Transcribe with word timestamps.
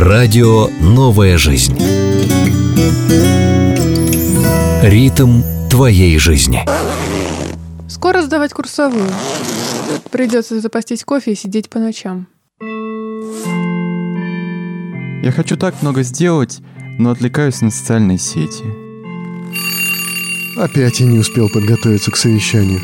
Радио 0.00 0.68
«Новая 0.80 1.36
жизнь». 1.38 1.76
Ритм 4.80 5.42
твоей 5.68 6.16
жизни. 6.20 6.64
Скоро 7.88 8.22
сдавать 8.22 8.52
курсовую. 8.52 9.08
Придется 10.12 10.60
запастись 10.60 11.02
кофе 11.02 11.32
и 11.32 11.34
сидеть 11.34 11.68
по 11.68 11.80
ночам. 11.80 12.28
Я 15.20 15.32
хочу 15.32 15.56
так 15.56 15.82
много 15.82 16.04
сделать, 16.04 16.60
но 17.00 17.10
отвлекаюсь 17.10 17.60
на 17.60 17.72
социальные 17.72 18.18
сети. 18.18 18.62
Опять 20.56 21.00
я 21.00 21.06
не 21.06 21.18
успел 21.18 21.48
подготовиться 21.48 22.12
к 22.12 22.16
совещанию. 22.16 22.82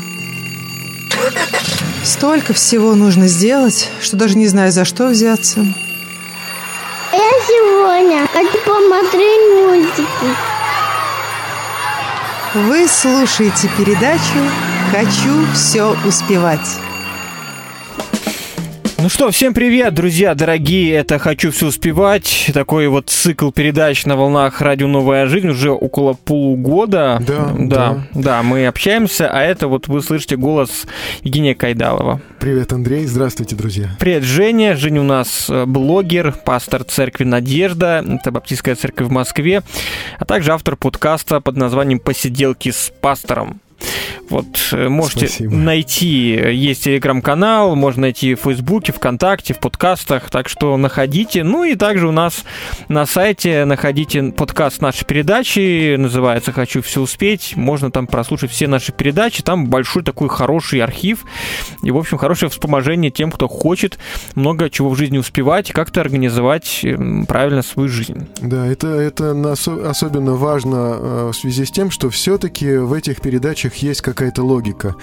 Столько 2.03 2.51
всего 2.51 2.93
нужно 2.93 3.29
сделать, 3.29 3.89
что 4.01 4.17
даже 4.17 4.37
не 4.37 4.47
знаю, 4.47 4.73
за 4.73 4.83
что 4.83 5.07
взяться. 5.07 5.65
Я 7.95 8.01
сегодня 8.01 8.27
хочу 8.27 8.57
посмотреть 8.65 9.41
мультики. 9.53 10.35
Вы 12.53 12.87
слушаете 12.89 13.69
передачу 13.77 14.51
«Хочу 14.91 15.45
все 15.53 15.95
успевать». 16.05 16.84
Ну 19.05 19.09
что, 19.09 19.29
всем 19.29 19.53
привет, 19.53 19.93
друзья 19.93 20.33
дорогие, 20.33 20.95
это 20.95 21.19
«Хочу 21.19 21.51
все 21.51 21.67
успевать», 21.67 22.49
такой 22.55 22.87
вот 22.87 23.11
цикл 23.11 23.51
передач 23.51 24.03
на 24.07 24.15
волнах 24.15 24.61
«Радио 24.61 24.87
Новая 24.87 25.27
жизнь» 25.27 25.49
уже 25.49 25.69
около 25.69 26.13
полугода. 26.13 27.21
Да, 27.21 27.53
да, 27.53 27.53
да, 27.55 28.07
да, 28.15 28.41
мы 28.41 28.65
общаемся, 28.65 29.29
а 29.31 29.43
это 29.43 29.67
вот 29.67 29.87
вы 29.87 30.01
слышите 30.01 30.37
голос 30.37 30.87
Евгения 31.21 31.53
Кайдалова. 31.53 32.19
Привет, 32.39 32.73
Андрей, 32.73 33.05
здравствуйте, 33.05 33.55
друзья. 33.55 33.95
Привет, 33.99 34.23
Женя. 34.23 34.75
Женя 34.75 35.01
у 35.01 35.03
нас 35.03 35.51
э, 35.51 35.65
блогер, 35.67 36.33
пастор 36.43 36.83
церкви 36.83 37.25
«Надежда», 37.25 38.03
это 38.03 38.31
Баптистская 38.31 38.73
церковь 38.73 39.09
в 39.09 39.11
Москве, 39.11 39.61
а 40.17 40.25
также 40.25 40.51
автор 40.51 40.77
подкаста 40.77 41.41
под 41.41 41.57
названием 41.57 41.99
«Посиделки 41.99 42.71
с 42.71 42.91
пастором». 43.01 43.61
Вот 44.29 44.45
э, 44.71 44.89
можете 44.89 45.27
Спасибо. 45.27 45.55
найти, 45.55 46.39
есть 46.51 46.83
телеграм-канал, 46.85 47.75
можно 47.75 48.03
найти 48.03 48.33
в 48.33 48.41
Фейсбуке, 48.41 48.91
ВКонтакте, 48.91 49.53
в 49.53 49.59
подкастах, 49.59 50.29
так 50.29 50.49
что 50.49 50.75
находите. 50.77 51.43
Ну 51.43 51.63
и 51.63 51.75
также 51.75 52.07
у 52.07 52.11
нас 52.11 52.43
на 52.87 53.05
сайте 53.05 53.65
находите 53.65 54.23
подкаст 54.31 54.81
нашей 54.81 55.05
передачи, 55.05 55.95
называется 55.95 56.51
«Хочу 56.51 56.81
все 56.81 57.01
успеть». 57.01 57.53
Можно 57.55 57.91
там 57.91 58.07
прослушать 58.07 58.51
все 58.51 58.67
наши 58.67 58.91
передачи, 58.91 59.43
там 59.43 59.67
большой 59.67 60.03
такой 60.03 60.29
хороший 60.29 60.81
архив 60.81 61.25
и, 61.83 61.91
в 61.91 61.97
общем, 61.97 62.17
хорошее 62.17 62.49
вспоможение 62.49 63.11
тем, 63.11 63.31
кто 63.31 63.47
хочет 63.47 63.99
много 64.33 64.69
чего 64.69 64.89
в 64.89 64.95
жизни 64.97 65.17
успевать 65.17 65.69
и 65.69 65.73
как-то 65.73 66.01
организовать 66.01 66.81
эм, 66.83 67.25
правильно 67.25 67.61
свою 67.61 67.89
жизнь. 67.89 68.27
Да, 68.41 68.65
это, 68.65 68.87
это 68.87 69.53
особенно 69.85 70.33
важно 70.33 70.97
э, 70.97 71.29
в 71.31 71.35
связи 71.35 71.65
с 71.65 71.71
тем, 71.71 71.91
что 71.91 72.09
все-таки 72.09 72.77
в 72.77 72.93
этих 72.93 73.21
передачах 73.21 73.74
есть 73.77 74.01
какая-то 74.01 74.43
логика. 74.43 74.95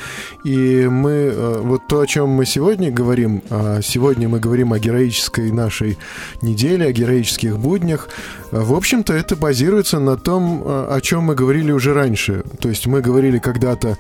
И 0.44 0.86
мы, 0.90 1.10
э, 1.10 1.60
вот 1.62 1.82
то, 1.88 2.00
о 2.00 2.06
чем 2.06 2.28
мы 2.28 2.46
сегодня 2.46 2.90
говорим, 2.90 3.42
а 3.50 3.80
сегодня 3.82 4.28
мы 4.28 4.40
говорим 4.40 4.72
о 4.72 4.78
героической 4.78 5.50
нашей 5.52 5.98
неделе, 6.42 6.86
о 6.86 6.92
героических 6.92 7.58
буднях, 7.58 8.08
э, 8.50 8.60
в 8.60 8.74
общем-то, 8.74 9.12
это 9.12 9.36
базируется 9.36 9.98
на 9.98 10.16
том, 10.16 10.62
э, 10.64 10.86
о 10.96 11.00
чем 11.00 11.24
мы 11.24 11.34
говорили 11.34 11.72
уже 11.72 11.94
раньше. 11.94 12.42
То 12.60 12.68
есть 12.68 12.86
мы 12.86 13.00
говорили 13.00 13.38
когда-то 13.38 13.98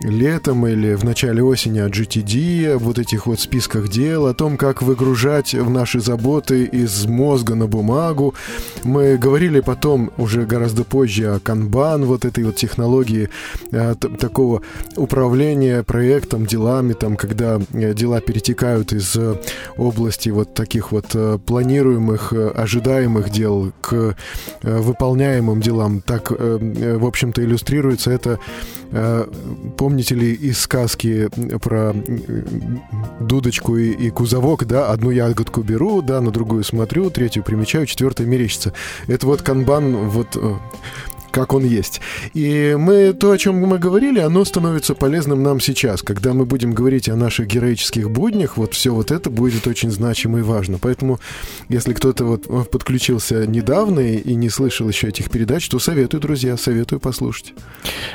летом 0.00 0.66
или 0.66 0.94
в 0.94 1.04
начале 1.04 1.42
осени 1.42 1.80
о 1.80 1.88
GTD, 1.88 2.74
об 2.74 2.82
вот 2.82 2.98
этих 2.98 3.26
вот 3.26 3.40
списках 3.40 3.88
дел, 3.88 4.26
о 4.26 4.34
том, 4.34 4.56
как 4.56 4.82
выгружать 4.82 5.54
в 5.54 5.70
наши 5.70 6.00
заботы 6.00 6.64
из 6.64 7.06
мозга 7.06 7.54
на 7.54 7.66
бумагу. 7.66 8.34
Мы 8.84 9.16
говорили 9.16 9.60
потом, 9.60 10.10
уже 10.16 10.46
гораздо 10.46 10.84
позже, 10.84 11.34
о 11.34 11.40
канбан, 11.40 12.04
вот 12.04 12.24
этой 12.24 12.44
вот 12.44 12.56
технологии 12.56 13.28
э, 13.72 13.94
такого 13.94 14.62
управления 14.96 15.82
проектом, 15.82 16.46
делами, 16.46 16.92
там, 16.92 17.16
когда 17.16 17.60
э, 17.72 17.94
дела 17.94 18.20
перетекают 18.20 18.92
из 18.92 19.16
э, 19.16 19.34
области 19.76 20.30
вот 20.30 20.54
таких 20.54 20.92
вот 20.92 21.16
планируемых, 21.44 22.32
ожидаемых 22.32 23.30
дел 23.30 23.72
к 23.80 24.16
выполняемым 24.62 25.60
делам. 25.60 26.00
Так, 26.00 26.30
в 26.30 27.06
общем-то, 27.06 27.42
иллюстрируется 27.42 28.10
это 28.10 28.38
э, 28.92 29.26
помните 29.88 30.14
ли 30.14 30.34
из 30.34 30.60
сказки 30.60 31.30
про 31.62 31.94
дудочку 33.20 33.78
и, 33.78 33.90
и 33.92 34.10
кузовок, 34.10 34.66
да, 34.66 34.90
одну 34.90 35.10
ягодку 35.10 35.62
беру, 35.62 36.02
да, 36.02 36.20
на 36.20 36.30
другую 36.30 36.62
смотрю, 36.62 37.08
третью 37.08 37.42
примечаю, 37.42 37.86
четвертая 37.86 38.26
мерещится. 38.26 38.74
Это 39.06 39.26
вот 39.26 39.40
канбан, 39.40 40.10
вот 40.10 40.36
э, 40.36 40.56
как 41.38 41.52
он 41.54 41.64
есть. 41.64 42.00
И 42.34 42.76
мы, 42.78 43.12
то, 43.12 43.30
о 43.30 43.38
чем 43.38 43.56
мы 43.56 43.78
говорили, 43.78 44.18
оно 44.20 44.44
становится 44.44 44.94
полезным 44.94 45.42
нам 45.42 45.60
сейчас. 45.60 46.02
Когда 46.02 46.32
мы 46.34 46.44
будем 46.46 46.72
говорить 46.72 47.08
о 47.08 47.16
наших 47.16 47.46
героических 47.46 48.10
буднях, 48.10 48.56
вот 48.56 48.74
все 48.74 48.90
вот 48.94 49.10
это 49.10 49.30
будет 49.30 49.66
очень 49.66 49.90
значимо 49.90 50.38
и 50.38 50.42
важно. 50.42 50.78
Поэтому, 50.80 51.20
если 51.68 51.92
кто-то 51.92 52.24
вот 52.24 52.46
э, 52.48 52.64
подключился 52.70 53.46
недавно 53.46 54.00
и, 54.00 54.34
не 54.34 54.50
слышал 54.50 54.88
еще 54.88 55.08
этих 55.08 55.30
передач, 55.30 55.68
то 55.68 55.78
советую, 55.78 56.20
друзья, 56.20 56.56
советую 56.56 57.00
послушать. 57.00 57.54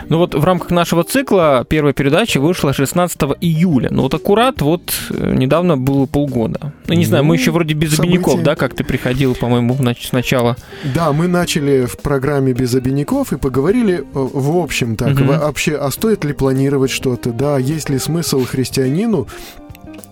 Ну 0.10 0.18
вот 0.18 0.36
в 0.36 0.44
рамках 0.44 0.72
нашего 0.72 1.04
цикла 1.04 1.66
первая 1.70 1.94
передача 1.94 2.40
вышла 2.42 2.74
16 2.74 3.18
июля. 3.42 3.90
Ну 3.92 4.02
вот 4.04 4.14
аккурат 4.14 4.62
вот 4.62 4.94
э, 5.10 5.34
недавно 5.36 5.78
было 5.78 6.06
полгода. 6.06 6.74
Ну 6.88 6.94
не 6.94 7.06
знаю, 7.06 7.24
мы 7.24 7.36
Ну, 7.36 7.42
еще 7.42 7.52
вроде 7.52 7.74
без 7.74 7.96
событие. 7.96 8.20
обиняков, 8.20 8.44
да, 8.44 8.56
как 8.56 8.74
ты 8.76 8.84
приходил, 8.84 9.36
по-моему, 9.36 9.76
нач- 9.80 10.08
сначала. 10.10 10.56
Да, 10.96 11.12
мы 11.14 11.28
начали 11.28 11.86
в 11.86 11.98
программе 11.98 12.54
без 12.54 12.76
обиняков 12.76 13.13
и 13.34 13.38
поговорили 13.38 14.00
э, 14.00 14.04
в 14.14 14.58
общем 14.58 14.96
так, 14.96 15.14
Мгм. 15.14 15.28
вообще, 15.28 15.76
а 15.76 15.92
стоит 15.92 16.24
ли 16.26 16.34
планировать 16.34 16.90
что-то, 16.92 17.32
да, 17.32 17.58
есть 17.58 17.90
ли 17.90 18.00
смысл 18.00 18.44
христианину 18.46 19.28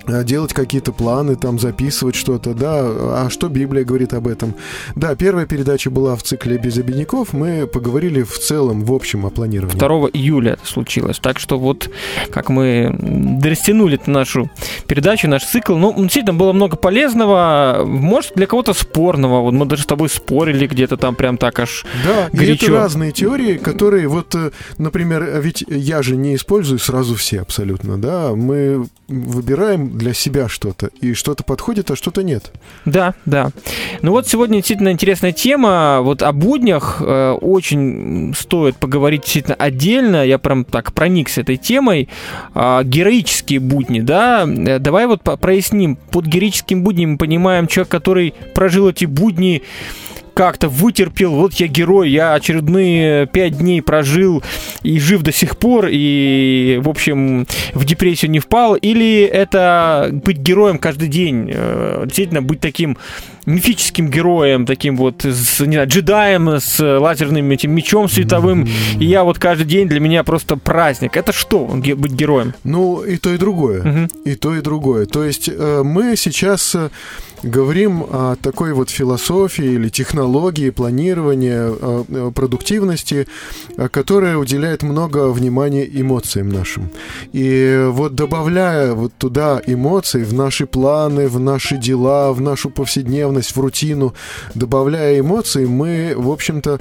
делать 0.08 0.54
какие-то 0.54 0.92
планы, 0.92 1.36
там 1.36 1.60
записывать 1.60 2.16
что-то, 2.16 2.54
да, 2.54 2.80
а 2.82 3.28
что 3.30 3.50
Библия 3.50 3.84
говорит 3.84 4.14
об 4.14 4.28
этом. 4.28 4.56
Да, 4.96 5.16
первая 5.16 5.46
передача 5.46 5.90
была 5.90 6.16
в 6.16 6.24
цикле 6.24 6.58
без 6.58 6.78
обиняков, 6.78 7.34
мы 7.34 7.68
поговорили 7.68 8.24
в 8.24 8.38
целом, 8.38 8.84
в 8.84 8.94
общем, 8.94 9.26
о 9.26 9.30
планировании. 9.30 9.78
2 9.78 9.88
июля 10.14 10.54
это 10.54 10.66
случилось. 10.66 11.20
Так 11.20 11.40
что 11.40 11.60
вот 11.60 11.90
как 12.32 12.50
мы 12.50 13.40
растянули 13.44 14.00
нашу 14.06 14.50
передачу, 14.88 15.28
наш 15.28 15.44
цикл. 15.46 15.76
Ну, 15.76 15.94
действительно, 15.98 16.34
было 16.34 16.54
много 16.54 16.78
полезного, 16.78 17.84
может, 17.86 18.34
для 18.36 18.48
кого-то 18.48 18.74
спорного. 18.74 19.42
Вот 19.42 19.54
мы 19.54 19.66
даже 19.66 19.84
с 19.84 19.86
тобой 19.86 20.10
спорили 20.10 20.68
где-то 20.68 20.98
там 20.98 21.16
прям 21.16 21.38
так 21.38 21.60
аж 21.60 21.86
Да, 22.06 22.30
горячо. 22.32 22.68
это 22.68 22.76
разные 22.76 23.12
теории, 23.12 23.58
которые 23.58 24.08
вот, 24.08 24.36
э, 24.36 24.52
например, 24.78 25.24
э, 25.24 25.42
ведь 25.42 25.64
я 25.68 26.02
же 26.02 26.16
не 26.16 26.36
использую 26.36 26.80
сразу 26.80 27.16
все 27.16 27.42
абсолютно, 27.42 27.98
да, 27.98 28.32
мы 28.36 28.86
выбираем 29.08 29.91
для 29.92 30.14
себя 30.14 30.48
что-то, 30.48 30.90
и 31.02 31.14
что-то 31.14 31.44
подходит, 31.44 31.92
а 31.92 31.96
что-то 31.96 32.24
нет. 32.24 32.52
Да, 32.86 33.14
да. 33.26 33.52
Ну 34.02 34.12
вот 34.12 34.28
сегодня 34.28 34.58
действительно 34.58 34.92
интересная 34.92 35.32
тема. 35.32 36.00
Вот 36.02 36.22
о 36.22 36.32
буднях 36.32 37.02
э, 37.02 37.32
очень 37.32 38.34
стоит 38.38 38.78
поговорить 38.78 39.22
действительно 39.22 39.56
отдельно. 39.56 40.26
Я 40.26 40.38
прям 40.38 40.66
так 40.66 40.94
проникся 40.94 41.42
этой 41.42 41.58
темой. 41.58 42.10
А, 42.54 42.84
героические 42.84 43.60
будни, 43.60 44.02
да. 44.02 44.46
Э, 44.48 44.80
Давай 44.80 45.08
вот 45.08 45.22
проясним. 45.24 45.96
Под 45.96 46.26
героическим 46.26 46.84
буднем 46.84 47.12
мы 47.12 47.18
понимаем 47.18 47.68
человек, 47.68 47.90
который 47.90 48.34
прожил 48.54 48.90
эти 48.90 49.06
будни 49.06 49.62
как-то 50.42 50.70
вытерпел, 50.70 51.36
вот 51.36 51.54
я 51.54 51.68
герой, 51.68 52.10
я 52.10 52.34
очередные 52.34 53.28
пять 53.28 53.60
дней 53.60 53.80
прожил 53.84 54.42
и 54.82 55.00
жив 55.00 55.22
до 55.22 55.32
сих 55.32 55.56
пор, 55.56 55.86
и, 55.92 56.80
в 56.82 56.90
общем, 56.90 57.46
в 57.76 57.86
депрессию 57.86 58.32
не 58.32 58.40
впал, 58.40 58.74
или 58.74 59.22
это 59.22 60.10
быть 60.12 60.38
героем 60.38 60.80
каждый 60.80 61.10
день, 61.10 61.52
э, 61.54 62.06
действительно 62.06 62.42
быть 62.42 62.60
таким 62.60 62.98
мифическим 63.46 64.10
героем, 64.10 64.66
таким 64.66 64.98
вот, 64.98 65.26
с, 65.26 65.60
не 65.60 65.74
знаю, 65.74 65.88
джедаем 65.88 66.48
с 66.50 66.80
лазерным 66.80 67.50
этим 67.52 67.72
мечом 67.72 68.10
световым, 68.10 68.68
и 69.00 69.06
я 69.06 69.24
вот 69.24 69.40
каждый 69.40 69.66
день 69.66 69.88
для 69.88 70.00
меня 70.00 70.24
просто 70.24 70.58
праздник. 70.58 71.18
Это 71.18 71.32
что, 71.32 71.70
ге- 71.76 71.96
быть 71.96 72.12
героем? 72.14 72.54
Ну, 72.64 73.02
и 73.04 73.18
то, 73.18 73.34
и 73.34 73.38
другое. 73.38 73.82
Мгм. 73.84 74.10
И 74.26 74.36
то, 74.36 74.56
и 74.56 74.62
другое. 74.62 75.06
То 75.06 75.24
есть 75.24 75.50
э, 75.52 75.82
мы 75.84 76.16
сейчас 76.16 76.76
э, 76.76 76.90
говорим 77.44 78.04
о 78.04 78.36
такой 78.42 78.74
вот 78.74 78.90
философии 78.90 79.66
или 79.66 79.90
технологии, 79.90 80.70
планирования, 80.70 81.72
э, 81.72 82.04
э, 82.08 82.32
продуктивности, 82.36 83.28
которая 83.92 84.38
уделяет 84.38 84.84
много 84.84 85.30
внимания 85.32 85.86
эмоциям 85.92 86.50
нашим. 86.50 86.90
И 87.34 87.88
вот 87.90 88.16
добавляя 88.16 88.94
вот 88.94 89.14
туда 89.18 89.62
эмоции 89.66 90.24
в 90.24 90.34
наши 90.34 90.66
планы, 90.66 91.28
в 91.28 91.40
наши 91.40 91.78
дела, 91.78 92.32
в 92.34 92.42
нашу 92.42 92.70
повседневность, 92.70 93.31
в 93.40 93.60
рутину, 93.60 94.14
добавляя 94.54 95.20
эмоции, 95.20 95.66
мы, 95.66 96.14
в 96.16 96.30
общем-то, 96.30 96.80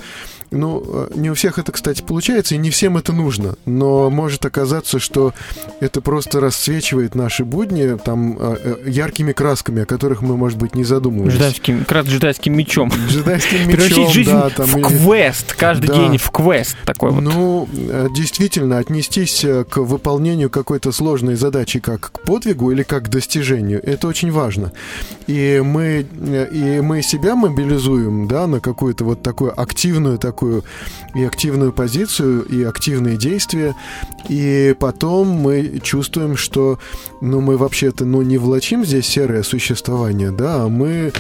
ну, 0.50 0.82
э, 0.87 1.08
не 1.14 1.31
у 1.31 1.35
всех 1.35 1.58
это, 1.58 1.73
кстати, 1.73 2.02
получается, 2.02 2.55
и 2.55 2.58
не 2.58 2.70
всем 2.70 2.97
это 2.97 3.12
нужно. 3.12 3.55
Но 3.67 4.11
может 4.11 4.44
оказаться, 4.44 4.99
что 4.99 5.32
это 5.81 6.00
просто 6.00 6.41
расцвечивает 6.41 7.14
наши 7.14 7.44
будни 7.44 7.97
там 7.97 8.37
э, 8.38 8.56
э, 8.85 8.91
яркими 8.91 9.32
красками, 9.32 9.82
о 9.82 9.87
которых 9.87 10.23
мы, 10.23 10.37
может 10.37 10.58
быть, 10.58 10.75
не 10.75 10.85
задумывались. 10.85 11.35
Джедайским, 11.35 11.81
как 11.81 11.93
раз 11.93 12.06
джедайским 12.06 12.56
мечом. 12.56 12.91
Джедайским 13.08 13.67
Превратить 13.67 13.97
мечом, 13.99 14.12
жизнь 14.12 14.31
да, 14.31 14.50
там, 14.50 14.67
в 14.67 14.76
или- 14.79 14.87
квест, 14.99 15.55
каждый 15.55 15.87
Да. 15.87 15.94
день 15.97 16.19
в 16.19 16.31
квест 16.31 16.76
такой 16.85 17.11
вот. 17.11 17.20
Ну, 17.20 17.69
действительно, 18.14 18.79
отнестись 18.79 19.44
к 19.70 19.76
выполнению 19.79 20.50
какой-то 20.50 20.93
сложной 20.93 21.37
задачи 21.37 21.79
как 21.81 22.12
к 22.12 22.20
подвигу 22.23 22.70
или 22.73 22.82
как 22.82 23.05
к 23.05 23.08
достижению, 23.08 23.81
это 23.85 24.08
очень 24.08 24.31
важно. 24.32 24.73
И 25.26 25.62
мы, 25.64 26.06
и 26.52 26.81
мы 26.81 27.02
себя 27.02 27.35
мобилизуем, 27.37 28.26
да, 28.26 28.47
на 28.47 28.61
какую-то 28.61 29.05
вот 29.05 29.23
такую 29.23 29.58
активную 29.61 30.19
такую 30.19 30.39
и 31.14 31.25
активную 31.25 31.72
позицию, 31.72 32.44
и 32.44 32.62
активные 32.62 33.16
действия, 33.16 33.75
и 34.28 34.75
потом 34.78 35.28
мы 35.28 35.81
чувствуем, 35.82 36.37
что, 36.37 36.78
ну, 37.20 37.40
мы 37.40 37.56
вообще-то, 37.56 38.04
ну, 38.04 38.22
не 38.22 38.38
влачим 38.38 38.84
здесь 38.84 39.06
серое 39.06 39.42
существование, 39.42 40.31
да, 40.31 40.64
а 40.64 40.69
мы 40.69 41.12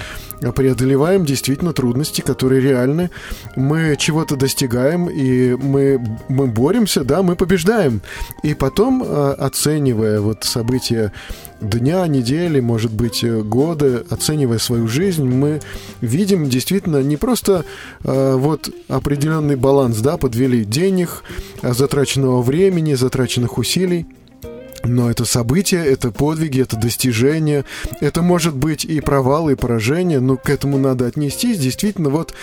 преодолеваем 0.54 1.24
действительно 1.24 1.72
трудности, 1.72 2.20
которые 2.20 2.60
реальны. 2.60 3.10
Мы 3.56 3.96
чего-то 3.98 4.36
достигаем, 4.36 5.08
и 5.08 5.54
мы, 5.54 6.00
мы 6.28 6.46
боремся, 6.46 7.04
да, 7.04 7.22
мы 7.22 7.36
побеждаем. 7.36 8.00
И 8.42 8.54
потом, 8.54 9.02
э, 9.04 9.32
оценивая 9.38 10.20
вот 10.20 10.44
события 10.44 11.12
дня, 11.60 12.06
недели, 12.06 12.60
может 12.60 12.92
быть, 12.92 13.22
э, 13.22 13.42
года, 13.42 14.04
оценивая 14.10 14.58
свою 14.58 14.88
жизнь, 14.88 15.24
мы 15.24 15.60
видим 16.00 16.48
действительно 16.48 17.02
не 17.02 17.16
просто 17.16 17.64
э, 18.04 18.34
вот 18.36 18.70
определенный 18.88 19.56
баланс, 19.56 19.98
да, 19.98 20.16
подвели 20.16 20.64
денег, 20.64 21.22
э, 21.62 21.72
затраченного 21.72 22.42
времени, 22.42 22.94
затраченных 22.94 23.58
усилий, 23.58 24.06
но 24.84 25.10
это 25.10 25.24
события, 25.24 25.84
это 25.84 26.10
подвиги, 26.10 26.62
это 26.62 26.76
достижения, 26.76 27.64
это 28.00 28.22
может 28.22 28.54
быть 28.54 28.84
и 28.84 29.00
провалы, 29.00 29.52
и 29.52 29.56
поражения, 29.56 30.20
но 30.20 30.36
к 30.36 30.48
этому 30.50 30.78
надо 30.78 31.06
отнестись, 31.06 31.58
действительно, 31.58 32.10
вот 32.10 32.34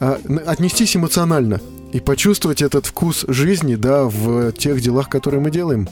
а, 0.00 0.20
отнестись 0.46 0.96
эмоционально 0.96 1.60
и 1.94 2.00
почувствовать 2.00 2.60
этот 2.60 2.86
вкус 2.86 3.24
жизни, 3.28 3.76
да, 3.76 4.04
в 4.04 4.50
тех 4.52 4.80
делах, 4.80 5.08
которые 5.08 5.40
мы 5.40 5.50
делаем. 5.52 5.88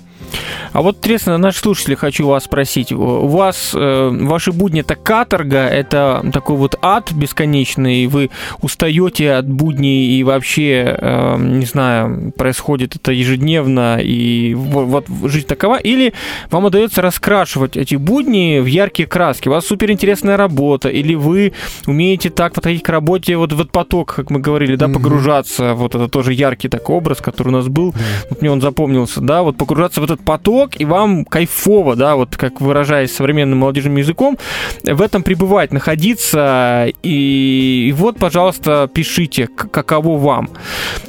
А 0.72 0.82
вот 0.82 0.96
интересно, 0.96 1.38
наши 1.38 1.60
слушатели, 1.60 1.94
хочу 1.94 2.26
вас 2.26 2.44
спросить. 2.44 2.90
У 2.92 3.28
вас, 3.28 3.72
э, 3.72 4.08
ваши 4.10 4.50
будни 4.50 4.80
это 4.80 4.96
каторга, 4.96 5.58
это 5.68 6.24
такой 6.32 6.56
вот 6.56 6.76
ад 6.82 7.12
бесконечный, 7.12 8.06
вы 8.06 8.30
устаете 8.62 9.32
от 9.34 9.48
будней 9.48 10.18
и 10.18 10.24
вообще, 10.24 10.96
э, 10.98 11.36
не 11.38 11.66
знаю, 11.66 12.32
происходит 12.36 12.96
это 12.96 13.12
ежедневно, 13.12 13.98
и 14.02 14.54
во- 14.54 14.84
вот 14.84 15.06
жизнь 15.24 15.46
такова, 15.46 15.76
или 15.76 16.14
вам 16.50 16.64
удается 16.64 17.00
раскрашивать 17.02 17.76
эти 17.76 17.94
будни 17.94 18.58
в 18.58 18.66
яркие 18.66 19.06
краски, 19.06 19.48
у 19.48 19.52
вас 19.52 19.66
суперинтересная 19.66 20.36
работа, 20.36 20.88
или 20.88 21.14
вы 21.14 21.52
умеете 21.86 22.30
так 22.30 22.54
подходить 22.54 22.82
к 22.82 22.88
работе 22.88 23.36
вот 23.36 23.52
в 23.52 23.60
этот 23.60 23.70
поток, 23.70 24.14
как 24.14 24.30
мы 24.30 24.40
говорили, 24.40 24.74
да, 24.74 24.88
погружаться, 24.88 25.74
вот 25.74 25.91
это 25.94 26.08
тоже 26.08 26.32
яркий 26.32 26.68
такой 26.68 26.96
образ, 26.96 27.18
который 27.20 27.48
у 27.48 27.52
нас 27.52 27.68
был, 27.68 27.94
вот 28.30 28.40
мне 28.40 28.50
он 28.50 28.60
запомнился, 28.60 29.20
да, 29.20 29.42
вот 29.42 29.56
погружаться 29.56 30.00
в 30.00 30.04
этот 30.04 30.24
поток, 30.24 30.80
и 30.80 30.84
вам 30.84 31.24
кайфово, 31.24 31.96
да, 31.96 32.16
вот 32.16 32.36
как 32.36 32.60
выражаясь 32.60 33.14
современным 33.14 33.58
молодежным 33.58 33.96
языком, 33.96 34.38
в 34.84 35.02
этом 35.02 35.22
пребывать, 35.22 35.72
находиться, 35.72 36.86
и, 37.02 37.86
и 37.88 37.92
вот, 37.92 38.18
пожалуйста, 38.18 38.88
пишите, 38.92 39.46
каково 39.46 40.18
вам. 40.18 40.50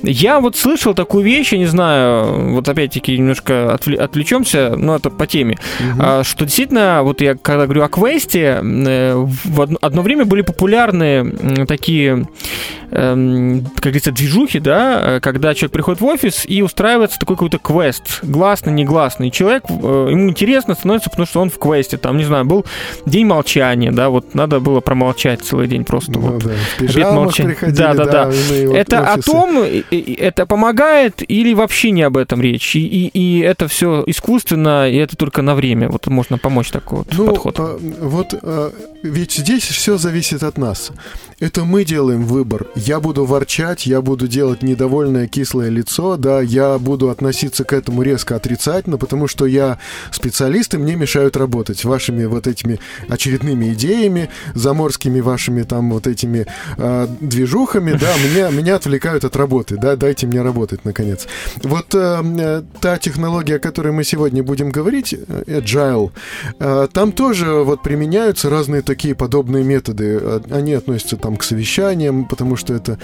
Я 0.02 0.40
вот 0.40 0.56
слышал 0.56 0.94
такую 0.94 1.24
вещь, 1.24 1.54
я 1.54 1.60
не 1.60 1.66
знаю, 1.66 2.54
вот 2.54 2.68
опять-таки 2.68 3.18
немножко 3.18 3.54
отвле- 3.80 3.98
отвлечемся, 3.98 4.76
но 4.78 4.96
это 4.96 5.10
по 5.10 5.28
теме, 5.28 5.58
а, 6.00 6.24
что 6.24 6.46
действительно, 6.46 7.02
вот 7.04 7.22
я 7.22 7.36
когда 7.36 7.66
говорю 7.66 7.84
о 7.84 7.90
квесте, 7.90 8.60
э, 8.64 9.14
в 9.16 9.62
одно, 9.62 9.78
одно 9.82 10.02
время 10.02 10.26
были 10.26 10.42
популярны 10.42 11.66
такие, 11.68 12.28
эм, 12.92 13.66
как 13.76 13.84
говорится, 13.84 14.12
движухи, 14.12 14.60
да, 14.60 14.73
э, 14.74 15.20
когда 15.22 15.54
человек 15.54 15.72
приходит 15.74 16.02
в 16.02 16.06
офис 16.06 16.44
и 16.48 16.62
устраивается 16.62 17.20
такой 17.20 17.36
какой-то 17.36 17.58
квест, 17.60 18.20
гласный, 18.24 18.74
негласный. 18.74 19.30
Человек, 19.32 19.64
э, 19.70 20.08
ему 20.12 20.30
интересно 20.30 20.76
становится, 20.76 21.10
потому 21.10 21.26
что 21.26 21.42
он 21.42 21.50
в 21.50 21.58
квесте, 21.60 21.98
там, 21.98 22.18
не 22.18 22.24
знаю, 22.26 22.46
был 22.46 22.66
день 23.06 23.26
молчания, 23.26 23.92
да, 23.92 24.10
вот 24.10 24.34
надо 24.36 24.60
было 24.60 24.80
промолчать 24.80 25.42
целый 25.44 25.68
день 25.68 25.84
просто. 25.86 26.12
Ну 26.14 26.20
вот. 26.20 26.44
да, 26.44 26.52
Обед 26.80 27.12
молчания. 27.14 27.58
Да, 27.62 27.94
да, 27.94 28.06
да. 28.06 28.26
вот 28.26 28.36
Это 28.76 29.00
о 29.00 29.14
офисы. 29.14 29.32
том, 29.32 29.64
и- 29.64 29.84
и- 29.92 30.14
это 30.14 30.46
помогает 30.46 31.22
или 31.30 31.54
вообще 31.54 31.92
не 31.92 32.02
об 32.04 32.18
этом 32.18 32.42
речь? 32.42 32.76
И, 32.76 32.86
и, 32.86 33.08
и 33.08 33.40
это 33.40 33.68
все 33.68 34.04
искусственно, 34.08 34.90
и 34.90 34.96
это 34.96 35.16
только 35.16 35.42
на 35.42 35.56
время. 35.56 35.90
Вот 35.90 36.08
можно 36.08 36.38
помочь 36.38 36.70
такой 36.72 37.00
вот 37.00 37.08
Ну, 37.18 37.26
подход. 37.28 37.56
а, 37.60 37.78
вот 38.02 38.34
а, 38.42 38.72
ведь 39.04 39.34
здесь 39.34 39.64
все 39.64 39.98
зависит 39.98 40.44
от 40.44 40.58
нас. 40.58 40.92
Это 41.40 41.66
мы 41.66 41.84
делаем 41.86 42.24
выбор. 42.24 42.68
Я 42.76 43.00
буду 43.00 43.26
ворчать, 43.26 43.86
я 43.86 44.02
буду 44.02 44.28
делать 44.28 44.63
недовольное 44.64 45.28
кислое 45.28 45.70
лицо, 45.70 46.18
да, 46.18 46.42
я 46.42 46.78
буду 46.80 47.10
относиться 47.10 47.64
к 47.64 47.74
этому 47.74 48.02
резко 48.02 48.36
отрицательно, 48.36 48.98
потому 48.98 49.28
что 49.28 49.46
я 49.46 49.78
специалист, 50.12 50.74
и 50.74 50.78
мне 50.78 50.96
мешают 50.96 51.38
работать 51.38 51.84
вашими 51.86 52.26
вот 52.26 52.48
этими 52.48 52.80
очередными 53.10 53.74
идеями, 53.74 54.30
заморскими 54.56 55.20
вашими 55.20 55.64
там 55.64 55.92
вот 55.92 56.08
этими 56.08 56.46
а, 56.78 57.08
движухами, 57.20 57.94
да, 57.94 58.14
меня, 58.24 58.50
меня 58.50 58.76
отвлекают 58.76 59.24
от 59.24 59.36
работы, 59.36 59.78
да, 59.78 59.96
дайте 59.96 60.28
мне 60.28 60.42
работать, 60.42 60.86
наконец. 60.86 61.28
Вот 61.64 61.94
э, 61.96 62.22
э, 62.40 62.64
та 62.80 62.98
технология, 62.98 63.56
о 63.56 63.60
которой 63.60 63.92
мы 63.92 64.04
сегодня 64.04 64.44
будем 64.44 64.72
говорить, 64.72 65.14
э, 65.14 65.44
Agile, 65.48 66.12
э, 66.60 66.88
там 66.92 67.12
тоже 67.12 67.52
вот 67.64 67.84
применяются 67.84 68.50
разные 68.50 68.82
такие 68.82 69.16
подобные 69.16 69.64
методы. 69.64 70.20
Э, 70.22 70.40
Они 70.52 70.74
относятся 70.74 71.18
там 71.18 71.38
к 71.38 71.44
совещаниям, 71.44 72.26
потому 72.26 72.56
что 72.56 72.74
это, 72.74 72.98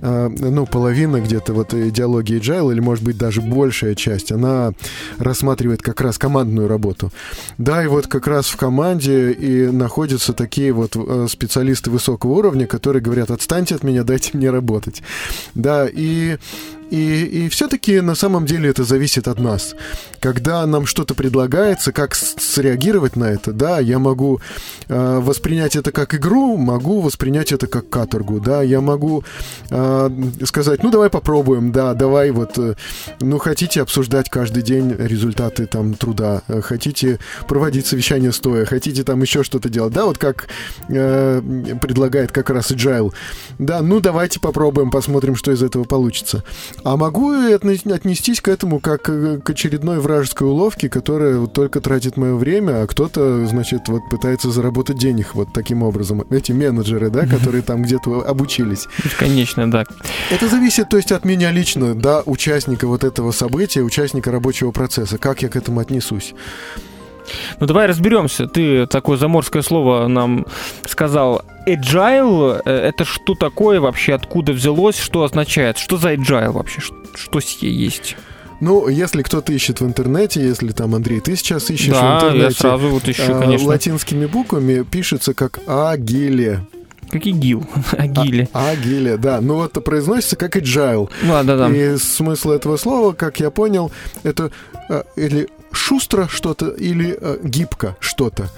э, 0.00 0.28
ну, 0.28 0.66
половина 0.66 0.91
где-то 1.20 1.52
вот 1.52 1.74
идеологии 1.74 2.40
Agile, 2.40 2.72
или, 2.72 2.80
может 2.80 3.04
быть, 3.04 3.18
даже 3.18 3.40
большая 3.40 3.94
часть, 3.94 4.32
она 4.32 4.72
рассматривает 5.18 5.82
как 5.82 6.00
раз 6.00 6.18
командную 6.18 6.68
работу. 6.68 7.12
Да, 7.58 7.82
и 7.82 7.86
вот 7.86 8.06
как 8.06 8.26
раз 8.26 8.46
в 8.46 8.56
команде 8.56 9.32
и 9.32 9.66
находятся 9.66 10.32
такие 10.32 10.72
вот 10.72 10.96
э, 10.96 11.26
специалисты 11.28 11.90
высокого 11.90 12.32
уровня, 12.32 12.66
которые 12.66 13.02
говорят, 13.02 13.30
отстаньте 13.30 13.74
от 13.74 13.82
меня, 13.82 14.04
дайте 14.04 14.30
мне 14.36 14.50
работать. 14.50 15.02
Да, 15.54 15.86
и 15.90 16.38
и, 16.92 17.24
и 17.24 17.48
все-таки 17.48 18.02
на 18.02 18.14
самом 18.14 18.44
деле 18.44 18.68
это 18.68 18.84
зависит 18.84 19.26
от 19.26 19.40
нас. 19.40 19.74
Когда 20.20 20.66
нам 20.66 20.84
что-то 20.84 21.14
предлагается, 21.14 21.90
как 21.90 22.14
среагировать 22.14 23.16
на 23.16 23.24
это, 23.24 23.52
да, 23.52 23.78
я 23.78 23.98
могу 23.98 24.40
э, 24.88 25.18
воспринять 25.22 25.74
это 25.74 25.90
как 25.90 26.14
игру, 26.14 26.58
могу 26.58 27.00
воспринять 27.00 27.50
это 27.50 27.66
как 27.66 27.88
каторгу, 27.88 28.40
да, 28.40 28.60
я 28.60 28.82
могу 28.82 29.24
э, 29.70 30.10
сказать, 30.44 30.82
ну 30.82 30.90
давай 30.90 31.08
попробуем, 31.08 31.72
да, 31.72 31.94
давай 31.94 32.30
вот, 32.30 32.58
э, 32.58 32.74
ну 33.20 33.38
хотите 33.38 33.80
обсуждать 33.80 34.28
каждый 34.28 34.62
день 34.62 34.94
результаты 34.98 35.64
там 35.64 35.94
труда, 35.94 36.42
э, 36.48 36.60
хотите 36.60 37.20
проводить 37.48 37.86
совещание 37.86 38.32
стоя, 38.32 38.66
хотите 38.66 39.02
там 39.02 39.22
еще 39.22 39.44
что-то 39.44 39.70
делать, 39.70 39.94
да, 39.94 40.04
вот 40.04 40.18
как 40.18 40.48
э, 40.90 41.40
предлагает 41.80 42.32
как 42.32 42.50
раз 42.50 42.70
Agile, 42.70 43.14
да, 43.58 43.80
ну 43.80 44.00
давайте 44.00 44.40
попробуем, 44.40 44.90
посмотрим, 44.90 45.36
что 45.36 45.52
из 45.52 45.62
этого 45.62 45.84
получится. 45.84 46.44
А 46.84 46.96
могу 46.96 47.30
отнестись 47.32 48.40
к 48.40 48.48
этому 48.48 48.80
как 48.80 49.08
э, 49.08 49.38
к 49.38 49.50
очередной 49.50 50.00
вражеской 50.00 50.48
уловке, 50.48 50.88
которая 50.88 51.38
вот 51.38 51.52
только 51.52 51.80
тратит 51.80 52.16
мое 52.16 52.34
время, 52.34 52.82
а 52.82 52.86
кто-то, 52.86 53.46
значит, 53.46 53.88
вот 53.88 54.02
пытается 54.10 54.50
заработать 54.50 54.98
денег 54.98 55.34
вот 55.34 55.48
таким 55.52 55.82
образом. 55.82 56.24
Эти 56.30 56.50
менеджеры, 56.52 57.10
да, 57.10 57.26
которые 57.26 57.62
там 57.62 57.82
где-то 57.82 58.22
обучились. 58.22 58.88
Бесконечно, 59.04 59.70
да. 59.70 59.84
Это 60.30 60.48
зависит, 60.48 60.88
то 60.88 60.96
есть, 60.96 61.12
от 61.12 61.24
меня 61.24 61.52
лично, 61.52 61.94
да, 61.94 62.22
участника 62.26 62.88
вот 62.88 63.04
этого 63.04 63.30
события, 63.30 63.82
участника 63.82 64.32
рабочего 64.32 64.72
процесса. 64.72 65.18
Как 65.18 65.42
я 65.42 65.48
к 65.48 65.56
этому 65.56 65.80
отнесусь? 65.80 66.34
Ну 67.60 67.66
давай 67.66 67.86
разберемся. 67.86 68.46
Ты 68.46 68.86
такое 68.86 69.16
заморское 69.16 69.62
слово 69.62 70.06
нам 70.08 70.46
сказал. 70.86 71.42
Agile 71.66 72.60
э, 72.64 72.70
это 72.70 73.04
что 73.04 73.34
такое 73.34 73.80
вообще, 73.80 74.14
откуда 74.14 74.52
взялось, 74.52 74.98
что 74.98 75.22
означает? 75.22 75.78
Что 75.78 75.96
за 75.96 76.14
agile 76.14 76.50
вообще? 76.50 76.80
Что 77.14 77.40
сие 77.40 77.72
есть? 77.72 78.16
Ну, 78.60 78.86
если 78.86 79.22
кто-то 79.22 79.52
ищет 79.52 79.80
в 79.80 79.84
интернете, 79.84 80.40
если 80.40 80.70
там, 80.70 80.94
Андрей, 80.94 81.18
ты 81.18 81.34
сейчас 81.34 81.68
ищешь 81.68 81.96
в 81.96 82.00
да, 82.00 82.16
интернете... 82.16 82.44
я 82.44 82.50
сразу 82.52 82.88
вот 82.90 83.08
ищу, 83.08 83.34
а, 83.34 83.40
конечно. 83.40 83.66
латинскими 83.66 84.26
буквами 84.26 84.84
пишется 84.84 85.34
как 85.34 85.58
агиле. 85.66 86.60
Как 87.12 87.26
ИГИЛ, 87.26 87.64
Агиле. 87.98 88.48
А, 88.54 88.70
агиле, 88.70 89.16
да. 89.18 89.40
Ну 89.40 89.56
вот 89.56 89.72
произносится 89.84 90.36
как 90.36 90.56
agile. 90.56 91.10
Ну, 91.22 91.28
да, 91.28 91.42
да, 91.42 91.56
да. 91.56 91.68
И 91.68 91.96
смысл 91.98 92.50
этого 92.50 92.76
слова, 92.78 93.12
как 93.12 93.38
я 93.38 93.50
понял, 93.50 93.92
это 94.22 94.50
э, 94.88 95.02
или 95.16 95.48
шустро 95.72 96.26
что-то, 96.28 96.70
или 96.70 97.18
гибко 97.42 97.96
что-то. 98.00 98.48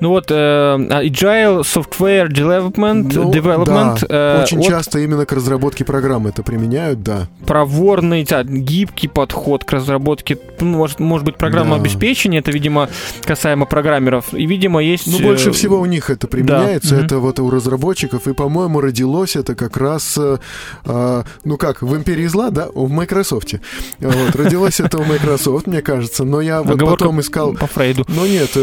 Ну 0.00 0.10
вот, 0.10 0.26
э, 0.30 0.34
Agile 0.34 1.62
Software 1.62 2.28
Development, 2.28 3.10
Ну, 3.14 3.30
development 3.32 4.06
да. 4.08 4.40
э, 4.40 4.42
Очень 4.42 4.60
от 4.60 4.66
часто 4.66 4.98
именно 4.98 5.26
к 5.26 5.32
разработке 5.32 5.84
программы 5.84 6.30
это 6.30 6.42
применяют, 6.42 7.02
да. 7.02 7.28
проворный, 7.46 8.24
да, 8.24 8.42
гибкий 8.44 9.08
подход 9.08 9.64
к 9.64 9.72
разработке, 9.72 10.38
ну, 10.60 10.66
может, 10.78 11.00
может 11.00 11.24
быть, 11.26 11.36
программного 11.36 11.78
Да. 11.78 11.82
обеспечения, 11.82 12.38
это, 12.38 12.50
видимо, 12.50 12.88
касаемо 13.22 13.66
программеров. 13.66 14.34
И, 14.34 14.46
видимо, 14.46 14.82
есть... 14.82 15.06
Ну, 15.06 15.18
э, 15.18 15.22
больше 15.22 15.52
всего 15.52 15.80
у 15.80 15.86
них 15.86 16.10
это 16.10 16.26
применяется, 16.26 16.96
мгм. 16.96 17.04
это 17.04 17.18
вот 17.18 17.40
у 17.40 17.50
разработчиков, 17.50 18.26
и, 18.26 18.34
по-моему, 18.34 18.80
родилось 18.80 19.36
это 19.36 19.54
как 19.54 19.76
раз, 19.76 20.16
э, 20.18 20.38
а, 20.84 21.24
ну 21.44 21.56
как, 21.56 21.82
в 21.82 21.96
Империи 21.96 22.26
зла, 22.26 22.50
да, 22.50 22.68
в 22.74 22.90
Microsoft. 22.90 23.54
Вот, 24.00 24.36
родилось 24.36 24.80
это 24.80 24.98
у 24.98 25.04
Microsoft, 25.04 25.66
мне 25.66 25.82
кажется, 25.82 26.24
но 26.24 26.40
я 26.40 26.62
вот 26.62 26.78
потом 26.78 27.20
искал... 27.20 27.54
по 27.54 27.66
Фрейду. 27.66 28.04
Ну 28.08 28.26
нет, 28.26 28.56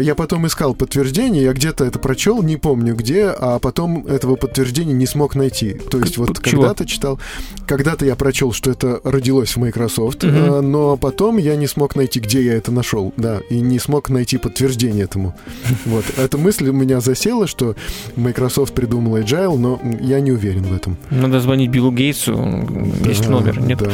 я 0.00 0.14
потом 0.14 0.46
искал 0.46 0.74
подтверждение, 0.74 1.44
я 1.44 1.52
где-то 1.52 1.84
это 1.84 1.98
прочел, 1.98 2.42
не 2.42 2.56
помню 2.56 2.94
где, 2.94 3.26
а 3.26 3.58
потом 3.58 4.06
этого 4.06 4.36
подтверждения 4.36 4.92
не 4.94 5.06
смог 5.06 5.34
найти. 5.34 5.74
То 5.74 5.98
есть 5.98 6.18
вот 6.18 6.38
когда-то 6.38 6.86
читал, 6.86 7.18
когда-то 7.66 8.04
я 8.04 8.16
прочел, 8.16 8.52
что 8.52 8.70
это 8.70 9.00
родилось 9.04 9.56
в 9.56 9.58
Microsoft, 9.58 10.24
э, 10.24 10.60
но 10.60 10.96
потом 10.96 11.38
я 11.38 11.56
не 11.56 11.66
смог 11.66 11.96
найти, 11.96 12.20
где 12.20 12.42
я 12.42 12.54
это 12.54 12.72
нашел, 12.72 13.12
да, 13.16 13.40
и 13.50 13.60
не 13.60 13.78
смог 13.78 14.08
найти 14.10 14.38
подтверждение 14.38 15.04
этому. 15.04 15.34
Вот, 15.84 16.04
эта 16.16 16.38
мысль 16.38 16.68
у 16.68 16.72
меня 16.72 17.00
засела, 17.00 17.46
что 17.46 17.74
Microsoft 18.16 18.74
придумал 18.74 19.18
Agile, 19.18 19.56
но 19.58 19.80
я 20.00 20.20
не 20.20 20.32
уверен 20.32 20.62
в 20.62 20.74
этом. 20.74 20.96
Надо 21.10 21.40
звонить 21.40 21.70
Биллу 21.70 21.92
Гейтсу, 21.92 22.32
есть 23.04 23.24
Да, 23.24 23.30
номер, 23.30 23.60
нет? 23.60 23.78
да. 23.78 23.90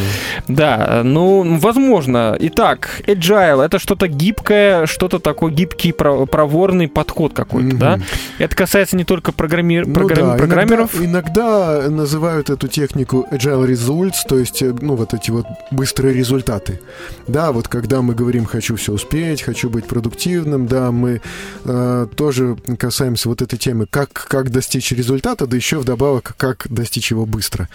Да, 0.49 1.03
ну, 1.05 1.59
возможно. 1.59 2.37
Итак, 2.39 3.03
agile— 3.07 3.65
это 3.65 3.79
что-то 3.79 4.09
гибкое, 4.09 4.87
что-то 4.87 5.19
такой 5.19 5.53
гибкий, 5.71 5.93
про- 5.93 6.27
проворный 6.27 6.89
подход 6.89 7.33
какой-то, 7.33 7.77
да? 7.77 7.97
Мгм. 7.97 8.05
Это 8.39 8.57
касается 8.57 8.97
не 8.97 9.05
только 9.05 9.33
программи- 9.33 9.85
Ну 9.87 10.09
да, 10.09 10.35
программеров. 10.37 11.01
Иногда, 11.01 11.81
иногда 11.81 11.91
называют 11.91 12.51
эту 12.51 12.69
технику 12.69 13.27
agile 13.31 13.67
results, 13.67 14.17
то 14.29 14.39
есть, 14.39 14.63
э, 14.63 14.75
ну, 14.81 14.95
вот 14.97 15.15
эти 15.15 15.31
вот 15.31 15.47
быстрые 15.71 16.15
результаты. 16.15 16.81
Да, 17.29 17.53
вот 17.53 17.69
когда 17.69 18.03
мы 18.03 18.15
говорим 18.15 18.45
«хочу 18.45 18.77
все 18.77 18.93
успеть», 18.93 19.43
«хочу 19.43 19.71
быть 19.71 19.87
продуктивным», 19.87 20.67
да, 20.67 20.91
мы 20.91 21.21
э, 21.65 22.07
тоже 22.17 22.57
касаемся 22.79 23.29
вот 23.29 23.43
этой 23.43 23.59
темы, 23.59 23.87
как, 23.89 24.13
как 24.13 24.51
достичь 24.51 24.93
результата, 24.93 25.47
да 25.47 25.57
еще 25.57 25.79
вдобавок, 25.79 26.35
как 26.37 26.67
достичь 26.69 27.11
его 27.11 27.27
быстро. 27.27 27.69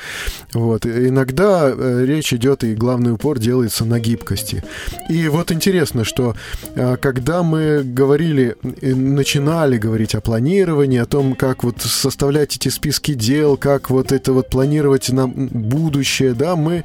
Вот. 0.54 0.86
И 0.86 1.08
иногда 1.08 1.72
э, 1.72 2.06
речь 2.06 2.34
идет, 2.34 2.64
и 2.64 2.76
главный 2.76 3.14
упор 3.14 3.40
делается 3.40 3.86
на 3.86 4.00
гибкости. 4.00 4.64
И 5.10 5.28
вот 5.28 5.52
интересно, 5.52 6.04
что 6.04 6.36
э, 6.76 6.98
когда 6.98 7.44
мы 7.44 7.75
говорили, 7.84 8.56
начинали 8.82 9.78
говорить 9.78 10.16
о 10.16 10.22
планировании, 10.22 11.00
о 11.00 11.06
том, 11.06 11.36
как 11.36 11.64
вот 11.64 11.82
составлять 11.82 12.56
эти 12.56 12.70
списки 12.70 13.14
дел, 13.14 13.58
как 13.58 13.90
вот 13.90 14.12
это 14.12 14.34
вот 14.34 14.50
планировать 14.50 15.10
на 15.10 15.28
будущее, 15.28 16.34
да, 16.34 16.56
мы 16.56 16.84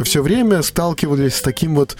все 0.00 0.22
время 0.22 0.62
сталкивались 0.62 1.36
с 1.36 1.42
таким 1.42 1.74
вот, 1.74 1.96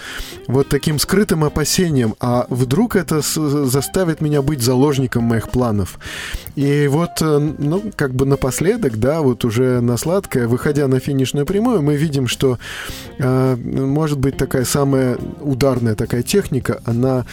вот 0.47 0.69
таким 0.69 0.99
скрытым 0.99 1.43
опасением, 1.43 2.15
а 2.19 2.45
вдруг 2.49 2.95
это 2.95 3.21
заставит 3.21 4.21
меня 4.21 4.41
быть 4.41 4.61
заложником 4.61 5.23
моих 5.23 5.49
планов. 5.49 5.99
И 6.55 6.87
вот, 6.87 7.21
э, 7.21 7.53
ну, 7.57 7.91
как 7.95 8.13
бы 8.13 8.25
напоследок, 8.25 8.97
да, 8.97 9.21
вот 9.21 9.45
уже 9.45 9.81
на 9.81 9.97
сладкое, 9.97 10.47
выходя 10.47 10.87
на 10.87 10.99
финишную 10.99 11.45
прямую, 11.45 11.81
мы 11.81 11.95
видим, 11.95 12.27
что, 12.27 12.59
э, 13.17 13.55
может 13.55 14.19
быть, 14.19 14.37
такая 14.37 14.65
самая 14.65 15.17
ударная 15.41 15.95
такая 15.95 16.23
техника, 16.23 16.81
она 16.85 17.25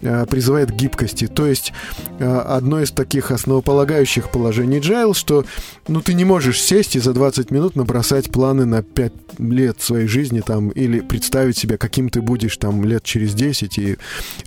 призывает 0.00 0.70
к 0.70 0.74
гибкости. 0.74 1.26
То 1.26 1.46
есть 1.46 1.72
э, 2.18 2.38
одно 2.38 2.80
из 2.80 2.90
таких 2.90 3.30
основополагающих 3.30 4.30
положений 4.30 4.78
Agile, 4.78 5.14
что 5.14 5.44
ну 5.88 6.00
ты 6.00 6.14
не 6.14 6.24
можешь 6.24 6.60
сесть 6.60 6.96
и 6.96 7.00
за 7.00 7.12
20 7.12 7.50
минут 7.50 7.76
набросать 7.76 8.30
планы 8.30 8.64
на 8.64 8.82
5 8.82 9.12
лет 9.38 9.80
своей 9.80 10.06
жизни 10.06 10.40
там 10.40 10.70
или 10.70 11.00
представить 11.00 11.58
себе, 11.58 11.78
каким 11.78 12.08
ты 12.08 12.20
будешь 12.20 12.56
там 12.56 12.84
лет 12.84 13.02
через 13.04 13.34
10 13.34 13.78
и 13.78 13.96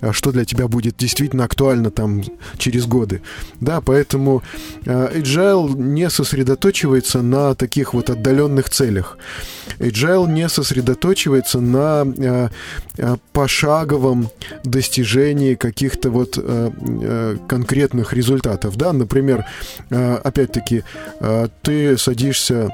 а, 0.00 0.12
что 0.12 0.32
для 0.32 0.44
тебя 0.44 0.68
будет 0.68 0.96
действительно 0.96 1.44
актуально 1.44 1.90
там 1.90 2.22
через 2.58 2.86
годы. 2.86 3.22
Да, 3.60 3.80
поэтому 3.80 4.42
э, 4.84 5.18
Agile 5.18 5.76
не 5.76 6.10
сосредоточивается 6.10 7.22
на 7.22 7.54
таких 7.54 7.94
вот 7.94 8.10
отдаленных 8.10 8.68
целях. 8.68 9.18
Agile 9.78 10.30
не 10.30 10.48
сосредоточивается 10.48 11.60
на 11.60 12.04
э, 12.04 12.48
э, 12.98 13.16
пошаговом 13.32 14.30
достижении 14.64 15.39
каких-то 15.54 16.10
вот 16.10 16.38
э, 16.38 16.70
э, 17.02 17.36
конкретных 17.48 18.12
результатов. 18.12 18.76
Да, 18.76 18.92
например, 18.92 19.44
э, 19.90 20.14
опять-таки, 20.16 20.84
ты 21.62 21.98
садишься 21.98 22.70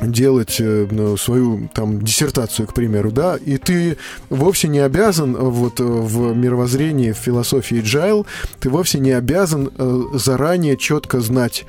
делать 0.00 0.56
ну, 0.60 1.16
свою 1.16 1.70
там 1.74 2.02
диссертацию, 2.02 2.66
к 2.66 2.74
примеру, 2.74 3.10
да, 3.10 3.36
и 3.36 3.56
ты 3.56 3.96
вовсе 4.28 4.68
не 4.68 4.80
обязан 4.80 5.34
вот 5.34 5.80
в 5.80 6.34
мировоззрении, 6.34 7.12
в 7.12 7.16
философии 7.16 7.82
Agile, 7.82 8.26
ты 8.60 8.68
вовсе 8.68 8.98
не 8.98 9.12
обязан 9.12 9.70
заранее 10.12 10.76
четко 10.76 11.20
знать 11.20 11.64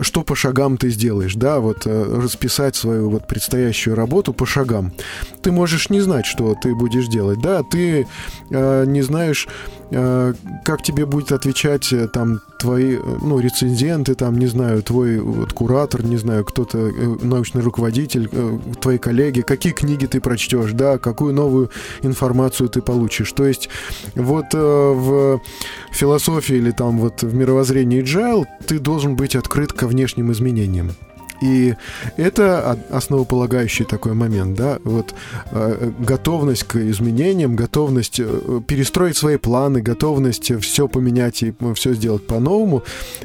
что 0.00 0.22
по 0.22 0.34
шагам 0.34 0.76
ты 0.76 0.90
сделаешь, 0.90 1.34
да, 1.34 1.60
вот 1.60 1.86
э, 1.86 2.20
расписать 2.22 2.76
свою 2.76 3.10
вот 3.10 3.26
предстоящую 3.26 3.96
работу 3.96 4.32
по 4.32 4.46
шагам. 4.46 4.92
Ты 5.42 5.52
можешь 5.52 5.90
не 5.90 6.00
знать, 6.00 6.26
что 6.26 6.54
ты 6.54 6.74
будешь 6.74 7.08
делать, 7.08 7.40
да, 7.40 7.62
ты 7.62 8.06
э, 8.50 8.84
не 8.86 9.02
знаешь, 9.02 9.48
э, 9.48 9.83
как 9.90 10.82
тебе 10.82 11.06
будет 11.06 11.32
отвечать 11.32 11.92
э, 11.92 12.08
там 12.08 12.40
твои, 12.58 12.96
э, 12.96 13.00
ну, 13.22 13.38
рецензенты, 13.38 14.14
там, 14.14 14.38
не 14.38 14.46
знаю, 14.46 14.82
твой 14.82 15.18
вот 15.18 15.52
куратор, 15.52 16.02
не 16.04 16.16
знаю, 16.16 16.44
кто-то, 16.44 16.78
э, 16.78 17.16
научный 17.22 17.60
руководитель, 17.62 18.28
э, 18.32 18.58
твои 18.80 18.98
коллеги, 18.98 19.42
какие 19.42 19.72
книги 19.72 20.06
ты 20.06 20.20
прочтешь, 20.20 20.72
да, 20.72 20.98
какую 20.98 21.34
новую 21.34 21.70
информацию 22.02 22.68
ты 22.68 22.80
получишь. 22.80 23.32
То 23.32 23.46
есть 23.46 23.68
вот 24.14 24.46
э, 24.54 24.58
в 24.58 25.40
философии 25.92 26.56
или 26.56 26.70
там 26.70 26.98
вот 26.98 27.22
в 27.22 27.34
мировоззрении 27.34 28.02
Agile 28.02 28.44
ты 28.66 28.78
должен 28.78 29.16
быть 29.16 29.36
открыт 29.36 29.72
ко 29.72 29.86
внешним 29.86 30.32
изменениям. 30.32 30.92
И 31.42 31.74
это 32.16 32.78
основополагающий 32.90 33.84
такой 33.84 34.14
момент, 34.14 34.56
да, 34.56 34.78
вот 34.84 35.14
э, 35.52 35.90
готовность 35.98 36.64
к 36.64 36.76
изменениям, 36.76 37.56
готовность 37.56 38.20
э, 38.20 38.60
перестроить 38.66 39.16
свои 39.16 39.36
планы, 39.36 39.80
готовность 39.82 40.52
все 40.62 40.88
поменять 40.88 41.42
и 41.42 41.52
все 41.74 41.94
сделать 41.94 42.26
по-новому, 42.26 42.82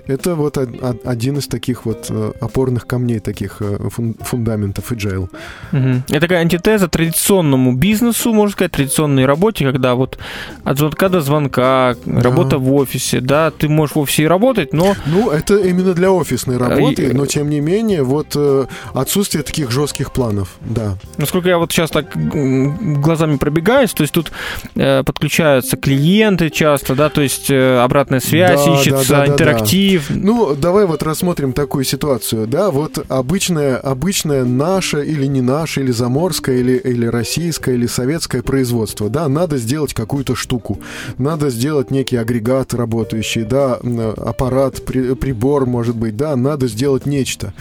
это 0.07 0.35
вот 0.35 0.57
од- 0.57 0.81
од- 0.83 1.05
один 1.05 1.37
из 1.37 1.47
таких 1.47 1.85
вот 1.85 2.07
э, 2.09 2.31
опорных 2.41 2.87
камней, 2.87 3.19
таких 3.19 3.57
э, 3.61 3.77
фун- 3.89 4.15
фундаментов 4.23 4.91
agile. 4.91 5.29
Мгм. 5.71 6.03
Это 6.09 6.21
такая 6.21 6.39
антитеза 6.41 6.87
традиционному 6.87 7.73
бизнесу, 7.75 8.33
можно 8.33 8.51
сказать, 8.53 8.71
традиционной 8.71 9.25
работе, 9.25 9.65
когда 9.65 9.95
вот 9.95 10.17
от 10.63 10.77
звонка 10.77 11.09
до 11.09 11.21
звонка, 11.21 11.95
работа 12.05 12.57
в 12.57 12.73
офисе, 12.73 13.21
да, 13.21 13.51
ты 13.51 13.69
можешь 13.69 13.95
в 13.95 13.99
офисе 13.99 14.23
и 14.23 14.27
работать, 14.27 14.73
но 14.73 14.95
Ну, 15.05 15.29
это 15.29 15.55
именно 15.57 15.93
для 15.93 16.11
офисной 16.11 16.57
работы, 16.57 17.13
но 17.13 17.25
тем 17.25 17.49
не 17.49 17.59
менее, 17.61 17.98
вот 18.03 18.27
э, 18.35 18.65
отсутствие 18.93 19.43
таких 19.43 19.71
жестких 19.71 20.11
планов, 20.11 20.55
да. 20.61 20.97
Насколько 21.17 21.49
я 21.49 21.57
вот 21.57 21.71
сейчас 21.71 21.89
так 21.89 22.07
глазами 22.15 23.37
пробегаюсь, 23.37 23.91
то 23.91 24.03
есть 24.03 24.13
тут 24.13 24.31
э, 24.75 25.03
подключаются 25.03 25.77
клиенты 25.77 26.49
часто, 26.49 26.95
да, 26.95 27.09
то 27.09 27.21
есть 27.21 27.49
э, 27.49 27.79
обратная 27.79 28.19
связь 28.19 28.63
Да, 28.65 28.73
ищется, 28.75 29.09
да, 29.09 29.19
да, 29.19 29.25
да, 29.25 29.33
интерактив. 29.33 30.05
Ну, 30.09 30.55
давай 30.55 30.85
вот 30.85 31.03
рассмотрим 31.03 31.53
такую 31.53 31.83
ситуацию, 31.83 32.47
да, 32.47 32.71
вот 32.71 33.05
обычная, 33.09 33.77
обычная 33.77 34.43
наша 34.45 34.99
или 35.01 35.25
не 35.25 35.41
наша, 35.41 35.81
или 35.81 35.91
заморское, 35.91 36.57
или, 36.57 36.77
или 36.77 37.05
российское, 37.05 37.75
или 37.75 37.87
советское 37.87 38.41
производство, 38.41 39.09
да, 39.09 39.27
надо 39.27 39.57
сделать 39.57 39.93
какую-то 39.93 40.35
штуку, 40.35 40.79
надо 41.17 41.49
сделать 41.49 41.91
некий 41.91 42.17
агрегат 42.17 42.73
работающий, 42.73 43.43
да, 43.43 43.79
аппарат, 44.17 44.85
при- 44.85 45.13
прибор, 45.15 45.65
может 45.65 45.95
быть, 45.95 46.15
да, 46.17 46.35
надо 46.35 46.67
сделать 46.67 47.05
нечто. 47.05 47.53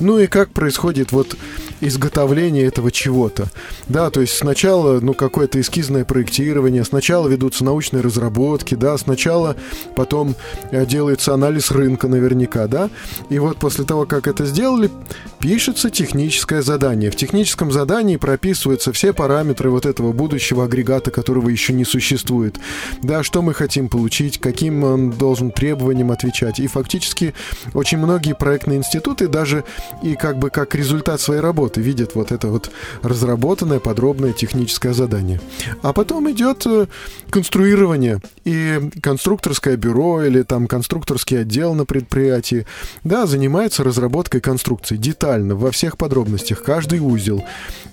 Ну 0.00 0.18
и 0.18 0.26
как 0.26 0.50
происходит 0.50 1.12
вот 1.12 1.36
изготовления 1.82 2.64
этого 2.64 2.90
чего-то. 2.90 3.48
Да, 3.88 4.10
то 4.10 4.20
есть 4.20 4.34
сначала, 4.34 5.00
ну, 5.00 5.14
какое-то 5.14 5.60
эскизное 5.60 6.04
проектирование, 6.04 6.84
сначала 6.84 7.28
ведутся 7.28 7.64
научные 7.64 8.02
разработки, 8.02 8.74
да, 8.76 8.96
сначала 8.96 9.56
потом 9.96 10.36
э, 10.70 10.86
делается 10.86 11.34
анализ 11.34 11.70
рынка 11.70 12.06
наверняка, 12.08 12.68
да, 12.68 12.88
и 13.28 13.38
вот 13.38 13.58
после 13.58 13.84
того, 13.84 14.06
как 14.06 14.28
это 14.28 14.46
сделали, 14.46 14.90
пишется 15.40 15.90
техническое 15.90 16.62
задание. 16.62 17.10
В 17.10 17.16
техническом 17.16 17.72
задании 17.72 18.16
прописываются 18.16 18.92
все 18.92 19.12
параметры 19.12 19.70
вот 19.70 19.84
этого 19.84 20.12
будущего 20.12 20.64
агрегата, 20.64 21.10
которого 21.10 21.48
еще 21.48 21.72
не 21.72 21.84
существует. 21.84 22.58
Да, 23.02 23.24
что 23.24 23.42
мы 23.42 23.54
хотим 23.54 23.88
получить, 23.88 24.38
каким 24.38 24.84
он 24.84 25.10
должен 25.10 25.50
требованиям 25.50 26.12
отвечать. 26.12 26.60
И 26.60 26.68
фактически 26.68 27.34
очень 27.74 27.98
многие 27.98 28.34
проектные 28.34 28.78
институты 28.78 29.26
даже 29.26 29.64
и 30.02 30.14
как 30.14 30.38
бы 30.38 30.50
как 30.50 30.74
результат 30.74 31.20
своей 31.20 31.40
работы 31.40 31.71
видят 31.80 32.14
вот 32.14 32.32
это 32.32 32.48
вот 32.48 32.70
разработанное 33.02 33.80
подробное 33.80 34.32
техническое 34.32 34.92
задание. 34.92 35.40
А 35.82 35.92
потом 35.92 36.30
идет 36.30 36.66
э, 36.66 36.86
конструирование 37.30 38.20
и 38.44 38.90
конструкторское 39.02 39.76
бюро 39.76 40.22
или 40.22 40.42
там 40.42 40.66
конструкторский 40.66 41.40
отдел 41.40 41.74
на 41.74 41.84
предприятии, 41.84 42.66
да, 43.04 43.26
занимается 43.26 43.84
разработкой 43.84 44.40
конструкций 44.40 44.98
детально, 44.98 45.54
во 45.54 45.70
всех 45.70 45.96
подробностях, 45.96 46.62
каждый 46.62 47.00
узел, 47.00 47.44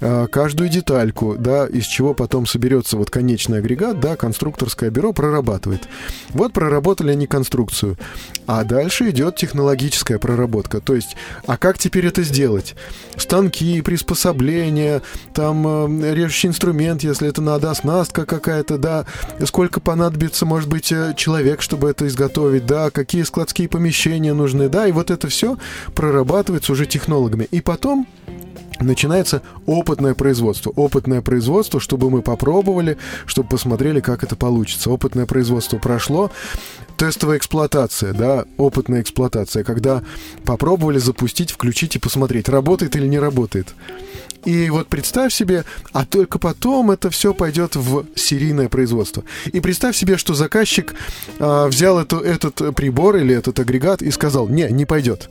э, 0.02 0.28
каждую 0.32 0.70
детальку, 0.70 1.36
да, 1.38 1.68
из 1.68 1.86
чего 1.86 2.14
потом 2.14 2.46
соберется 2.46 2.98
вот 2.98 3.10
конечный 3.10 3.60
агрегат, 3.60 4.00
да, 4.00 4.16
конструкторское 4.16 4.90
бюро 4.90 5.14
прорабатывает. 5.14 5.88
Вот 6.30 6.54
проработали 6.54 7.12
они 7.12 7.28
конструкцию, 7.28 7.98
а 8.46 8.64
дальше 8.64 9.10
идет 9.10 9.36
технологическая 9.36 10.20
проработка, 10.20 10.80
то 10.80 10.96
есть, 10.96 11.16
а 11.46 11.58
как 11.58 11.78
теперь 11.78 12.08
это 12.08 12.24
сделать? 12.24 12.76
Станки, 13.18 13.69
приспособления, 13.82 15.02
там 15.34 15.66
э, 16.02 16.14
режущий 16.14 16.50
инструмент, 16.50 17.04
если 17.04 17.28
это 17.28 17.42
надо, 17.42 17.72
оснастка 17.72 18.26
какая-то, 18.26 18.78
да, 18.78 19.06
сколько 19.46 19.80
понадобится, 19.80 20.46
может 20.46 20.70
быть, 20.70 20.92
э, 20.92 21.14
человек, 21.16 21.62
чтобы 21.62 21.90
это 21.90 22.08
изготовить, 22.08 22.66
да, 22.66 22.90
какие 22.90 23.24
складские 23.24 23.70
помещения 23.70 24.34
нужны, 24.34 24.70
да, 24.70 24.88
и 24.88 24.92
вот 24.92 25.12
это 25.12 25.28
все 25.28 25.58
прорабатывается 25.96 26.72
уже 26.72 26.86
технологами. 26.86 27.48
И 27.52 27.62
потом 27.62 28.08
начинается 28.80 29.42
опытное 29.66 30.14
производство. 30.14 30.72
Опытное 30.72 31.22
производство, 31.22 31.80
чтобы 31.80 32.10
мы 32.10 32.22
попробовали, 32.22 32.98
чтобы 33.26 33.50
посмотрели, 33.50 34.00
как 34.00 34.24
это 34.24 34.36
получится. 34.36 34.90
Опытное 34.90 35.26
производство 35.26 35.78
прошло, 35.78 36.32
тестовая 37.00 37.38
эксплуатация, 37.38 38.14
да, 38.14 38.46
опытная 38.58 39.02
эксплуатация, 39.02 39.64
когда 39.64 40.04
попробовали 40.44 40.98
запустить, 40.98 41.50
включить 41.50 41.96
и 41.96 42.00
посмотреть, 42.00 42.50
работает 42.50 42.96
или 42.98 43.08
не 43.08 43.18
работает. 43.18 43.74
И 44.44 44.70
вот 44.70 44.88
представь 44.88 45.34
себе, 45.34 45.64
а 45.94 46.06
только 46.06 46.40
потом 46.40 46.92
это 46.92 47.10
все 47.10 47.34
пойдет 47.34 47.78
в 47.78 48.06
серийное 48.16 48.68
производство. 48.68 49.24
И 49.46 49.62
представь 49.62 49.96
себе, 49.96 50.18
что 50.18 50.34
заказчик 50.34 50.94
а, 51.40 51.68
взял 51.68 52.00
эту, 52.00 52.20
этот 52.20 52.76
прибор 52.76 53.16
или 53.16 53.34
этот 53.34 53.60
агрегат 53.60 54.02
и 54.02 54.12
сказал, 54.12 54.50
не, 54.50 54.70
не 54.70 54.86
пойдет. 54.86 55.30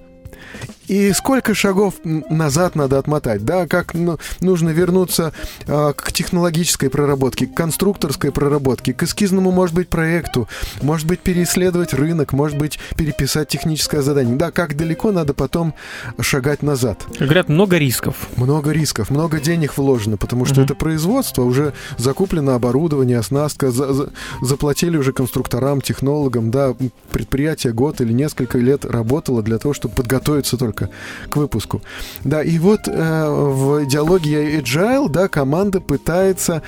И 0.88 1.12
сколько 1.12 1.54
шагов 1.54 1.95
назад 2.02 2.75
надо 2.75 2.99
отмотать, 2.99 3.45
да, 3.45 3.66
как 3.66 3.92
ну, 3.95 4.18
нужно 4.40 4.71
вернуться 4.71 5.33
э, 5.66 5.92
к 5.95 6.12
технологической 6.12 6.88
проработке, 6.88 7.47
к 7.47 7.54
конструкторской 7.54 8.33
проработке, 8.33 8.95
к 8.95 9.02
эскизному, 9.02 9.50
может 9.52 9.75
быть, 9.75 9.88
проекту, 9.88 10.49
может 10.80 11.07
быть, 11.07 11.21
переисследовать 11.21 11.92
рынок, 11.92 12.33
может 12.33 12.57
быть, 12.57 12.78
переписать 12.97 13.49
техническое 13.49 14.00
задание. 14.00 14.37
Да, 14.37 14.50
как 14.50 14.76
далеко 14.76 15.12
надо 15.12 15.35
потом 15.35 15.75
шагать 16.21 16.62
назад. 16.62 17.04
Говорят, 17.21 17.50
много 17.50 17.76
рисков. 17.76 18.16
Много 18.37 18.71
рисков, 18.71 19.11
много 19.11 19.40
денег 19.40 19.76
вложено, 19.76 20.16
потому 20.16 20.47
что 20.47 20.62
mm-hmm. 20.62 20.64
это 20.64 20.75
производство, 20.75 21.42
уже 21.42 21.75
закуплено 21.99 22.54
оборудование, 22.54 23.18
оснастка, 23.18 23.71
за, 23.71 23.92
за, 23.92 24.11
заплатили 24.40 24.97
уже 24.97 25.12
конструкторам, 25.12 25.83
технологам, 25.83 26.50
да, 26.50 26.75
предприятие 27.11 27.75
год 27.75 28.00
или 28.00 28.12
несколько 28.12 28.57
лет 28.57 28.87
работало 28.87 29.42
для 29.42 29.59
того, 29.59 29.75
чтобы 29.75 29.95
подготовиться 29.95 30.57
только 30.57 30.78
только 30.79 30.91
к 31.29 31.37
выпуску. 31.37 31.83
Да, 32.25 32.43
и 32.43 32.59
вот 32.59 32.81
э, 32.87 33.29
в 33.29 33.85
идеологии 33.85 34.61
Agile, 34.61 35.09
да, 35.09 35.29
команда 35.29 35.81
пытается, 35.81 36.63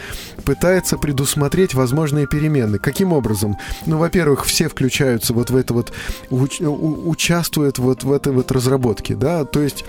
пытается 0.44 0.98
предусмотреть 0.98 1.74
возможные 1.74 2.26
перемены. 2.26 2.78
Каким 2.78 3.12
образом? 3.12 3.56
Ну, 3.86 3.98
во-первых, 3.98 4.44
все 4.44 4.68
включаются 4.68 5.32
вот 5.34 5.50
в 5.50 5.56
это 5.56 5.74
вот, 5.74 5.92
уч, 6.30 6.60
участвуют 6.60 7.78
вот 7.78 8.04
в 8.04 8.12
этой 8.12 8.32
вот 8.32 8.50
разработке, 8.52 9.14
да, 9.14 9.44
то 9.44 9.60
есть 9.60 9.84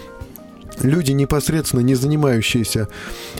люди 0.83 1.11
непосредственно 1.11 1.81
не 1.81 1.95
занимающиеся 1.95 2.87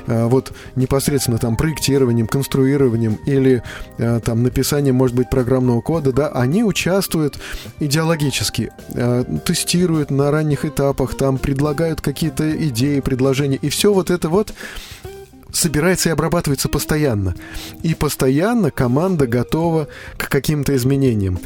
а, 0.07 0.27
вот 0.27 0.53
непосредственно 0.75 1.37
там 1.37 1.55
проектированием, 1.55 2.27
конструированием 2.27 3.19
или 3.25 3.63
а, 3.97 4.19
там 4.19 4.43
написанием, 4.43 4.95
может 4.95 5.15
быть, 5.15 5.29
программного 5.29 5.81
кода, 5.81 6.11
да, 6.11 6.27
они 6.29 6.63
участвуют 6.63 7.39
идеологически, 7.79 8.71
а, 8.95 9.23
тестируют 9.45 10.11
на 10.11 10.31
ранних 10.31 10.65
этапах, 10.65 11.15
там 11.15 11.37
предлагают 11.37 12.01
какие-то 12.01 12.51
идеи, 12.67 12.99
предложения, 12.99 13.57
и 13.61 13.69
все 13.69 13.93
вот 13.93 14.09
это 14.09 14.29
вот 14.29 14.53
собирается 15.55 16.09
и 16.09 16.11
обрабатывается 16.11 16.69
постоянно. 16.69 17.35
И 17.83 17.93
постоянно 17.93 18.71
команда 18.71 19.27
готова 19.27 19.87
к 20.17 20.29
каким-то 20.29 20.75
изменениям. 20.75 21.39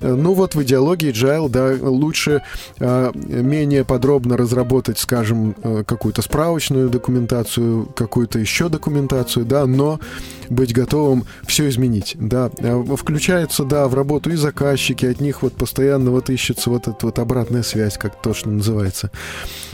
Э, 0.00 0.14
ну 0.14 0.34
вот 0.34 0.54
в 0.54 0.62
идеологии 0.62 1.10
Agile, 1.10 1.48
да, 1.48 1.76
лучше 1.80 2.42
э, 2.78 3.12
менее 3.14 3.84
подробно 3.84 4.36
разработать, 4.36 4.98
скажем, 4.98 5.54
э, 5.62 5.84
какую-то 5.86 6.22
справочную 6.22 6.88
документацию, 6.88 7.86
какую-то 7.94 8.38
еще 8.38 8.68
документацию, 8.68 9.44
да, 9.44 9.66
но 9.66 10.00
быть 10.48 10.72
готовым 10.72 11.24
все 11.46 11.68
изменить, 11.68 12.16
да. 12.18 12.50
Включается, 12.96 13.64
да, 13.64 13.88
в 13.88 13.94
работу 13.94 14.30
и 14.30 14.36
заказчики, 14.36 15.06
от 15.06 15.20
них 15.20 15.42
вот 15.42 15.54
постоянно 15.54 16.10
вот 16.10 16.30
ищется 16.30 16.70
вот 16.70 16.88
эта 16.88 17.06
вот 17.06 17.18
обратная 17.18 17.62
связь, 17.62 17.96
как 17.96 18.20
то, 18.20 18.34
что 18.34 18.48
называется. 18.48 19.10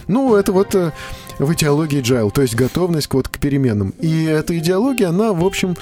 Ну, 0.09 0.35
это 0.37 0.53
вот 0.53 0.75
в 1.39 1.53
идеологии 1.53 2.01
Agile, 2.01 2.31
то 2.31 2.43
есть 2.43 2.55
готовность 2.55 3.13
вот 3.13 3.29
к 3.29 3.39
переменам. 3.39 3.91
И 4.01 4.25
эта 4.25 4.57
идеология, 4.59 5.09
она, 5.09 5.33
в 5.33 5.45
общем, 5.45 5.77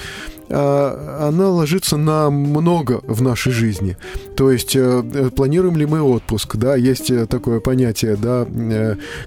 а, 0.49 1.27
она 1.29 1.49
ложится 1.49 1.97
на 1.97 2.29
много 2.29 3.01
в 3.03 3.21
нашей 3.21 3.51
жизни. 3.51 3.97
То 4.35 4.51
есть 4.51 4.75
э, 4.75 5.03
э, 5.13 5.29
планируем 5.29 5.77
ли 5.77 5.85
мы 5.85 6.01
отпуск, 6.01 6.55
да, 6.57 6.75
есть 6.75 7.11
такое 7.29 7.59
понятие, 7.59 8.15
да, 8.15 8.45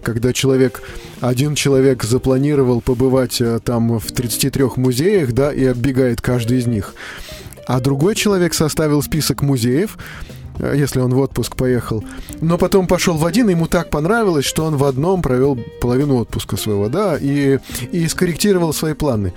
когда 0.03 0.33
человек, 0.33 0.83
один 1.21 1.55
человек 1.55 2.05
запланировал 2.05 2.81
побывать 2.81 3.43
там 3.64 3.99
в 3.99 4.12
33 4.12 4.64
музеях, 4.77 5.33
да, 5.33 5.53
и 5.53 5.64
оббегает 5.64 6.21
каждый 6.21 6.59
из 6.59 6.67
них. 6.67 6.95
А 7.67 7.81
другой 7.81 8.14
человек 8.14 8.55
составил 8.55 9.03
список 9.03 9.43
музеев, 9.43 9.99
Э, 9.99 10.38
если 10.59 11.01
он 11.01 11.12
в 11.14 11.18
отпуск 11.18 11.57
поехал. 11.57 12.05
Но 12.40 12.59
потом 12.59 12.87
пошел 12.87 13.16
в 13.16 13.25
один, 13.25 13.49
и 13.49 13.53
ему 13.53 13.66
так 13.66 13.90
понравилось, 13.90 14.44
что 14.44 14.64
он 14.64 14.77
в 14.77 14.85
одном 14.85 15.23
провел 15.23 15.59
половину 15.81 16.16
отпуска 16.16 16.57
своего, 16.57 16.88
да, 16.88 17.16
и, 17.16 17.59
и 17.92 18.09
скорректировал 18.09 18.73
свои 18.73 18.94
планы 18.94 19.33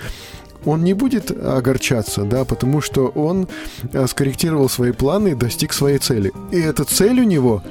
он 0.65 0.83
не 0.83 0.93
будет 0.93 1.31
огорчаться, 1.31 2.23
да, 2.23 2.45
потому 2.45 2.81
что 2.81 3.07
он 3.07 3.47
э, 3.93 4.05
скорректировал 4.07 4.69
свои 4.69 4.91
планы 4.91 5.29
и 5.29 5.35
достиг 5.35 5.73
своей 5.73 5.97
цели. 5.97 6.31
И 6.51 6.59
эта 6.59 6.83
цель 6.83 7.19
у 7.19 7.23
него 7.23 7.63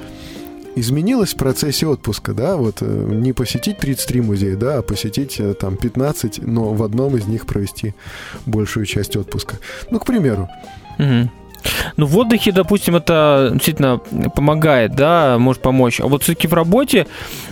изменилась 0.75 1.33
в 1.33 1.37
процессе 1.37 1.87
отпуска, 1.87 2.33
да, 2.33 2.57
вот 2.57 2.77
э, 2.81 2.85
не 2.85 3.33
посетить 3.33 3.77
33 3.77 4.21
музея, 4.21 4.57
да, 4.57 4.77
а 4.79 4.81
посетить 4.81 5.39
там 5.59 5.77
15, 5.77 6.45
но 6.45 6.73
в 6.73 6.83
одном 6.83 7.15
из 7.17 7.27
них 7.27 7.45
провести 7.45 7.93
большую 8.45 8.85
часть 8.85 9.15
отпуска. 9.15 9.57
Ну, 9.89 9.99
к 9.99 10.05
примеру. 10.05 10.49
Угу. 10.99 11.40
Ну, 11.97 12.05
в 12.05 12.17
отдыхе, 12.17 12.51
допустим, 12.51 12.95
это 12.95 13.49
действительно 13.53 13.97
помогает, 14.35 14.95
да, 14.95 15.37
может 15.37 15.61
помочь. 15.61 15.99
А 15.99 16.07
вот 16.07 16.23
все-таки 16.23 16.47
в 16.47 16.53
работе, 16.53 17.07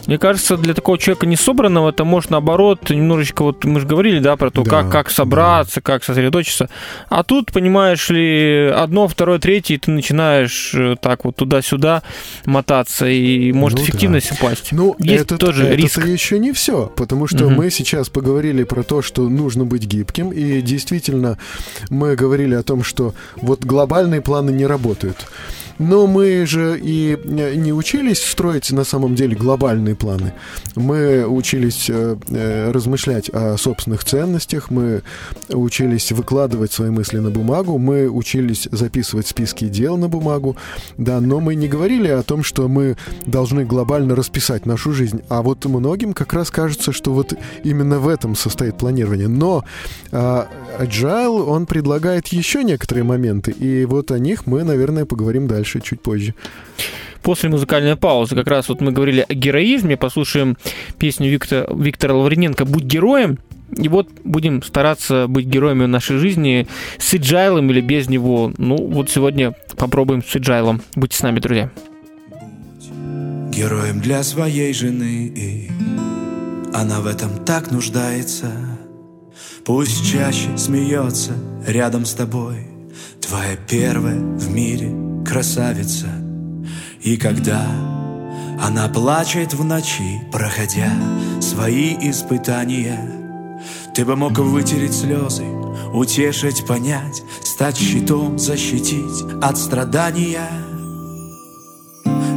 мне 0.08 0.18
кажется, 0.18 0.58
для 0.58 0.74
такого 0.74 0.98
человека 0.98 1.26
не 1.26 1.36
собранного, 1.36 1.90
это 1.90 2.04
может, 2.04 2.32
наоборот, 2.32 2.90
немножечко, 2.90 3.44
вот 3.44 3.66
мы 3.66 3.80
же 3.80 3.88
говорили, 3.88 4.20
да, 4.20 4.36
про 4.36 4.50
то, 4.50 4.64
да, 4.64 4.70
как, 4.70 4.92
как 4.92 5.12
собраться, 5.12 5.76
да. 5.76 5.82
как 5.82 6.04
сосредоточиться. 6.04 6.70
А 7.10 7.24
тут, 7.24 7.52
понимаешь 7.52 8.10
ли, 8.10 8.72
одно, 8.76 9.08
второе, 9.08 9.40
третье, 9.40 9.76
и 9.76 9.78
ты 9.78 9.92
начинаешь 9.92 10.74
э, 10.74 10.96
так 11.02 11.26
вот 11.26 11.36
туда-сюда 11.36 12.04
мотаться, 12.46 13.08
и 13.08 13.52
может 13.52 13.80
ну, 13.80 13.86
эффективность 13.86 14.30
да. 14.30 14.36
упасть. 14.40 14.72
Ну, 14.72 14.96
Есть 15.00 15.26
это, 15.26 15.38
тоже 15.38 15.66
это 15.66 15.76
риск. 15.76 16.00
Это 16.00 16.08
еще 16.08 16.40
не 16.40 16.52
все, 16.52 16.92
потому 16.96 17.28
что 17.28 17.46
угу. 17.46 17.56
мы 17.56 17.70
сейчас 17.70 18.10
поговорили 18.10 18.64
про 18.64 18.84
то, 18.84 19.02
что 19.02 19.28
нужно 19.30 19.66
быть 19.66 19.86
гибким, 19.86 20.32
и 20.32 20.62
действительно 20.62 21.38
мы 21.90 22.16
говорили 22.16 22.56
о 22.56 22.64
том, 22.64 22.84
что 22.84 23.14
вот 23.38 23.64
глобально 23.64 23.99
глобальные 24.00 24.22
планы 24.22 24.52
не 24.52 24.66
работают. 24.66 25.28
Но 25.80 26.08
мы 26.08 26.46
же 26.46 26.78
и 26.78 27.18
не 27.26 27.72
учились 27.72 28.22
строить 28.22 28.70
на 28.72 28.84
самом 28.84 29.16
деле 29.16 29.36
глобальные 29.36 29.96
планы. 29.96 30.34
Мы 30.76 31.26
учились 31.26 31.90
э, 31.90 32.18
э, 32.28 32.72
размышлять 32.72 33.30
о 33.30 33.56
собственных 33.58 34.04
ценностях, 34.04 34.72
мы 34.72 35.04
учились 35.48 36.12
выкладывать 36.12 36.74
свои 36.74 36.90
мысли 36.90 37.20
на 37.20 37.32
бумагу, 37.32 37.78
мы 37.78 38.10
учились 38.10 38.68
записывать 38.72 39.28
списки 39.28 39.70
дел 39.70 39.96
на 39.96 40.10
бумагу, 40.10 40.58
да, 40.98 41.22
но 41.22 41.40
мы 41.40 41.56
не 41.56 41.70
говорили 41.70 42.10
о 42.10 42.24
том, 42.24 42.44
что 42.44 42.68
мы 42.68 42.98
должны 43.26 43.64
глобально 43.64 44.16
расписать 44.16 44.66
нашу 44.66 44.92
жизнь. 44.92 45.22
А 45.30 45.42
вот 45.42 45.64
многим 45.64 46.14
как 46.14 46.34
раз 46.34 46.52
кажется, 46.52 46.92
что 46.92 47.14
вот 47.14 47.34
именно 47.64 48.00
в 48.00 48.10
этом 48.10 48.36
состоит 48.36 48.78
планирование. 48.78 49.30
Но 49.30 49.64
э, 50.12 50.46
Agile, 50.78 51.42
он 51.42 51.66
предлагает 51.66 52.28
еще 52.28 52.66
некоторые 52.66 53.06
моменты, 53.06 53.52
и 53.52 53.86
вот 53.90 54.12
о 54.12 54.20
них 54.20 54.48
мы, 54.48 54.64
наверное, 54.64 55.06
поговорим 55.06 55.48
дальше 55.48 55.82
чуть 55.82 56.02
позже. 56.02 56.36
После 57.22 57.50
музыкальной 57.50 57.98
паузы 57.98 58.36
как 58.36 58.48
раз 58.48 58.70
вот 58.70 58.80
мы 58.80 58.92
говорили 58.92 59.26
о 59.28 59.34
героизме, 59.34 59.98
послушаем 59.98 60.58
песню 60.98 61.30
Виктора, 61.30 61.68
Виктора 61.74 62.16
Лаврененко 62.16 62.64
«Будь 62.66 62.84
героем», 62.84 63.40
и 63.76 63.88
вот 63.88 64.08
будем 64.24 64.64
стараться 64.64 65.28
быть 65.28 65.46
героями 65.46 65.84
в 65.84 65.90
нашей 65.90 66.18
жизни 66.18 66.68
с 66.98 67.14
иджайлом 67.14 67.70
или 67.70 67.82
без 67.82 68.10
него. 68.10 68.52
Ну, 68.58 68.78
вот 68.78 69.10
сегодня 69.10 69.54
попробуем 69.78 70.24
с 70.24 70.36
иджайлом. 70.36 70.82
Будьте 70.96 71.18
с 71.18 71.22
нами, 71.22 71.40
друзья. 71.40 71.70
Будь 72.32 73.56
героем 73.56 74.00
для 74.00 74.24
своей 74.24 74.74
жены, 74.74 75.28
и 75.36 75.70
она 76.74 77.02
в 77.02 77.08
этом 77.08 77.30
так 77.46 77.72
нуждается. 77.72 78.48
Пусть 79.66 80.10
чаще 80.12 80.58
смеется 80.58 81.34
рядом 81.68 82.06
с 82.06 82.14
тобой, 82.14 82.69
твоя 83.30 83.56
первая 83.56 84.20
в 84.20 84.50
мире 84.50 84.92
красавица. 85.24 86.08
И 87.00 87.16
когда 87.16 87.64
она 88.60 88.88
плачет 88.88 89.54
в 89.54 89.64
ночи, 89.64 90.20
проходя 90.32 90.92
свои 91.40 91.96
испытания 92.10 93.00
Ты 93.94 94.04
бы 94.04 94.16
мог 94.16 94.38
вытереть 94.40 94.96
слезы, 94.96 95.46
утешить, 95.94 96.66
понять 96.66 97.22
Стать 97.44 97.78
щитом, 97.78 98.40
защитить 98.40 99.24
от 99.42 99.58
страдания. 99.58 100.50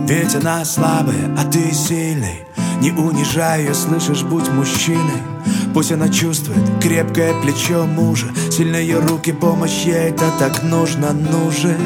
Ведь 0.07 0.35
она 0.35 0.63
слабая, 0.67 1.35
а 1.39 1.51
ты 1.51 1.73
сильный 1.73 2.45
Не 2.81 2.91
унижай 2.93 3.63
ее, 3.63 3.75
слышишь, 3.75 4.23
будь 4.23 4.49
мужчиной. 4.49 5.23
Пусть 5.75 5.91
она 5.91 6.09
чувствует 6.09 6.83
крепкое 6.83 7.35
плечо 7.41 7.87
мужа. 7.87 8.27
Сильные 8.51 8.99
руки, 8.99 9.33
помощь 9.33 9.85
ей 9.85 10.11
это 10.11 10.31
так 10.39 10.63
нужно, 10.63 11.13
нужен. 11.13 11.79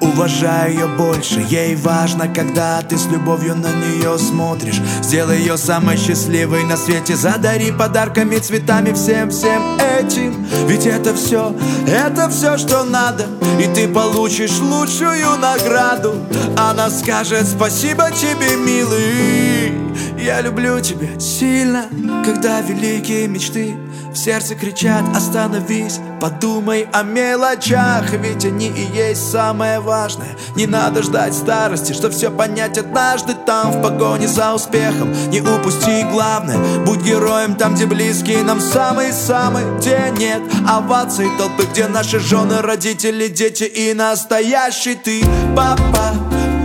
Уважай 0.00 0.72
ее 0.72 0.86
больше, 0.86 1.44
ей 1.48 1.74
важно, 1.74 2.28
когда 2.28 2.80
ты 2.82 2.96
с 2.96 3.06
любовью 3.06 3.56
на 3.56 3.68
нее 3.72 4.16
смотришь. 4.18 4.80
Сделай 5.02 5.38
ее 5.38 5.58
самой 5.58 5.96
счастливой 5.96 6.64
на 6.64 6.76
свете. 6.76 7.16
Задари 7.16 7.72
подарками, 7.72 8.36
цветами, 8.36 8.92
всем-всем 8.92 9.78
этим. 9.78 10.46
Ведь 10.68 10.86
это 10.86 11.14
все, 11.14 11.54
это 11.86 12.28
все, 12.28 12.56
что 12.58 12.84
надо. 12.84 13.26
И 13.60 13.66
ты 13.74 13.88
получишь 13.88 14.58
лучшую 14.60 15.36
награду. 15.38 16.14
Она 16.56 16.90
скажет 16.90 17.46
спасибо 17.48 18.10
тебе, 18.10 18.56
милый 18.56 19.91
Я 20.22 20.40
люблю 20.40 20.78
тебя 20.80 21.18
сильно, 21.18 21.88
когда 22.24 22.60
великие 22.60 23.26
мечты 23.26 23.74
в 24.12 24.16
сердце 24.16 24.54
кричат 24.54 25.02
«Остановись, 25.16 25.98
подумай 26.20 26.86
о 26.92 27.02
мелочах 27.02 28.12
Ведь 28.12 28.44
они 28.44 28.68
и 28.68 28.96
есть 28.96 29.32
самое 29.32 29.80
важное. 29.80 30.36
Не 30.54 30.68
надо 30.68 31.02
ждать 31.02 31.34
старости, 31.34 31.92
что 31.92 32.08
все 32.08 32.30
понять 32.30 32.78
однажды 32.78 33.34
Там 33.34 33.72
в 33.72 33.82
погоне 33.82 34.28
за 34.28 34.54
успехом. 34.54 35.12
Не 35.30 35.40
упусти 35.40 36.04
главное 36.12 36.58
Будь 36.84 37.02
героем 37.02 37.56
там, 37.56 37.74
где 37.74 37.86
близкие 37.86 38.44
нам 38.44 38.60
самые-самые 38.60 39.78
Где 39.78 40.12
нет 40.16 40.42
оваций 40.68 41.26
толпы 41.36 41.64
Где 41.72 41.88
наши 41.88 42.20
жены, 42.20 42.62
родители, 42.62 43.26
дети 43.26 43.64
и 43.64 43.92
настоящий 43.92 44.94
ты. 44.94 45.24
Папа, 45.56 46.14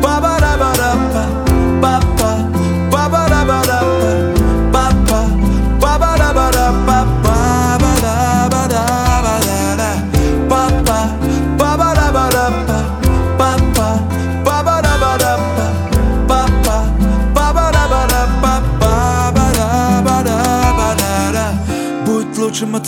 папа-ра-ба-ра-па 0.04 0.87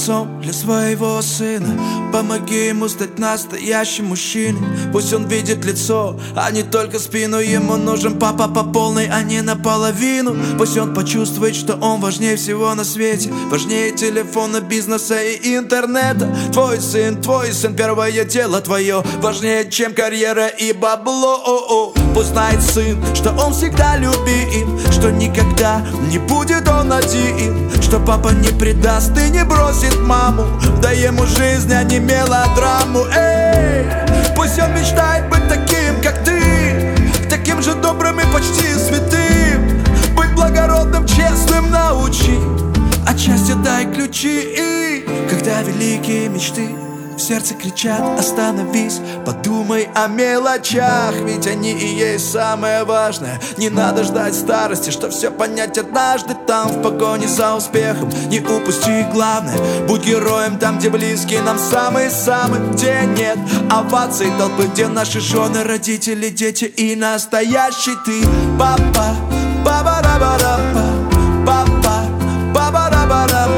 corazón. 0.09 0.38
Для 0.49 0.53
своего 0.53 1.21
сына 1.21 1.99
Помоги 2.11 2.69
ему 2.69 2.89
стать 2.89 3.19
настоящим 3.19 4.07
мужчиной. 4.07 4.67
Пусть 4.91 5.13
он 5.13 5.27
видит 5.27 5.63
лицо, 5.63 6.19
а 6.35 6.49
не 6.49 6.63
только 6.63 6.97
спину. 6.97 7.37
Ему 7.37 7.77
нужен 7.77 8.17
папа 8.17 8.47
по 8.47 8.63
полной, 8.63 9.07
а 9.07 9.21
не 9.21 9.41
наполовину. 9.41 10.35
Пусть 10.57 10.75
он 10.77 10.95
почувствует, 10.95 11.55
что 11.55 11.75
он 11.75 12.01
важнее 12.01 12.35
всего 12.35 12.73
на 12.73 12.83
свете. 12.83 13.31
Важнее 13.51 13.91
телефона, 13.91 14.59
бизнеса 14.59 15.21
и 15.21 15.55
интернета. 15.55 16.35
Твой 16.51 16.81
сын, 16.81 17.21
твой 17.21 17.53
сын, 17.53 17.75
первое 17.75 18.25
дело 18.25 18.59
твое. 18.59 19.03
Важнее, 19.21 19.69
чем 19.69 19.93
карьера 19.93 20.47
и 20.47 20.73
бабло. 20.73 21.39
О 21.45 21.93
-о. 21.93 22.13
Пусть 22.15 22.29
знает 22.29 22.61
сын, 22.63 22.97
что 23.13 23.31
он 23.33 23.53
всегда 23.53 23.97
любим 23.97 24.79
Что 24.91 25.11
никогда 25.11 25.85
не 26.11 26.17
будет 26.17 26.67
он 26.67 26.91
один. 26.91 27.69
Что 27.81 27.99
папа 27.99 28.29
не 28.29 28.49
предаст 28.49 29.11
и 29.17 29.29
не 29.29 29.43
бросит 29.45 29.99
маму 30.01 30.38
Дай 30.81 30.97
ему 30.97 31.25
жизнь, 31.25 31.73
а 31.73 31.83
не 31.83 31.99
мелодраму. 31.99 33.05
Эй, 33.15 33.85
пусть 34.35 34.59
он 34.59 34.73
мечтает 34.73 35.29
быть 35.29 35.47
таким, 35.47 36.01
как 36.03 36.23
ты. 36.23 36.95
Таким 37.29 37.61
же 37.61 37.75
добрым 37.75 38.19
и 38.19 38.23
почти 38.33 38.73
святым. 38.73 39.83
Быть 40.15 40.33
благородным, 40.33 41.05
честным 41.05 41.69
научи. 41.69 42.39
Отчасти 43.07 43.53
дай 43.63 43.85
ключи. 43.85 44.41
И 44.57 45.05
Когда 45.29 45.61
великие 45.61 46.29
мечты 46.29 46.69
в 47.19 47.21
сердце 47.21 47.53
кричат 47.53 48.01
«Остановись, 48.17 49.01
подумай 49.25 49.89
о 49.93 50.07
мелочах 50.07 51.13
Ведь 51.25 51.47
они 51.47 51.73
и 51.73 51.85
есть 51.85 52.31
самое 52.31 52.85
важное. 52.85 53.39
Не 53.57 53.69
надо 53.69 54.03
ждать 54.03 54.33
старости, 54.33 54.89
что 54.89 55.09
все 55.09 55.29
понять 55.29 55.77
однажды 55.77 56.33
Там 56.47 56.69
в 56.69 56.81
погоне 56.81 57.27
за 57.27 57.55
успехом. 57.55 58.09
Не 58.29 58.39
упусти 58.39 59.05
главное 59.11 59.57
Будь 59.85 60.05
героем 60.05 60.57
там, 60.57 60.79
где 60.79 60.89
близкие 60.89 61.41
нам 61.41 61.59
самые-самые 61.59 62.71
Где 62.71 63.01
нет 63.17 63.37
оваций 63.69 64.31
толпы 64.37 64.67
Где 64.73 64.87
наши 64.87 65.19
жены, 65.19 65.63
родители, 65.63 66.29
дети 66.29 66.65
и 66.65 66.95
настоящий 66.95 67.97
ты. 68.05 68.23
Папа, 68.57 69.15
папа-ра-ба-ра-па 69.65 70.85
Папа, 71.45 72.05
папа-ра-ба-ра-па 72.53 73.48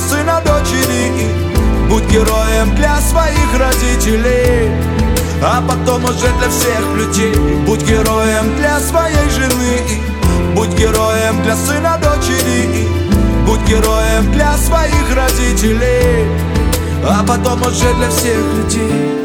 сына, 0.00 0.40
дочери. 0.44 1.30
Будь 1.88 2.04
героем 2.10 2.74
для 2.76 3.00
своих 3.00 3.58
родителей. 3.58 4.70
А 5.42 5.62
потом 5.66 6.04
уже 6.04 6.28
для 6.38 6.48
всех 6.48 6.80
людей. 6.96 7.34
Будь 7.66 7.82
героем 7.82 8.56
для 8.56 8.78
своей 8.80 9.28
жены. 9.30 9.80
Будь 10.54 10.74
героем 10.78 11.42
для 11.42 11.56
сына, 11.56 11.98
дочери. 12.02 12.88
Будь 13.46 13.60
героем 13.68 14.32
для 14.32 14.56
своих 14.56 15.14
родителей. 15.14 16.26
А 17.04 17.24
потом 17.26 17.62
уже 17.62 17.92
для 17.94 18.10
всех 18.10 18.38
людей. 18.56 19.18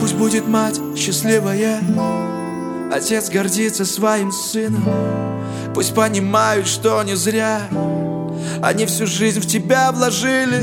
Пусть 0.00 0.14
будет 0.14 0.46
мать 0.46 0.80
счастливая. 0.96 1.80
Отец 2.92 3.28
гордится 3.28 3.84
своим 3.84 4.32
сыном. 4.32 4.84
Пусть 5.74 5.94
понимают, 5.94 6.66
что 6.66 7.02
не 7.02 7.14
зря 7.14 7.60
Они 8.62 8.86
всю 8.86 9.06
жизнь 9.06 9.40
в 9.40 9.46
тебя 9.46 9.92
вложили 9.92 10.62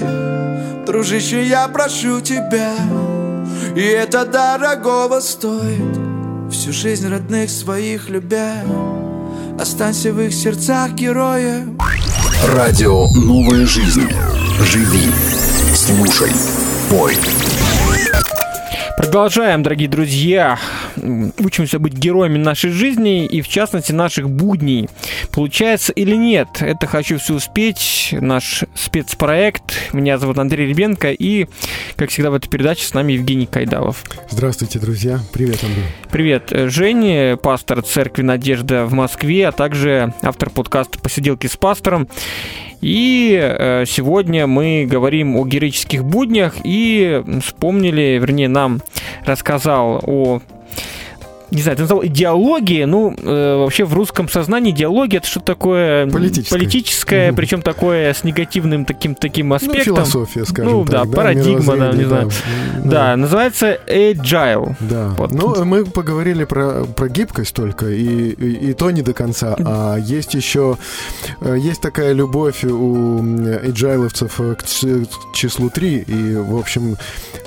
Дружище, 0.86 1.44
я 1.46 1.68
прошу 1.68 2.22
тебя 2.22 2.74
И 3.76 3.82
это 3.82 4.26
дорогого 4.26 5.20
стоит 5.20 5.98
Всю 6.52 6.72
жизнь 6.72 7.08
родных 7.08 7.50
своих 7.50 8.10
любя 8.10 8.64
Останься 9.60 10.12
в 10.12 10.22
их 10.22 10.34
сердцах 10.34 10.92
героем 10.92 11.78
Радио 12.54 13.08
«Новая 13.16 13.66
жизнь». 13.66 14.08
Живи, 14.62 15.12
слушай, 15.74 16.32
пой. 16.90 17.18
Продолжаем, 18.98 19.64
дорогие 19.64 19.90
друзья. 19.90 20.60
Учимся 20.98 21.80
быть 21.80 21.94
героями 21.94 22.38
нашей 22.38 22.72
жизни 22.72 23.26
и, 23.26 23.42
в 23.42 23.48
частности, 23.48 23.92
наших 23.92 24.30
будней. 24.30 24.90
Получается 25.32 25.94
или 25.94 26.16
нет? 26.16 26.48
Это 26.60 26.88
«Хочу 26.88 27.18
все 27.18 27.36
успеть», 27.36 28.10
наш 28.12 28.64
спецпроект. 28.76 29.94
Меня 29.94 30.18
зовут 30.18 30.38
Андрей 30.38 30.68
Ребенко 30.68 31.12
и, 31.12 31.48
как 31.96 32.10
всегда 32.10 32.32
в 32.32 32.36
этой 32.36 32.50
передаче, 32.50 32.86
с 32.86 32.94
нами 32.94 33.14
Евгений 33.14 33.46
Кайдалов. 33.46 34.04
Здравствуйте, 34.30 34.80
друзья. 34.80 35.20
Привет, 35.34 35.64
Андрей. 35.64 35.86
Привет, 36.12 36.52
Женя, 36.72 37.38
пастор 37.38 37.82
церкви 37.82 38.22
«Надежда» 38.22 38.86
в 38.86 38.94
Москве, 38.94 39.48
а 39.48 39.52
также 39.52 40.14
автор 40.22 40.50
подкаста 40.50 41.00
«Посиделки 41.00 41.48
с 41.48 41.58
пастором». 41.58 42.08
И 42.82 43.40
э, 43.42 43.86
сегодня 43.88 44.46
мы 44.48 44.86
говорим 44.90 45.38
о 45.38 45.46
героических 45.46 46.04
буднях 46.04 46.56
и 46.64 47.24
вспомнили, 47.44 48.20
вернее, 48.22 48.48
нам 48.48 48.82
рассказал 49.26 50.04
о 50.06 50.42
не 51.52 51.62
знаю, 51.62 51.78
ты 51.78 51.84
назвал 51.84 52.06
идеологии, 52.06 52.84
ну, 52.86 53.16
э, 53.18 53.56
вообще 53.58 53.86
в 53.86 53.94
русском 53.94 54.28
сознании 54.30 54.72
идеология 54.72 55.20
это 55.20 55.28
что-то 55.28 55.46
такое 55.48 56.08
Политическое. 56.10 56.50
политическое 56.58 57.34
причем 57.34 57.62
такое 57.62 58.14
с 58.14 58.24
негативным 58.24 58.86
таким 58.86 59.16
таким 59.16 59.54
аспектом. 59.54 59.78
Ну, 59.78 59.84
философия, 59.96 60.46
скажем 60.46 60.72
Ну, 60.72 60.86
так. 60.86 61.10
да, 61.10 61.16
парадигма, 61.16 61.76
да, 61.78 61.92
не 61.92 62.00
мировоззрение, 62.00 62.08
знаю. 62.08 62.32
Да, 62.86 63.16
называется 63.16 63.80
agile. 63.88 64.76
Да. 64.80 65.10
Вот. 65.18 65.32
Ну, 65.34 65.64
мы 65.66 65.86
поговорили 65.86 66.44
про, 66.46 66.84
про 66.86 67.10
гибкость 67.10 67.54
только, 67.56 67.88
и, 67.90 68.30
и, 68.30 68.70
и 68.70 68.74
то 68.74 68.92
не 68.92 69.02
до 69.02 69.14
конца. 69.14 69.56
А 69.60 69.98
есть 69.98 70.34
еще 70.34 70.78
э, 71.42 71.56
есть 71.60 71.82
такая 71.82 72.14
любовь 72.14 72.64
у 72.64 73.22
эджайловцев 73.64 74.40
к 74.58 74.64
ч- 74.66 75.06
к 75.06 75.36
числу 75.36 75.70
3. 75.70 75.98
И, 76.08 76.36
в 76.36 76.58
общем, 76.58 76.98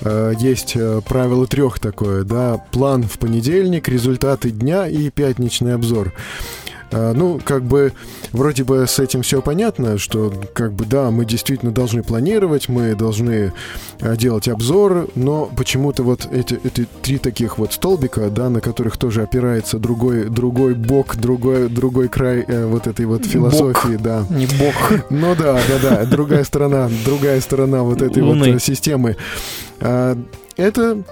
э, 0.02 0.32
есть 0.38 0.72
э, 0.76 1.00
правило 1.06 1.46
трех 1.46 1.78
такое, 1.78 2.24
да, 2.24 2.58
план 2.72 3.02
в 3.04 3.18
понедельник, 3.18 3.87
результаты 3.88 4.50
дня 4.50 4.86
и 4.86 5.10
пятничный 5.10 5.74
обзор. 5.74 6.12
А, 6.90 7.12
Ну, 7.12 7.38
как 7.44 7.64
бы, 7.64 7.92
вроде 8.32 8.64
бы 8.64 8.86
с 8.86 8.98
этим 8.98 9.20
все 9.22 9.42
понятно, 9.42 9.98
что, 9.98 10.32
как 10.54 10.72
бы, 10.72 10.86
да, 10.86 11.10
мы 11.10 11.24
действительно 11.26 11.70
должны 11.70 12.02
планировать, 12.02 12.68
мы 12.68 12.94
должны 12.94 13.52
а, 14.00 14.16
делать 14.16 14.48
обзоры, 14.48 15.06
но 15.14 15.50
почему-то 15.54 16.02
вот 16.02 16.26
эти, 16.32 16.58
эти 16.64 16.86
три 17.02 17.18
таких 17.18 17.58
вот 17.58 17.74
столбика, 17.74 18.30
да, 18.30 18.48
на 18.48 18.60
которых 18.60 18.96
тоже 18.96 19.22
опирается 19.22 19.78
другой, 19.78 20.30
другой 20.30 20.74
бок, 20.74 21.16
другой, 21.16 21.68
другой 21.68 22.08
край 22.08 22.44
э, 22.46 22.64
вот 22.64 22.86
этой 22.86 23.04
вот 23.04 23.26
философии, 23.26 23.96
да. 23.96 24.24
Не 24.30 24.46
бог. 24.46 24.74
Ну 25.10 25.34
да, 25.36 25.60
да, 25.68 25.90
да, 25.90 26.04
другая 26.06 26.44
сторона, 26.44 26.88
другая 27.04 27.40
сторона 27.42 27.82
вот 27.82 28.00
этой 28.00 28.22
Луны. 28.22 28.52
вот 28.52 28.62
системы. 28.62 29.16
А, 29.80 30.16
Это 30.56 31.04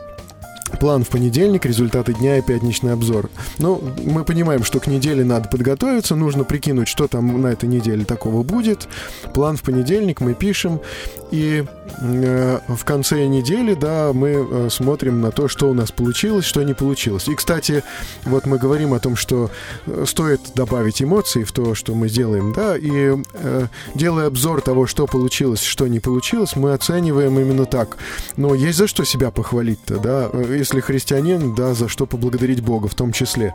план 0.71 1.05
в 1.05 1.09
понедельник, 1.09 1.67
результаты 1.67 2.15
дня 2.15 2.39
и 2.39 2.43
пятничный 2.43 2.93
обзор. 2.93 3.31
Ну, 3.59 3.81
мы 4.05 4.25
понимаем, 4.25 4.65
что 4.65 4.81
к 4.81 4.87
неделе 4.87 5.25
надо 5.25 5.49
подготовиться, 5.49 6.15
нужно 6.15 6.45
прикинуть, 6.45 6.89
что 6.89 7.09
там 7.09 7.41
на 7.41 7.49
этой 7.49 7.69
неделе 7.69 8.05
такого 8.05 8.43
будет. 8.43 8.89
План 9.35 9.57
в 9.57 9.63
понедельник 9.63 10.21
мы 10.21 10.35
пишем, 10.35 10.81
и 11.31 11.65
э, 12.01 12.59
в 12.69 12.85
конце 12.85 13.27
недели, 13.27 13.75
да, 13.75 14.13
мы 14.13 14.29
э, 14.29 14.69
смотрим 14.71 15.21
на 15.21 15.31
то, 15.31 15.49
что 15.49 15.71
у 15.71 15.75
нас 15.75 15.91
получилось, 15.91 16.45
что 16.45 16.63
не 16.63 16.75
получилось. 16.75 17.29
И, 17.29 17.35
кстати, 17.35 17.83
вот 18.25 18.47
мы 18.47 18.59
говорим 18.59 18.93
о 18.93 19.01
том, 19.01 19.17
что 19.17 19.51
э, 19.87 20.05
стоит 20.07 20.41
добавить 20.55 21.03
эмоций 21.03 21.45
в 21.45 21.53
то, 21.53 21.75
что 21.75 21.95
мы 21.95 22.09
делаем, 22.09 22.53
да, 22.53 22.77
и 22.77 23.17
э, 23.35 23.67
делая 23.95 24.27
обзор 24.27 24.61
того, 24.61 24.87
что 24.87 25.07
получилось, 25.07 25.63
что 25.63 25.87
не 25.87 26.01
получилось, 26.01 26.57
мы 26.57 26.73
оцениваем 26.73 27.39
именно 27.39 27.65
так. 27.65 27.97
Но 28.37 28.55
есть 28.55 28.79
за 28.79 28.87
что 28.87 29.05
себя 29.05 29.31
похвалить-то, 29.31 29.99
да, 29.99 30.27
Э, 30.37 30.57
если 30.57 30.81
христианин, 30.81 31.55
да, 31.55 31.75
за 31.75 31.89
что 31.89 32.07
поблагодарить 32.07 32.61
Бога 32.61 32.89
в 32.89 32.95
том 32.95 33.13
числе. 33.13 33.55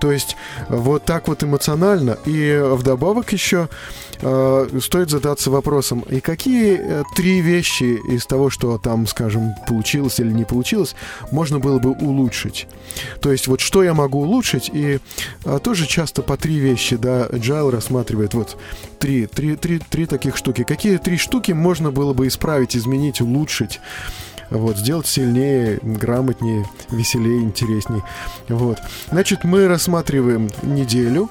То 0.00 0.12
есть 0.12 0.36
вот 0.68 1.04
так 1.04 1.28
вот 1.28 1.42
эмоционально, 1.42 2.18
и 2.24 2.60
вдобавок 2.62 3.32
еще 3.32 3.68
стоит 4.80 5.10
задаться 5.10 5.50
вопросом, 5.50 6.00
и 6.08 6.20
какие 6.20 6.78
э, 6.78 7.02
три 7.16 7.40
вещи 7.40 7.98
из 8.08 8.24
того, 8.24 8.50
что 8.50 8.78
там, 8.78 9.06
скажем, 9.06 9.54
получилось 9.66 10.20
или 10.20 10.30
не 10.30 10.44
получилось, 10.44 10.94
можно 11.32 11.58
было 11.58 11.78
бы 11.78 11.90
улучшить. 11.90 12.68
То 13.20 13.32
есть 13.32 13.48
вот 13.48 13.60
что 13.60 13.82
я 13.82 13.94
могу 13.94 14.20
улучшить, 14.20 14.70
и 14.72 15.00
а, 15.44 15.58
тоже 15.58 15.86
часто 15.86 16.22
по 16.22 16.36
три 16.36 16.58
вещи, 16.58 16.96
да, 16.96 17.26
Agile 17.26 17.70
рассматривает 17.70 18.34
вот 18.34 18.56
три, 18.98 19.26
три, 19.26 19.56
три, 19.56 19.78
три 19.78 20.06
таких 20.06 20.36
штуки. 20.36 20.64
Какие 20.64 20.98
три 20.98 21.16
штуки 21.16 21.52
можно 21.52 21.90
было 21.90 22.12
бы 22.12 22.28
исправить, 22.28 22.76
изменить, 22.76 23.20
улучшить? 23.20 23.80
Вот, 24.50 24.76
сделать 24.76 25.06
сильнее, 25.06 25.78
грамотнее, 25.82 26.66
веселее, 26.90 27.40
интересней. 27.42 28.02
Вот. 28.48 28.78
Значит, 29.10 29.44
мы 29.44 29.66
рассматриваем 29.66 30.50
неделю 30.62 31.30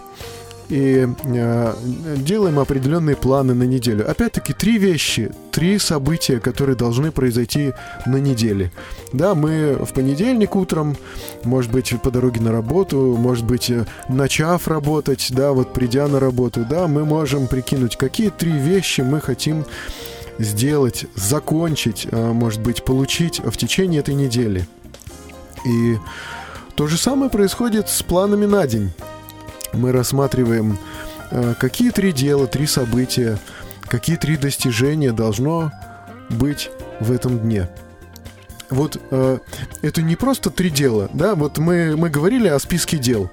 и 0.72 1.06
э, 1.26 1.74
делаем 2.16 2.58
определенные 2.58 3.18
планы 3.18 3.54
на 3.54 3.64
неделю. 3.64 4.10
Опять-таки, 4.10 4.54
три 4.54 4.78
вещи, 4.78 5.30
три 5.52 5.78
события, 5.78 6.40
которые 6.40 6.78
должны 6.78 7.12
произойти 7.12 7.74
на 8.06 8.16
неделе. 8.16 8.72
Да, 9.12 9.36
мы 9.36 9.74
в 9.74 9.94
понедельник 9.94 10.56
утром, 10.56 10.96
может 11.44 11.72
быть, 11.74 11.94
по 12.02 12.10
дороге 12.10 12.40
на 12.40 12.54
работу, 12.54 13.18
может 13.20 13.46
быть, 13.46 13.70
э, 13.70 13.86
начав 14.08 14.70
работать, 14.70 15.28
да, 15.32 15.52
вот 15.52 15.74
придя 15.74 16.08
на 16.08 16.22
работу, 16.22 16.66
да, 16.68 16.88
мы 16.88 17.04
можем 17.04 17.48
прикинуть, 17.48 17.98
какие 17.98 18.30
три 18.30 18.54
вещи 18.54 19.02
мы 19.02 19.20
хотим 19.20 19.66
сделать, 20.40 21.06
закончить, 21.16 22.08
э, 22.10 22.32
может 22.32 22.62
быть, 22.62 22.86
получить 22.86 23.42
в 23.44 23.58
течение 23.58 24.00
этой 24.00 24.16
недели. 24.16 24.66
И 25.66 25.98
то 26.76 26.88
же 26.88 26.98
самое 26.98 27.30
происходит 27.30 27.90
с 27.90 28.02
планами 28.04 28.46
на 28.46 28.66
день. 28.66 28.92
Мы 29.74 29.92
рассматриваем, 29.92 30.78
э, 31.32 31.54
какие 31.60 31.92
три 31.92 32.12
дела, 32.12 32.48
три 32.48 32.68
события, 32.68 33.38
какие 33.88 34.16
три 34.16 34.38
достижения 34.38 35.12
должно 35.12 35.72
быть 36.30 36.70
в 37.00 37.12
этом 37.12 37.40
дне. 37.40 37.70
Вот 38.70 39.02
э, 39.12 39.40
это 39.82 40.02
не 40.02 40.16
просто 40.16 40.50
три 40.50 40.70
дела, 40.70 41.10
да, 41.14 41.36
вот 41.36 41.58
мы, 41.58 41.96
мы 41.98 42.10
говорили 42.10 42.48
о 42.48 42.60
списке 42.60 42.98
дел. 42.98 43.30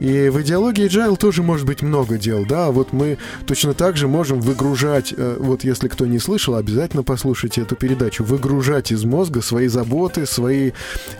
И 0.00 0.28
в 0.28 0.40
идеологии 0.42 0.86
Agile 0.86 1.16
тоже 1.16 1.42
может 1.42 1.66
быть 1.66 1.82
много 1.82 2.18
дел, 2.18 2.46
да, 2.46 2.70
вот 2.70 2.92
мы 2.92 3.18
точно 3.46 3.74
так 3.74 3.96
же 3.96 4.06
можем 4.06 4.40
выгружать, 4.40 5.12
э, 5.16 5.36
вот 5.40 5.64
если 5.64 5.88
кто 5.88 6.06
не 6.06 6.20
слышал, 6.20 6.54
обязательно 6.54 7.02
послушайте 7.02 7.62
эту 7.62 7.74
передачу, 7.74 8.22
выгружать 8.22 8.92
из 8.92 9.04
мозга 9.04 9.42
свои 9.42 9.66
заботы, 9.66 10.24
свои 10.24 10.70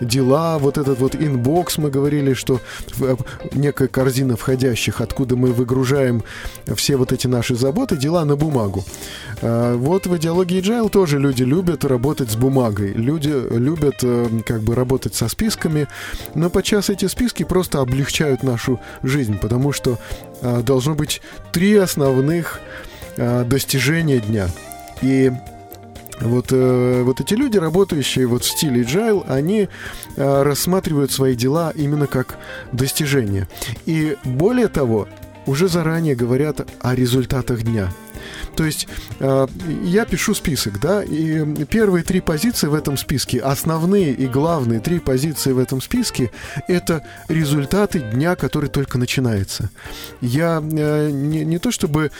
дела, 0.00 0.58
вот 0.58 0.78
этот 0.78 1.00
вот 1.00 1.16
inbox, 1.16 1.78
мы 1.78 1.90
говорили, 1.90 2.34
что 2.34 2.60
в- 2.96 3.18
некая 3.52 3.88
корзина 3.88 4.36
входящих, 4.36 5.00
откуда 5.00 5.34
мы 5.34 5.52
выгружаем 5.52 6.22
все 6.76 6.96
вот 6.96 7.10
эти 7.12 7.26
наши 7.26 7.56
заботы, 7.56 7.96
дела 7.96 8.24
на 8.24 8.36
бумагу. 8.36 8.84
А, 9.42 9.76
Вот 9.76 10.06
в 10.06 10.16
идеологии 10.16 10.60
Agile 10.62 10.88
тоже 10.88 11.18
люди 11.18 11.42
любят 11.42 11.84
работать 11.84 12.30
с 12.30 12.36
бумагой, 12.36 12.92
люди 12.92 13.32
любят 13.50 13.96
э, 14.02 14.28
как 14.46 14.60
бы 14.62 14.76
работать 14.76 15.14
со 15.16 15.28
списками, 15.28 15.88
но 16.36 16.48
подчас 16.48 16.90
эти 16.90 17.06
списки 17.06 17.42
просто 17.42 17.80
облегчают 17.80 18.17
нашу 18.42 18.80
жизнь, 19.02 19.38
потому 19.38 19.72
что 19.72 19.98
а, 20.42 20.62
должно 20.62 20.94
быть 20.94 21.20
три 21.52 21.74
основных 21.76 22.60
а, 23.16 23.44
достижения 23.44 24.18
дня. 24.18 24.48
И 25.02 25.32
вот, 26.20 26.46
э, 26.50 27.02
вот 27.04 27.20
эти 27.20 27.34
люди, 27.34 27.58
работающие 27.58 28.26
вот 28.26 28.42
в 28.42 28.50
стиле 28.50 28.82
agile, 28.82 29.24
они 29.28 29.68
э, 30.16 30.42
рассматривают 30.42 31.12
свои 31.12 31.36
дела 31.36 31.72
именно 31.74 32.06
как 32.06 32.38
достижения. 32.72 33.48
И 33.86 34.16
более 34.24 34.68
того, 34.68 35.06
уже 35.48 35.68
заранее 35.68 36.14
говорят 36.14 36.68
о 36.80 36.94
результатах 36.94 37.62
дня. 37.62 37.90
То 38.56 38.64
есть 38.64 38.88
э, 39.20 39.46
я 39.84 40.04
пишу 40.04 40.34
список, 40.34 40.80
да, 40.80 41.02
и 41.02 41.64
первые 41.64 42.04
три 42.04 42.20
позиции 42.20 42.66
в 42.66 42.74
этом 42.74 42.96
списке, 42.96 43.38
основные 43.38 44.12
и 44.12 44.26
главные 44.26 44.80
три 44.80 44.98
позиции 44.98 45.52
в 45.52 45.58
этом 45.58 45.80
списке, 45.80 46.30
это 46.66 47.04
результаты 47.28 48.00
дня, 48.00 48.36
который 48.36 48.68
только 48.68 48.98
начинается. 48.98 49.70
Я 50.20 50.62
э, 50.62 51.10
не, 51.10 51.44
не 51.44 51.58
то 51.58 51.70
чтобы 51.70 52.10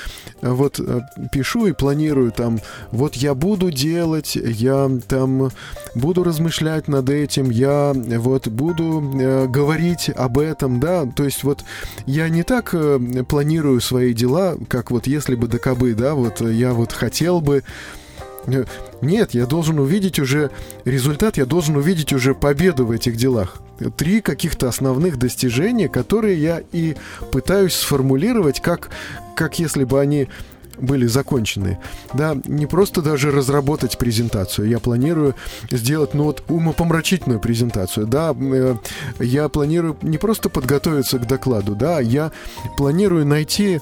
вот 0.43 0.81
э, 0.81 1.01
пишу 1.33 1.67
и 1.67 1.73
планирую 1.73 2.33
там, 2.33 2.59
вот 2.91 3.15
я 3.15 3.35
буду 3.35 3.71
делать, 3.71 4.37
я 4.37 4.91
там 5.09 5.51
буду 5.95 6.25
размышлять 6.25 6.89
над 6.89 7.11
этим, 7.11 7.51
я 7.51 7.93
вот 7.95 8.49
буду 8.49 9.03
э, 9.21 9.47
говорить 9.47 10.11
об 10.11 10.39
этом, 10.39 10.81
да, 10.81 11.07
то 11.07 11.25
есть 11.25 11.45
вот 11.45 11.65
я 12.07 12.29
не 12.29 12.43
так 12.43 12.71
э, 12.73 12.99
планирую 13.29 13.81
свои 13.81 14.13
дела, 14.15 14.57
как 14.69 14.91
вот 14.91 15.07
если 15.07 15.35
бы 15.35 15.49
до 15.49 15.59
кобы, 15.59 15.95
да, 15.95 16.15
вот 16.15 16.41
я 16.41 16.73
вот 16.73 16.93
хотел 16.93 17.41
бы 17.41 17.63
Э, 18.49 18.65
нет, 19.01 19.35
я 19.35 19.47
должен 19.47 19.79
увидеть 19.79 20.19
уже 20.19 20.51
результат, 20.85 21.37
я 21.37 21.47
должен 21.47 21.77
увидеть 21.77 22.13
уже 22.13 22.35
победу 22.35 22.87
в 22.87 22.91
этих 22.91 23.17
делах. 23.17 23.61
Три 23.97 24.21
каких-то 24.21 24.69
основных 24.69 25.19
достижения, 25.19 25.89
которые 25.89 26.41
я 26.41 26.63
и 26.73 26.97
пытаюсь 27.33 27.75
сформулировать, 27.75 28.61
как, 28.61 28.91
как 29.37 29.59
если 29.59 29.85
бы 29.85 30.01
они 30.01 30.29
были 30.81 31.07
закончены. 31.07 31.79
Да, 32.15 32.37
не 32.47 32.67
просто 32.67 33.03
даже 33.03 33.31
разработать 33.31 33.99
презентацию. 33.99 34.69
Я 34.69 34.79
планирую 34.79 35.35
сделать, 35.71 36.15
ну 36.15 36.25
вот, 36.25 36.43
умопомрачительную 36.49 37.41
презентацию. 37.41 38.07
Да, 38.07 38.35
э, 38.39 38.77
я 39.21 39.49
планирую 39.49 39.97
не 40.03 40.19
просто 40.19 40.49
подготовиться 40.49 41.19
к 41.19 41.27
докладу, 41.27 41.75
да, 41.75 42.01
я 42.01 42.33
планирую 42.77 43.27
найти 43.27 43.81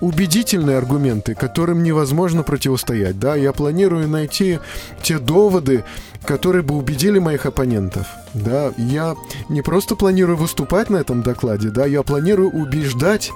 убедительные 0.00 0.78
аргументы, 0.78 1.34
которым 1.34 1.82
невозможно 1.82 2.42
противостоять. 2.42 3.18
Да, 3.18 3.34
я 3.34 3.52
планирую 3.52 4.08
найти 4.08 4.60
те 5.02 5.18
доводы, 5.18 5.84
которые 6.24 6.62
бы 6.62 6.76
убедили 6.76 7.18
моих 7.18 7.46
оппонентов. 7.46 8.06
Да, 8.34 8.72
я 8.76 9.16
не 9.48 9.62
просто 9.62 9.96
планирую 9.96 10.36
выступать 10.36 10.90
на 10.90 10.96
этом 10.98 11.22
докладе, 11.22 11.70
да, 11.70 11.86
я 11.86 12.02
планирую 12.02 12.50
убеждать, 12.50 13.30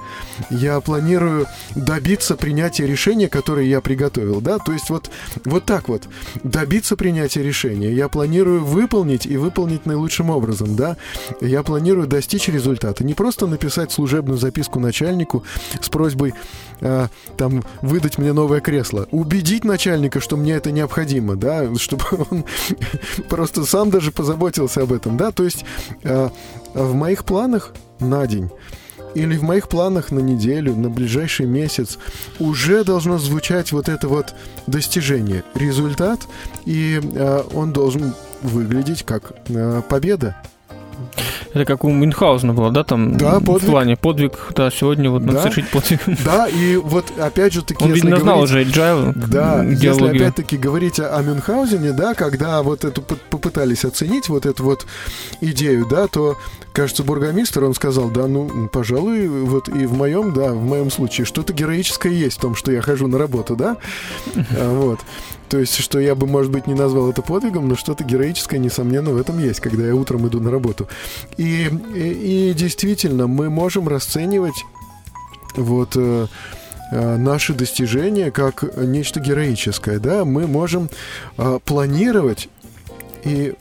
я 0.49 0.79
планирую 0.81 1.47
добиться 1.75 2.35
принятия 2.35 2.85
решения, 2.85 3.27
которое 3.27 3.65
я 3.65 3.81
приготовил, 3.81 4.39
да, 4.39 4.59
то 4.59 4.71
есть 4.71 4.89
вот, 4.89 5.09
вот 5.45 5.65
так 5.65 5.89
вот, 5.89 6.03
добиться 6.43 6.95
принятия 6.95 7.41
решения, 7.41 7.91
я 7.91 8.07
планирую 8.07 8.63
выполнить 8.63 9.25
и 9.25 9.37
выполнить 9.37 9.85
наилучшим 9.85 10.29
образом, 10.29 10.75
да, 10.75 10.97
я 11.41 11.63
планирую 11.63 12.07
достичь 12.07 12.47
результата, 12.47 13.03
не 13.03 13.13
просто 13.13 13.47
написать 13.47 13.91
служебную 13.91 14.37
записку 14.37 14.79
начальнику 14.79 15.43
с 15.81 15.89
просьбой 15.89 16.33
э, 16.81 17.07
там 17.37 17.63
выдать 17.81 18.17
мне 18.17 18.33
новое 18.33 18.59
кресло, 18.59 19.07
убедить 19.11 19.63
начальника, 19.63 20.19
что 20.19 20.37
мне 20.37 20.53
это 20.53 20.71
необходимо, 20.71 21.35
да, 21.35 21.75
чтобы 21.79 22.05
он 22.29 22.45
просто 23.29 23.65
сам 23.65 23.89
даже 23.89 24.11
позаботился 24.11 24.83
об 24.83 24.92
этом, 24.93 25.17
да, 25.17 25.31
то 25.31 25.43
есть 25.43 25.65
э, 26.03 26.29
в 26.73 26.93
моих 26.93 27.25
планах 27.25 27.73
на 27.99 28.25
день 28.27 28.49
или 29.15 29.37
в 29.37 29.43
моих 29.43 29.69
планах 29.69 30.11
на 30.11 30.19
неделю, 30.19 30.75
на 30.75 30.89
ближайший 30.89 31.45
месяц 31.45 31.99
уже 32.39 32.83
должно 32.83 33.17
звучать 33.17 33.71
вот 33.71 33.89
это 33.89 34.07
вот 34.07 34.33
достижение, 34.67 35.43
результат, 35.53 36.19
и 36.65 36.99
э, 37.01 37.43
он 37.53 37.73
должен 37.73 38.13
выглядеть 38.41 39.03
как 39.03 39.33
э, 39.47 39.81
победа. 39.87 40.35
Это 41.53 41.65
как 41.65 41.83
у 41.83 41.91
Мюнхгаузена 41.91 42.53
было, 42.53 42.71
да, 42.71 42.83
там 42.83 43.15
да, 43.15 43.39
подвиг. 43.39 43.61
в 43.61 43.65
плане 43.67 43.95
подвиг, 43.95 44.47
да, 44.55 44.71
сегодня 44.71 45.09
вот 45.11 45.21
надо 45.21 45.33
Да. 45.33 45.41
совершить 45.43 45.69
подвиг. 45.69 45.99
Да, 46.25 46.47
и 46.47 46.77
вот 46.77 47.05
опять 47.19 47.53
же 47.53 47.61
таки, 47.63 47.83
Он, 47.83 47.91
если 47.91 48.07
видно, 48.07 48.19
знал 48.19 48.37
говорить- 48.41 48.67
уже 48.67 48.81
agile, 48.81 49.13
Да, 49.27 49.63
если 49.63 49.75
идеологию. 49.75 50.15
опять-таки 50.23 50.57
говорить 50.57 50.99
о, 50.99 51.15
о 51.15 51.21
Мюнхгаузене, 51.21 51.91
да, 51.91 52.15
когда 52.15 52.63
вот 52.63 52.83
эту 52.85 53.01
попытались 53.03 53.85
оценить 53.85 54.29
вот 54.29 54.45
эту 54.47 54.63
вот 54.63 54.87
идею, 55.41 55.85
да, 55.87 56.07
то, 56.07 56.37
кажется, 56.71 57.03
бургомистр, 57.03 57.63
он 57.63 57.75
сказал, 57.75 58.09
да, 58.09 58.25
ну, 58.25 58.67
пожалуй, 58.71 59.27
вот 59.27 59.67
и 59.69 59.85
в 59.85 59.93
моем, 59.93 60.33
да, 60.33 60.53
в 60.53 60.63
моем 60.63 60.89
случае 60.89 61.25
что-то 61.25 61.53
героическое 61.53 62.11
есть 62.11 62.37
в 62.37 62.41
том, 62.41 62.55
что 62.55 62.71
я 62.71 62.81
хожу 62.81 63.07
на 63.07 63.19
работу, 63.19 63.55
да, 63.55 63.77
А, 64.57 64.71
вот. 64.73 64.99
То 65.49 65.59
есть, 65.59 65.77
что 65.77 65.99
я 65.99 66.15
бы, 66.15 66.27
может 66.27 66.51
быть, 66.51 66.67
не 66.67 66.73
назвал 66.73 67.09
это 67.09 67.21
подвигом, 67.21 67.67
но 67.67 67.75
что-то 67.75 68.03
героическое, 68.03 68.59
несомненно, 68.59 69.11
в 69.11 69.17
этом 69.17 69.39
есть, 69.39 69.59
когда 69.59 69.85
я 69.85 69.95
утром 69.95 70.27
иду 70.27 70.39
на 70.39 70.51
работу. 70.51 70.87
И, 71.37 71.69
и, 71.95 72.49
и 72.49 72.53
действительно, 72.53 73.27
мы 73.27 73.49
можем 73.49 73.87
расценивать 73.87 74.65
вот 75.55 75.93
э, 75.95 76.27
э, 76.91 77.17
наши 77.17 77.53
достижения 77.53 78.31
как 78.31 78.63
нечто 78.77 79.19
героическое, 79.19 79.99
да, 79.99 80.25
мы 80.25 80.47
можем 80.47 80.89
э, 81.37 81.59
планировать 81.63 82.49
и 83.23 83.53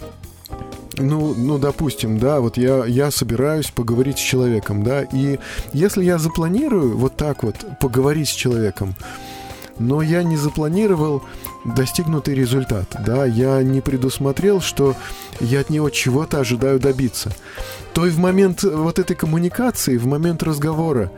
ну, 0.99 1.35
ну, 1.35 1.59
допустим, 1.59 2.18
да, 2.18 2.40
вот 2.40 2.57
я, 2.59 2.85
я 2.85 3.11
собираюсь 3.11 3.71
поговорить 3.71 4.18
с 4.18 4.23
человеком, 4.23 4.83
да, 4.83 5.03
и 5.03 5.38
если 5.73 6.05
я 6.05 6.18
запланирую 6.18 6.97
вот 6.97 7.16
так 7.16 7.42
вот 7.42 7.57
поговорить 7.81 8.29
с 8.29 8.33
человеком, 8.33 8.95
но 9.83 10.01
я 10.01 10.23
не 10.23 10.37
запланировал 10.37 11.23
достигнутый 11.64 12.35
результат, 12.35 12.87
да, 13.05 13.25
я 13.25 13.62
не 13.62 13.81
предусмотрел, 13.81 14.61
что 14.61 14.97
я 15.40 15.61
от 15.61 15.71
него 15.71 15.90
чего-то 15.90 16.40
ожидаю 16.40 16.81
добиться, 16.81 17.33
то 17.92 18.07
и 18.07 18.11
в 18.11 18.18
момент 18.18 18.62
вот 18.62 18.99
этой 18.99 19.16
коммуникации, 19.16 19.97
в 19.97 20.07
момент 20.07 20.42
разговора, 20.42 21.11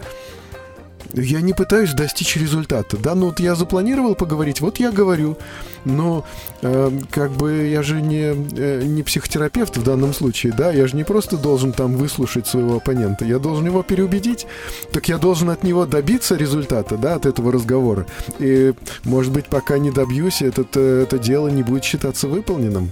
я 1.14 1.40
не 1.40 1.53
пытаюсь 1.53 1.92
достичь 1.92 2.37
результата, 2.37 2.96
да, 2.96 3.14
ну 3.14 3.27
вот 3.27 3.40
я 3.40 3.55
запланировал 3.55 4.14
поговорить, 4.14 4.61
вот 4.61 4.79
я 4.79 4.90
говорю, 4.90 5.37
но 5.85 6.24
э, 6.62 6.90
как 7.11 7.33
бы 7.33 7.66
я 7.68 7.83
же 7.83 8.00
не, 8.00 8.35
э, 8.57 8.83
не 8.85 9.03
психотерапевт 9.03 9.77
в 9.77 9.83
данном 9.83 10.12
случае, 10.12 10.53
да, 10.57 10.72
я 10.72 10.87
же 10.87 10.96
не 10.96 11.05
просто 11.05 11.37
должен 11.37 11.72
там 11.72 11.96
выслушать 11.96 12.46
своего 12.46 12.77
оппонента, 12.77 13.24
я 13.24 13.38
должен 13.38 13.66
его 13.66 13.83
переубедить, 13.83 14.46
так 14.92 15.09
я 15.09 15.18
должен 15.18 15.50
от 15.50 15.62
него 15.62 15.87
добиться 15.87 16.37
результата, 16.37 16.96
да, 16.96 17.14
от 17.14 17.27
этого 17.27 17.53
разговора, 17.53 18.07
и, 18.38 18.74
может 19.05 19.33
быть, 19.33 19.46
пока 19.46 19.79
не 19.79 19.90
добьюсь, 19.90 20.42
этот, 20.42 20.77
э, 20.77 21.03
это 21.03 21.18
дело 21.18 21.48
не 21.48 21.62
будет 21.62 21.85
считаться 21.85 22.29
выполненным. 22.29 22.90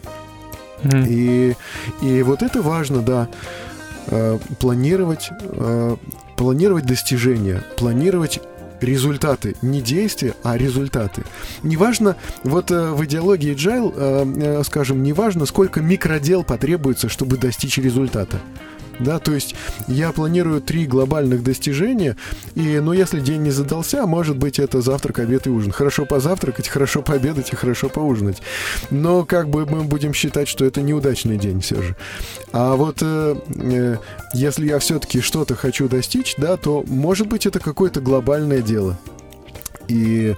Мгм. 0.82 1.06
И, 1.08 1.54
и 2.00 2.22
вот 2.22 2.42
это 2.42 2.60
важно, 2.60 3.02
да, 3.02 3.28
э, 4.08 4.38
планировать, 4.58 5.30
э, 5.40 5.96
планировать 6.42 6.86
достижения, 6.86 7.62
планировать 7.76 8.40
результаты, 8.80 9.54
не 9.62 9.80
действия, 9.80 10.34
а 10.42 10.58
результаты. 10.58 11.22
Неважно, 11.62 12.16
вот 12.42 12.72
э, 12.72 12.90
в 12.90 13.04
идеологии 13.04 13.54
Agile, 13.54 13.94
э, 13.96 14.58
э, 14.60 14.64
скажем, 14.64 15.04
неважно, 15.04 15.46
сколько 15.46 15.80
микродел 15.80 16.42
потребуется, 16.42 17.08
чтобы 17.08 17.36
достичь 17.36 17.78
результата. 17.78 18.40
Да, 19.02 19.18
то 19.18 19.32
есть 19.32 19.54
я 19.88 20.12
планирую 20.12 20.60
три 20.60 20.86
глобальных 20.86 21.42
достижения, 21.42 22.16
и, 22.54 22.78
ну, 22.80 22.92
если 22.92 23.20
день 23.20 23.42
не 23.42 23.50
задался, 23.50 24.06
может 24.06 24.36
быть, 24.36 24.58
это 24.58 24.80
завтрак, 24.80 25.18
обед 25.18 25.46
и 25.46 25.50
ужин. 25.50 25.72
Хорошо 25.72 26.06
позавтракать, 26.06 26.68
хорошо 26.68 27.02
пообедать 27.02 27.52
и 27.52 27.56
хорошо 27.56 27.88
поужинать. 27.88 28.42
Но 28.90 29.24
как 29.24 29.48
бы 29.48 29.66
мы 29.66 29.82
будем 29.82 30.14
считать, 30.14 30.48
что 30.48 30.64
это 30.64 30.82
неудачный 30.82 31.36
день 31.36 31.60
все 31.60 31.82
же. 31.82 31.96
А 32.52 32.74
вот 32.76 32.98
э, 33.00 33.36
э, 33.48 33.96
если 34.34 34.66
я 34.66 34.78
все-таки 34.78 35.20
что-то 35.20 35.54
хочу 35.54 35.88
достичь, 35.88 36.34
да, 36.38 36.56
то, 36.56 36.84
может 36.86 37.26
быть, 37.26 37.46
это 37.46 37.58
какое-то 37.58 38.00
глобальное 38.00 38.62
дело. 38.62 38.98
И 39.88 40.34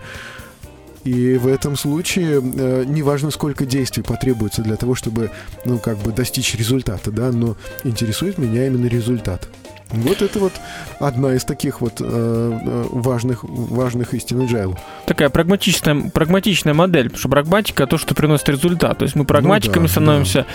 и 1.04 1.36
в 1.36 1.46
этом 1.46 1.76
случае 1.76 2.40
э, 2.42 2.84
неважно, 2.86 3.30
сколько 3.30 3.66
действий 3.66 4.02
потребуется 4.02 4.62
для 4.62 4.76
того, 4.76 4.94
чтобы, 4.94 5.30
ну, 5.64 5.78
как 5.78 5.98
бы 5.98 6.12
достичь 6.12 6.54
результата, 6.54 7.10
да, 7.10 7.30
но 7.30 7.56
интересует 7.84 8.38
меня 8.38 8.66
именно 8.66 8.86
результат. 8.86 9.48
Вот 9.90 10.22
это 10.22 10.38
вот 10.40 10.52
одна 10.98 11.34
из 11.34 11.44
таких 11.44 11.80
вот 11.80 12.00
э, 12.00 12.04
э, 12.04 12.84
важных, 12.90 13.44
важных 13.44 14.14
истин 14.14 14.40
agile. 14.40 14.76
Такая 15.06 15.28
прагматичная, 15.28 16.10
прагматичная 16.10 16.74
модель, 16.74 17.04
потому 17.04 17.18
что 17.20 17.28
прагматика 17.28 17.86
то, 17.86 17.98
что 17.98 18.14
приносит 18.14 18.48
результат. 18.48 18.98
То 18.98 19.04
есть 19.04 19.14
мы 19.14 19.24
прагматиками 19.24 19.82
Ну 19.82 19.88
да, 19.88 19.92
становимся 19.92 20.46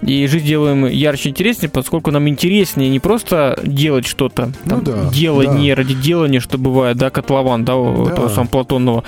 и 0.00 0.26
жизнь 0.26 0.46
делаем 0.46 0.86
ярче 0.86 1.28
интереснее, 1.28 1.70
поскольку 1.70 2.10
нам 2.10 2.28
интереснее 2.28 2.88
не 2.90 2.98
просто 2.98 3.60
делать 3.62 4.06
что-то, 4.06 4.52
Ну 4.64 4.80
там, 4.80 4.84
да, 4.84 5.10
делание 5.10 5.74
ради 5.74 5.94
делания, 5.94 6.40
что 6.40 6.58
бывает, 6.58 6.96
да, 6.96 7.10
котлован, 7.10 7.64
да, 7.64 7.74
Да. 7.74 8.10
этого 8.12 8.28
самого 8.28 8.48
Платонова. 8.48 9.04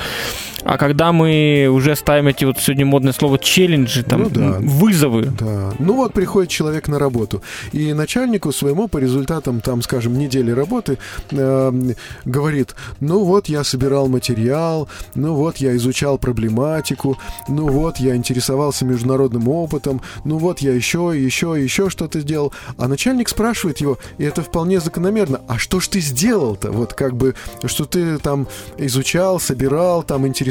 А 0.65 0.77
когда 0.77 1.13
мы 1.13 1.69
уже 1.71 1.97
ставим 1.97 2.29
эти 2.29 2.45
вот 2.45 2.59
сегодня 2.59 2.85
модное 2.87 3.13
слово 3.13 3.39
челленджи, 3.39 4.03
там, 4.03 4.23
Ну 4.23 4.31
да. 4.31 4.59
вызовы, 4.61 5.33
Да. 5.39 5.73
Ну 5.79 5.95
вот 5.95 6.13
приходит 6.13 6.51
человек 6.51 6.89
на 6.89 6.99
работу, 6.99 7.43
и 7.73 7.93
начальнику 7.93 8.53
своему 8.53 8.89
по 8.89 8.99
результатам, 8.99 9.61
там, 9.61 9.83
скажем, 9.83 10.19
недели 10.19 10.51
работы 10.51 10.99
э, 11.31 11.73
говорит, 12.25 12.75
ну 13.01 13.25
вот 13.25 13.49
я 13.49 13.65
собирал 13.65 14.09
материал, 14.09 14.89
ну 15.15 15.35
вот 15.35 15.57
я 15.59 15.75
изучал 15.77 16.19
проблематику, 16.19 17.19
ну 17.49 17.69
вот 17.69 17.99
я 17.99 18.15
интересовался 18.15 18.85
международным 18.85 19.49
опытом, 19.49 20.03
ну 20.25 20.39
вот 20.39 20.61
я 20.61 20.73
еще, 20.75 21.13
еще, 21.15 21.55
еще 21.59 21.89
что-то 21.91 22.21
сделал. 22.21 22.53
А 22.77 22.89
начальник 22.89 23.29
спрашивает 23.29 23.79
его, 23.81 23.99
и 24.19 24.25
это 24.25 24.43
вполне 24.43 24.81
закономерно, 24.81 25.41
а 25.49 25.59
что 25.59 25.81
ж 25.81 25.89
ты 25.89 26.01
сделал-то? 26.01 26.71
Вот 26.71 26.95
как 26.95 27.15
бы, 27.17 27.35
что 27.65 27.85
ты 27.85 28.19
там 28.19 28.47
изучал, 28.77 29.41
собирал, 29.41 30.03
там 30.03 30.27
интересовался, 30.27 30.50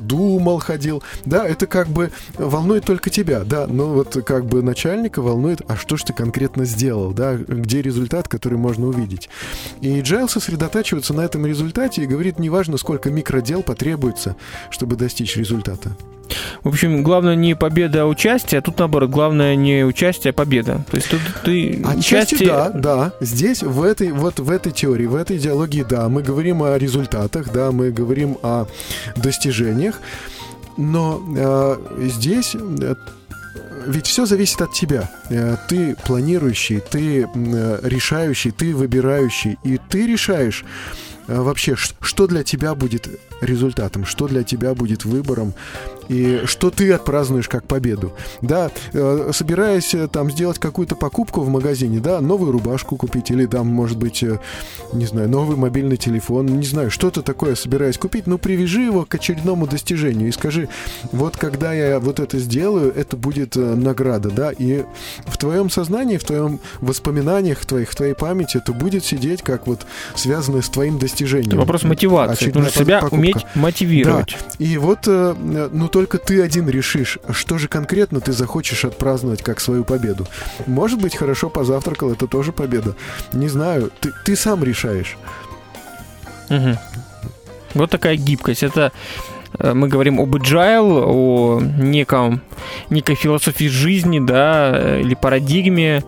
думал, 0.00 0.58
ходил. 0.58 1.02
Да, 1.24 1.46
это 1.46 1.66
как 1.66 1.88
бы 1.88 2.10
волнует 2.34 2.84
только 2.84 3.10
тебя, 3.10 3.44
да, 3.44 3.66
но 3.66 3.88
вот 3.88 4.22
как 4.26 4.46
бы 4.46 4.62
начальника 4.62 5.22
волнует, 5.22 5.62
а 5.68 5.76
что 5.76 5.96
ж 5.96 6.04
ты 6.04 6.12
конкретно 6.12 6.64
сделал, 6.64 7.12
да, 7.12 7.34
где 7.34 7.82
результат, 7.82 8.28
который 8.28 8.58
можно 8.58 8.86
увидеть. 8.86 9.28
И 9.80 10.00
Джайл 10.00 10.28
сосредотачивается 10.28 11.14
на 11.14 11.22
этом 11.22 11.46
результате 11.46 12.02
и 12.02 12.06
говорит, 12.06 12.38
неважно, 12.38 12.76
сколько 12.76 13.10
микродел 13.10 13.62
потребуется, 13.62 14.36
чтобы 14.70 14.96
достичь 14.96 15.36
результата. 15.36 15.96
В 16.62 16.68
общем, 16.68 17.02
главное 17.02 17.34
не 17.34 17.54
победа, 17.56 18.02
а 18.02 18.06
участие, 18.06 18.58
а 18.58 18.62
тут 18.62 18.78
наоборот, 18.78 19.10
главное 19.10 19.56
не 19.56 19.84
участие, 19.84 20.30
а 20.30 20.34
победа. 20.34 20.84
То 20.90 20.96
есть 20.96 21.10
тут 21.10 21.20
ты 21.44 21.82
Отчасти 21.84 22.34
участие- 22.34 22.48
да, 22.48 22.70
да. 22.70 23.12
Здесь, 23.20 23.62
в 23.62 23.82
этой, 23.82 24.12
вот 24.12 24.40
в 24.40 24.50
этой 24.50 24.72
теории, 24.72 25.06
в 25.06 25.14
этой 25.14 25.36
идеологии, 25.36 25.84
да, 25.88 26.08
мы 26.08 26.22
говорим 26.22 26.62
о 26.62 26.76
результатах, 26.78 27.52
да, 27.52 27.72
мы 27.72 27.90
говорим 27.90 28.36
о 28.42 28.66
достижениях, 29.16 30.00
но 30.76 31.20
э, 31.36 31.76
здесь 32.08 32.54
э, 32.54 32.94
ведь 33.86 34.06
все 34.06 34.26
зависит 34.26 34.60
от 34.60 34.72
тебя. 34.72 35.10
Э, 35.30 35.56
Ты 35.68 35.96
планирующий, 36.06 36.80
ты 36.80 37.22
э, 37.34 37.78
решающий, 37.82 38.50
ты 38.50 38.74
выбирающий, 38.74 39.58
и 39.64 39.78
ты 39.88 40.06
решаешь, 40.06 40.64
вообще, 41.26 41.76
что 41.76 42.26
для 42.26 42.42
тебя 42.42 42.74
будет 42.74 43.08
результатом, 43.42 44.06
что 44.06 44.28
для 44.28 44.42
тебя 44.44 44.74
будет 44.74 45.04
выбором, 45.04 45.52
и 46.08 46.42
что 46.46 46.70
ты 46.70 46.92
отпразднуешь 46.92 47.48
как 47.48 47.64
победу. 47.64 48.12
Да, 48.40 48.70
э, 48.92 49.30
собираясь 49.32 49.94
э, 49.94 50.08
там 50.08 50.30
сделать 50.30 50.58
какую-то 50.58 50.96
покупку 50.96 51.42
в 51.42 51.48
магазине, 51.48 52.00
да, 52.00 52.20
новую 52.20 52.52
рубашку 52.52 52.96
купить, 52.96 53.30
или 53.30 53.46
там, 53.46 53.66
может 53.66 53.98
быть, 53.98 54.22
э, 54.22 54.38
не 54.92 55.06
знаю, 55.06 55.28
новый 55.28 55.56
мобильный 55.56 55.96
телефон, 55.96 56.46
не 56.46 56.66
знаю, 56.66 56.90
что-то 56.90 57.22
такое 57.22 57.54
собираясь 57.54 57.98
купить, 57.98 58.26
ну, 58.26 58.38
привяжи 58.38 58.82
его 58.82 59.04
к 59.04 59.14
очередному 59.14 59.66
достижению 59.66 60.28
и 60.28 60.32
скажи, 60.32 60.68
вот 61.12 61.36
когда 61.36 61.72
я 61.72 62.00
вот 62.00 62.20
это 62.20 62.38
сделаю, 62.38 62.92
это 62.94 63.16
будет 63.16 63.56
э, 63.56 63.60
награда, 63.60 64.30
да, 64.30 64.50
и 64.50 64.84
в 65.26 65.36
твоем 65.36 65.70
сознании, 65.70 66.16
в 66.16 66.24
твоем 66.24 66.60
воспоминаниях 66.80 67.64
твоих, 67.64 67.90
в 67.90 67.94
твоей 67.94 68.14
памяти 68.14 68.58
это 68.58 68.72
будет 68.72 69.04
сидеть 69.04 69.42
как 69.42 69.66
вот 69.66 69.86
связанное 70.14 70.62
с 70.62 70.68
твоим 70.68 70.98
достижением. 70.98 71.48
Это 71.48 71.58
вопрос 71.58 71.82
мотивации. 71.82 72.50
Нужно 72.50 72.70
себя 72.70 73.00
покупка. 73.00 73.14
уметь 73.14 73.46
мотивировать. 73.54 74.36
И 74.58 74.78
вот, 74.78 75.06
ну, 75.06 75.88
только 75.98 76.18
ты 76.18 76.40
один 76.42 76.68
решишь, 76.68 77.18
что 77.32 77.58
же 77.58 77.66
конкретно 77.66 78.20
ты 78.20 78.30
захочешь 78.30 78.84
отпраздновать 78.84 79.42
как 79.42 79.58
свою 79.58 79.82
победу. 79.82 80.28
Может 80.68 81.00
быть, 81.00 81.16
хорошо 81.16 81.50
позавтракал, 81.50 82.12
это 82.12 82.28
тоже 82.28 82.52
победа. 82.52 82.94
Не 83.32 83.48
знаю, 83.48 83.90
ты, 83.98 84.12
ты 84.24 84.36
сам 84.36 84.62
решаешь. 84.62 85.18
Мгм. 86.50 86.78
Вот 87.74 87.90
такая 87.90 88.14
гибкость. 88.14 88.62
Это 88.62 88.92
э, 89.58 89.72
мы 89.74 89.88
говорим 89.88 90.20
об 90.20 90.36
agile, 90.36 91.02
о 91.04 91.60
неком, 91.60 92.42
некой 92.90 93.16
философии 93.16 93.64
жизни, 93.64 94.20
да, 94.20 94.70
э, 94.72 95.00
или 95.00 95.16
парадигме, 95.16 96.04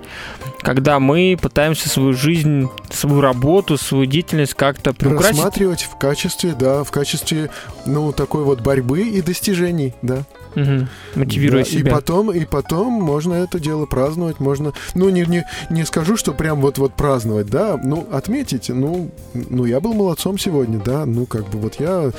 когда 0.63 1.01
мы 1.01 1.39
пытаемся 1.41 1.89
свою 1.89 2.13
жизнь, 2.13 2.69
свою 2.91 3.21
работу, 3.21 3.77
свою 3.77 4.07
деятельность 4.07 4.55
как-то 4.55 4.93
приукрасить. 4.93 5.37
Рассматривать 5.37 5.83
в 5.83 5.97
качестве, 5.99 6.55
да, 6.59 6.85
в 6.85 6.91
качестве, 6.91 7.51
ну, 7.87 8.13
такой 8.13 8.45
вот 8.45 8.61
борьбы 8.61 9.03
и 9.03 9.23
достижений, 9.23 9.95
да. 10.03 10.25
Мгм. 10.55 10.89
Мотивируя 11.15 11.65
Да, 11.65 11.71
себя. 11.71 11.91
И 11.91 11.95
потом, 11.95 12.33
и 12.33 12.45
потом 12.45 12.93
можно 12.93 13.35
это 13.35 13.61
дело 13.61 13.87
праздновать, 13.87 14.41
можно, 14.41 14.73
ну, 14.95 15.09
не, 15.09 15.23
не, 15.23 15.45
не 15.71 15.85
скажу, 15.85 16.17
что 16.17 16.33
прям 16.33 16.61
вот-вот 16.61 16.95
праздновать, 16.95 17.47
да, 17.47 17.79
ну, 17.83 18.07
отметить, 18.11 18.69
ну, 18.69 19.11
ну, 19.33 19.65
я 19.65 19.81
был 19.81 19.95
молодцом 19.95 20.39
сегодня, 20.39 20.81
да, 20.81 21.07
ну, 21.07 21.27
как 21.27 21.49
бы 21.49 21.59
вот 21.59 21.79
я 21.79 22.11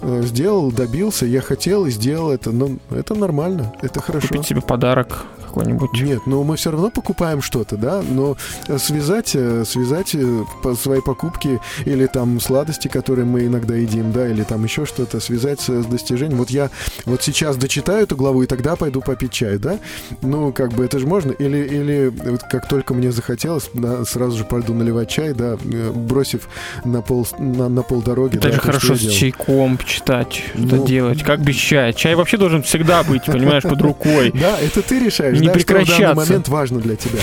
сделал, 0.00 0.70
добился, 0.70 1.26
я 1.26 1.40
хотел 1.40 1.86
и 1.86 1.90
сделал 1.90 2.30
это, 2.30 2.50
ну, 2.50 2.78
это 2.90 3.14
нормально, 3.14 3.72
это 3.82 4.00
хорошо. 4.00 4.28
Купить 4.28 4.46
себе 4.46 4.60
подарок 4.60 5.26
какой-нибудь. 5.48 5.90
Нет, 6.00 6.20
ну 6.26 6.42
мы 6.44 6.56
все 6.56 6.70
равно 6.70 6.90
покупаем 6.90 7.42
что-то, 7.42 7.76
да, 7.76 8.02
но 8.08 8.36
э, 8.68 8.78
связать, 8.78 9.32
э, 9.34 9.64
связать 9.66 10.14
э, 10.14 10.44
по- 10.62 10.74
свои 10.74 11.00
покупки 11.00 11.60
или 11.84 12.06
там 12.06 12.40
сладости, 12.40 12.88
которые 12.88 13.24
мы 13.24 13.46
иногда 13.46 13.74
едим, 13.74 14.12
да, 14.12 14.28
или 14.28 14.42
там 14.42 14.64
еще 14.64 14.86
что-то, 14.86 15.20
связать 15.20 15.60
с, 15.60 15.84
достижением. 15.84 16.38
Вот 16.38 16.50
я 16.50 16.70
вот 17.04 17.22
сейчас 17.22 17.56
дочитаю 17.56 18.04
эту 18.04 18.16
главу 18.16 18.42
и 18.42 18.46
тогда 18.46 18.76
пойду 18.76 19.00
попить 19.00 19.32
чай, 19.32 19.58
да? 19.58 19.78
Ну, 20.22 20.52
как 20.52 20.72
бы 20.72 20.84
это 20.84 20.98
же 20.98 21.06
можно. 21.06 21.32
Или, 21.32 21.58
или 21.58 22.12
вот 22.30 22.42
как 22.42 22.68
только 22.68 22.94
мне 22.94 23.10
захотелось, 23.10 23.70
да, 23.74 24.04
сразу 24.04 24.36
же 24.36 24.44
пойду 24.44 24.74
наливать 24.74 25.08
чай, 25.08 25.32
да, 25.32 25.56
э, 25.64 25.90
бросив 25.92 26.48
на 26.84 27.02
пол, 27.02 27.26
на, 27.38 27.68
на 27.68 27.82
пол 27.82 28.02
дороги. 28.02 28.36
Это 28.36 28.48
да, 28.48 28.54
же 28.54 28.60
хорошо 28.60 28.94
с 28.94 29.00
чайком 29.00 29.78
читать, 29.88 30.42
что 30.54 30.76
Ну. 30.76 30.86
делать. 30.86 31.22
Как 31.22 31.40
без 31.40 31.56
чая? 31.56 31.92
Чай 31.92 32.14
вообще 32.14 32.36
должен 32.36 32.62
всегда 32.62 33.02
быть, 33.02 33.24
понимаешь, 33.26 33.62
под 33.62 33.80
рукой. 33.82 34.30
Да, 34.34 34.58
это 34.60 34.82
ты 34.82 34.98
решаешь, 35.04 35.38
Не 35.38 35.46
да, 35.48 35.52
что 35.54 35.60
в 35.60 35.64
прекращаться. 35.66 36.02
данный 36.02 36.14
момент 36.14 36.48
важно 36.48 36.78
для 36.80 36.96
тебя. 36.96 37.18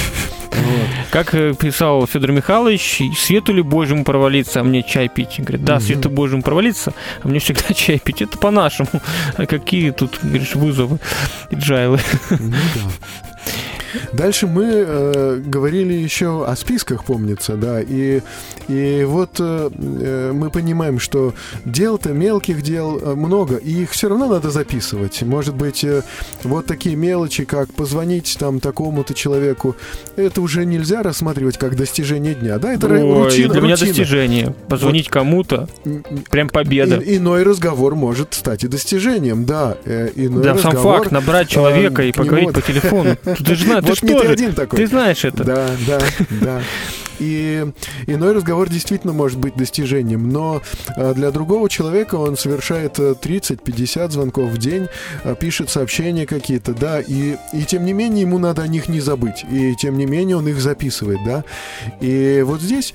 Вот. 0.52 0.88
Как 1.12 1.34
э, 1.36 1.54
писал 1.54 2.08
Федор 2.08 2.32
Михайлович, 2.32 3.02
свету 3.18 3.54
ли 3.54 3.62
Божьему 3.62 4.04
провалиться, 4.06 4.62
а 4.62 4.64
мне 4.64 4.84
чай 4.84 5.10
пить? 5.10 5.36
Говорит, 5.38 5.64
да, 5.66 5.76
Мгм. 5.76 5.84
свету 5.84 6.10
Божьему 6.10 6.42
провалиться, 6.44 6.94
а 7.24 7.28
мне 7.28 7.40
всегда 7.40 7.64
чай 7.76 8.00
пить. 8.00 8.22
Это 8.22 8.38
по-нашему. 8.38 8.90
А 9.36 9.46
какие 9.46 9.92
тут, 9.92 10.18
говоришь, 10.24 10.56
вызовы 10.56 11.00
и 11.52 11.56
джайлы? 11.56 12.00
Ну 12.30 12.38
да. 12.52 12.92
Дальше 14.14 14.48
мы 14.48 14.66
э, 14.66 15.42
говорили 15.46 15.94
еще 15.94 16.46
о 16.46 16.56
списках, 16.56 17.06
помнится, 17.06 17.56
да, 17.56 17.82
и, 17.82 18.22
и 18.68 19.04
вот 19.08 19.32
э, 19.40 19.70
э, 19.72 20.32
мы 20.34 20.50
понимаем, 20.50 21.00
что 21.00 21.34
дел-то, 21.66 22.10
мелких 22.14 22.62
дел 22.62 23.00
э, 23.02 23.16
много, 23.16 23.56
и 23.56 23.84
их 23.84 23.92
все 23.92 24.10
равно 24.10 24.28
надо 24.28 24.50
записывать. 24.52 25.22
Может 25.24 25.56
быть, 25.56 25.84
э, 25.84 26.04
вот 26.44 26.66
такие 26.66 26.96
мелочи, 26.96 27.46
как 27.46 27.74
позвонить 27.74 28.38
там 28.40 28.60
такому-то 28.60 29.14
человеку, 29.14 29.76
это 30.16 30.42
уже 30.42 30.66
нельзя 30.66 31.04
рассматривать 31.04 31.58
как 31.58 31.76
достижение 31.76 32.34
дня, 32.36 32.58
да, 32.60 32.74
это 32.74 32.88
Ой, 32.88 33.02
рутина. 33.26 33.54
для 33.54 33.62
меня 33.62 33.74
рутина. 33.76 33.90
достижение. 33.90 34.56
Позвонить 34.70 35.10
кому-то, 35.10 35.68
М, 35.86 36.04
м, 36.10 36.24
прям 36.30 36.50
победа. 36.50 36.98
и- 36.98 37.18
иной 37.18 37.44
разговор 37.44 37.96
может 37.96 38.34
стать 38.34 38.64
и 38.64 38.68
достижением, 38.68 39.46
да. 39.46 39.78
э, 39.86 40.10
иной 40.16 40.44
Да, 40.44 40.58
сам 40.58 40.72
разговор, 40.74 40.98
факт 41.00 41.12
набрать 41.12 41.48
человека 41.50 42.02
э, 42.02 42.06
и 42.06 42.08
нему 42.08 42.16
поговорить 42.24 42.46
вот- 42.48 42.56
по 42.56 42.62
телефону. 42.62 43.16
Ты 43.24 43.56
же 43.56 43.66
знаешь, 43.66 43.85
ты 43.86 43.90
Вот 43.92 44.02
не 44.02 44.10
ты 44.10 44.18
что 44.18 44.28
же? 44.28 44.34
один 44.34 44.54
такой. 44.54 44.78
Ты 44.80 44.88
знаешь 44.88 45.24
это. 45.26 45.44
Да, 45.44 45.70
да, 45.88 46.00
да. 46.42 46.62
И 47.20 47.66
иной 48.08 48.34
разговор 48.34 48.70
действительно 48.70 49.14
может 49.14 49.40
быть 49.40 49.56
достижением, 49.56 50.30
но 50.30 50.62
э, 50.98 51.14
для 51.14 51.32
другого 51.32 51.70
человека 51.70 52.16
он 52.16 52.38
совершает 52.38 53.00
э, 53.00 53.14
30-50 53.14 54.12
звонков 54.12 54.50
в 54.50 54.58
день, 54.58 54.88
э, 55.24 55.34
пишет 55.40 55.70
сообщения 55.70 56.26
какие-то, 56.26 56.74
да, 56.74 57.00
и, 57.00 57.38
и 57.54 57.64
тем 57.64 57.86
не 57.86 57.94
менее 57.94 58.22
ему 58.22 58.38
надо 58.38 58.64
о 58.64 58.68
них 58.68 58.90
не 58.90 59.00
забыть, 59.00 59.46
и 59.50 59.76
тем 59.76 59.98
не 59.98 60.06
менее 60.06 60.36
он 60.36 60.48
их 60.48 60.60
записывает, 60.60 61.20
да. 61.26 61.46
И 62.02 62.44
вот 62.46 62.62
здесь 62.62 62.94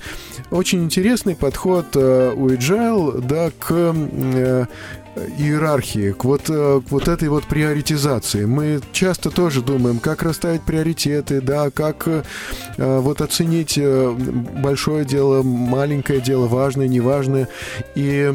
очень 0.51 0.83
интересный 0.83 1.35
подход 1.35 1.87
э, 1.95 2.33
у 2.35 2.47
Agile, 2.49 3.21
да, 3.21 3.49
к 3.57 3.71
э, 3.73 4.65
иерархии, 5.15 6.11
к 6.11 6.23
вот, 6.23 6.49
э, 6.49 6.81
к 6.87 6.91
вот 6.91 7.07
этой 7.07 7.29
вот 7.29 7.45
приоритизации. 7.45 8.45
Мы 8.45 8.81
часто 8.91 9.29
тоже 9.29 9.61
думаем, 9.61 9.99
как 9.99 10.23
расставить 10.23 10.63
приоритеты, 10.63 11.41
да, 11.41 11.69
как 11.69 12.07
э, 12.07 12.23
э, 12.77 12.99
вот 12.99 13.21
оценить 13.21 13.79
большое 13.79 15.05
дело, 15.05 15.43
маленькое 15.43 16.21
дело, 16.21 16.47
важное, 16.47 16.87
неважное. 16.87 17.47
И 17.95 18.33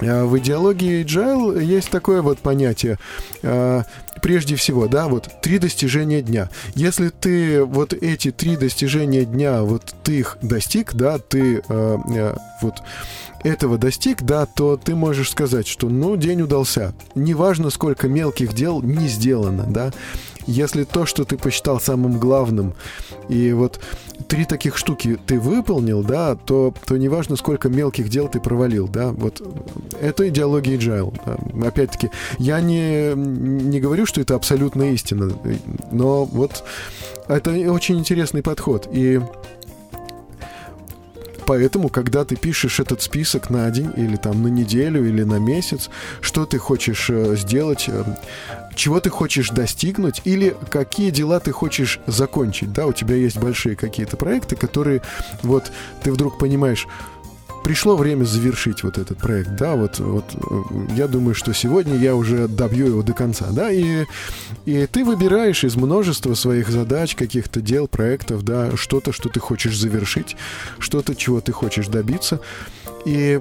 в 0.00 0.38
идеологии 0.38 1.04
Agile 1.04 1.62
есть 1.62 1.90
такое 1.90 2.22
вот 2.22 2.40
понятие. 2.40 2.98
Прежде 3.40 4.56
всего, 4.56 4.88
да, 4.88 5.06
вот 5.06 5.28
три 5.42 5.58
достижения 5.58 6.22
дня. 6.22 6.48
Если 6.74 7.08
ты 7.08 7.62
вот 7.64 7.92
эти 7.92 8.32
три 8.32 8.56
достижения 8.56 9.24
дня, 9.24 9.62
вот 9.62 9.94
ты 10.02 10.20
их 10.20 10.38
достиг, 10.42 10.94
да, 10.94 11.18
ты 11.18 11.62
вот 12.62 12.82
этого 13.42 13.78
достиг, 13.78 14.22
да, 14.22 14.46
то 14.46 14.76
ты 14.76 14.94
можешь 14.94 15.30
сказать, 15.30 15.66
что, 15.66 15.88
ну, 15.88 16.16
день 16.16 16.42
удался. 16.42 16.94
Неважно, 17.14 17.70
сколько 17.70 18.08
мелких 18.08 18.54
дел 18.54 18.82
не 18.82 19.08
сделано, 19.08 19.64
да. 19.68 19.92
Если 20.46 20.82
то, 20.84 21.06
что 21.06 21.24
ты 21.24 21.36
посчитал 21.36 21.80
самым 21.80 22.18
главным, 22.18 22.74
и 23.28 23.52
вот 23.52 23.80
три 24.26 24.44
таких 24.44 24.76
штуки 24.76 25.18
ты 25.26 25.38
выполнил, 25.38 26.02
да, 26.02 26.34
то, 26.34 26.74
то 26.86 26.96
неважно, 26.96 27.36
сколько 27.36 27.68
мелких 27.68 28.08
дел 28.08 28.28
ты 28.28 28.40
провалил, 28.40 28.88
да, 28.88 29.12
вот 29.12 29.40
это 30.00 30.28
идеология 30.28 30.76
agile. 30.76 31.14
да. 31.24 31.68
Опять-таки, 31.68 32.10
я 32.38 32.60
не, 32.60 33.14
не 33.14 33.80
говорю, 33.80 34.04
что 34.04 34.20
это 34.20 34.34
абсолютная 34.34 34.92
истина, 34.92 35.32
но 35.92 36.24
вот 36.24 36.64
это 37.28 37.50
очень 37.70 37.98
интересный 37.98 38.42
подход. 38.42 38.88
И 38.92 39.20
Поэтому, 41.46 41.88
когда 41.88 42.24
ты 42.24 42.36
пишешь 42.36 42.80
этот 42.80 43.02
список 43.02 43.50
на 43.50 43.70
день 43.70 43.92
или 43.96 44.16
там 44.16 44.42
на 44.42 44.48
неделю 44.48 45.06
или 45.06 45.22
на 45.22 45.38
месяц, 45.38 45.90
что 46.20 46.46
ты 46.46 46.58
хочешь 46.58 47.10
э, 47.10 47.36
сделать, 47.36 47.86
э, 47.88 48.04
чего 48.74 49.00
ты 49.00 49.10
хочешь 49.10 49.50
достигнуть 49.50 50.22
или 50.24 50.56
какие 50.70 51.10
дела 51.10 51.40
ты 51.40 51.52
хочешь 51.52 52.00
закончить, 52.06 52.72
да, 52.72 52.86
у 52.86 52.92
тебя 52.92 53.16
есть 53.16 53.38
большие 53.38 53.76
какие-то 53.76 54.16
проекты, 54.16 54.56
которые 54.56 55.02
вот 55.42 55.70
ты 56.02 56.12
вдруг 56.12 56.38
понимаешь, 56.38 56.86
пришло 57.62 57.96
время 57.96 58.24
завершить 58.24 58.82
вот 58.82 58.98
этот 58.98 59.18
проект, 59.18 59.56
да, 59.56 59.74
вот, 59.74 59.98
вот 59.98 60.24
э, 60.34 60.94
я 60.96 61.08
думаю, 61.08 61.34
что 61.34 61.52
сегодня 61.52 61.96
я 61.96 62.14
уже 62.14 62.48
добью 62.48 62.86
его 62.86 63.02
до 63.02 63.12
конца, 63.12 63.46
да, 63.50 63.70
и, 63.70 64.04
и 64.66 64.86
ты 64.86 65.04
выбираешь 65.04 65.64
из 65.64 65.76
множества 65.76 66.34
своих 66.34 66.68
задач, 66.68 67.14
каких-то 67.14 67.60
дел, 67.60 67.88
проектов, 67.88 68.42
да, 68.42 68.76
что-то, 68.76 69.12
что 69.12 69.28
ты 69.28 69.40
хочешь 69.40 69.78
завершить, 69.78 70.36
что-то, 70.78 71.14
чего 71.14 71.40
ты 71.40 71.52
хочешь 71.52 71.88
добиться, 71.88 72.40
и 73.04 73.40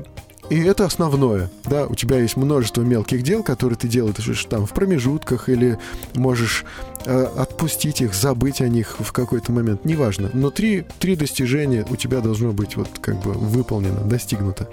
и 0.52 0.60
это 0.66 0.84
основное, 0.84 1.50
да, 1.64 1.88
у 1.88 1.96
тебя 1.96 2.20
есть 2.20 2.36
множество 2.36 2.82
мелких 2.82 3.24
дел, 3.24 3.42
которые 3.42 3.78
ты 3.78 3.88
делаешь 3.88 4.46
там 4.50 4.66
в 4.66 4.74
промежутках 4.74 5.48
или 5.48 5.80
можешь 6.14 6.66
э, 7.06 7.24
отпустить 7.38 8.02
их, 8.02 8.14
забыть 8.14 8.60
о 8.60 8.68
них 8.68 8.98
в 9.00 9.14
какой-то 9.14 9.54
момент, 9.54 9.86
неважно. 9.86 10.30
Но 10.34 10.50
три, 10.50 10.84
три 11.00 11.16
достижения 11.16 11.86
у 11.90 11.96
тебя 11.96 12.20
должно 12.20 12.52
быть 12.52 12.76
вот 12.76 12.90
как 13.00 13.22
бы 13.22 13.32
выполнено, 13.32 14.02
достигнуто. 14.02 14.68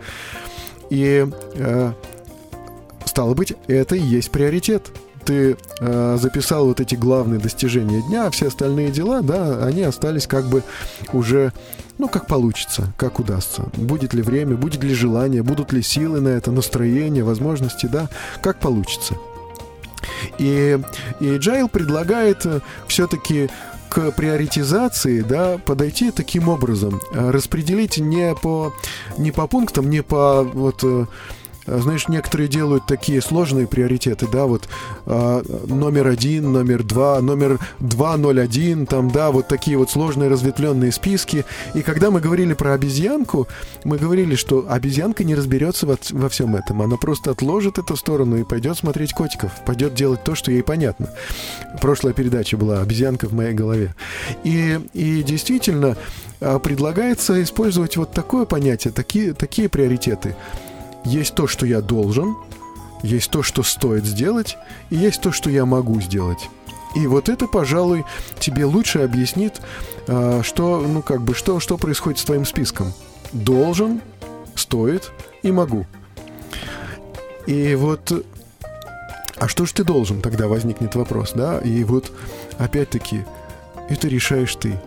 И 0.90 1.24
э, 1.54 1.92
стало 3.04 3.34
быть, 3.34 3.54
это 3.68 3.94
и 3.94 4.02
есть 4.02 4.32
приоритет. 4.32 4.90
ты 5.24 5.56
э, 5.78 6.18
записал 6.20 6.66
вот 6.66 6.80
эти 6.80 6.96
главные 6.96 7.38
достижения 7.38 8.02
дня, 8.02 8.26
а 8.26 8.30
все 8.32 8.48
остальные 8.48 8.90
дела, 8.90 9.22
да, 9.22 9.64
они 9.64 9.82
остались 9.82 10.26
как 10.26 10.46
бы 10.46 10.64
уже 11.12 11.52
ну, 11.98 12.08
как 12.08 12.26
получится, 12.26 12.92
как 12.96 13.18
удастся. 13.18 13.64
Будет 13.76 14.14
ли 14.14 14.22
время, 14.22 14.56
будет 14.56 14.82
ли 14.82 14.94
желание, 14.94 15.42
будут 15.42 15.72
ли 15.72 15.82
силы 15.82 16.20
на 16.20 16.28
это, 16.28 16.50
настроение, 16.50 17.24
возможности, 17.24 17.86
да, 17.86 18.08
как 18.40 18.60
получится. 18.60 19.14
И, 20.38 20.78
и 21.20 21.36
Джайл 21.36 21.68
предлагает 21.68 22.46
э, 22.46 22.60
все-таки 22.86 23.50
к 23.88 24.10
приоритизации, 24.12 25.22
да, 25.22 25.58
подойти 25.58 26.10
таким 26.10 26.48
образом, 26.48 27.00
э, 27.12 27.30
распределить 27.30 27.98
не 27.98 28.34
по 28.34 28.72
не 29.16 29.32
по 29.32 29.46
пунктам, 29.46 29.90
не 29.90 30.02
по 30.02 30.42
вот 30.42 30.80
э, 30.82 31.06
знаешь, 31.80 32.08
некоторые 32.08 32.48
делают 32.48 32.86
такие 32.86 33.20
сложные 33.20 33.66
приоритеты, 33.66 34.26
да, 34.30 34.46
вот 34.46 34.68
э, 35.06 35.42
номер 35.66 36.08
один, 36.08 36.52
номер 36.52 36.82
два, 36.82 37.20
номер 37.20 37.58
201, 37.80 38.86
там, 38.86 39.10
да, 39.10 39.30
вот 39.30 39.48
такие 39.48 39.76
вот 39.76 39.90
сложные 39.90 40.30
разветвленные 40.30 40.92
списки. 40.92 41.44
И 41.74 41.82
когда 41.82 42.10
мы 42.10 42.20
говорили 42.20 42.54
про 42.54 42.74
обезьянку, 42.74 43.48
мы 43.84 43.98
говорили, 43.98 44.34
что 44.34 44.66
обезьянка 44.68 45.24
не 45.24 45.34
разберется 45.34 45.86
во, 45.86 45.98
во 46.10 46.28
всем 46.28 46.56
этом. 46.56 46.82
Она 46.82 46.96
просто 46.96 47.30
отложит 47.30 47.78
эту 47.78 47.96
сторону 47.96 48.36
и 48.36 48.44
пойдет 48.44 48.78
смотреть 48.78 49.12
котиков, 49.12 49.52
пойдет 49.66 49.94
делать 49.94 50.24
то, 50.24 50.34
что 50.34 50.50
ей 50.50 50.62
понятно. 50.62 51.10
Прошлая 51.80 52.14
передача 52.14 52.56
была 52.56 52.80
«Обезьянка 52.80 53.28
в 53.28 53.32
моей 53.32 53.54
голове». 53.54 53.94
И, 54.44 54.80
и 54.94 55.22
действительно, 55.22 55.96
а, 56.40 56.58
предлагается 56.58 57.42
использовать 57.42 57.96
вот 57.96 58.12
такое 58.12 58.44
понятие, 58.44 58.92
такие, 58.92 59.34
такие 59.34 59.68
приоритеты– 59.68 60.34
есть 61.08 61.34
то, 61.34 61.46
что 61.46 61.66
я 61.66 61.80
должен, 61.80 62.36
есть 63.02 63.30
то, 63.30 63.42
что 63.42 63.62
стоит 63.62 64.04
сделать, 64.04 64.56
и 64.90 64.96
есть 64.96 65.20
то, 65.20 65.32
что 65.32 65.50
я 65.50 65.64
могу 65.64 66.00
сделать. 66.00 66.48
И 66.94 67.06
вот 67.06 67.28
это, 67.28 67.46
пожалуй, 67.46 68.04
тебе 68.38 68.64
лучше 68.64 69.00
объяснит, 69.00 69.60
а, 70.06 70.42
что, 70.42 70.80
ну, 70.80 71.02
как 71.02 71.22
бы, 71.22 71.34
что, 71.34 71.60
что 71.60 71.76
происходит 71.76 72.18
с 72.18 72.24
твоим 72.24 72.44
списком. 72.44 72.92
Должен, 73.32 74.00
стоит 74.54 75.10
и 75.42 75.52
могу. 75.52 75.86
И 77.46 77.74
вот, 77.74 78.24
а 79.36 79.48
что 79.48 79.66
же 79.66 79.74
ты 79.74 79.84
должен, 79.84 80.20
тогда 80.20 80.48
возникнет 80.48 80.94
вопрос, 80.94 81.32
да? 81.34 81.58
И 81.60 81.84
вот, 81.84 82.12
опять-таки, 82.58 83.24
это 83.88 84.08
решаешь 84.08 84.54
ты. 84.56 84.78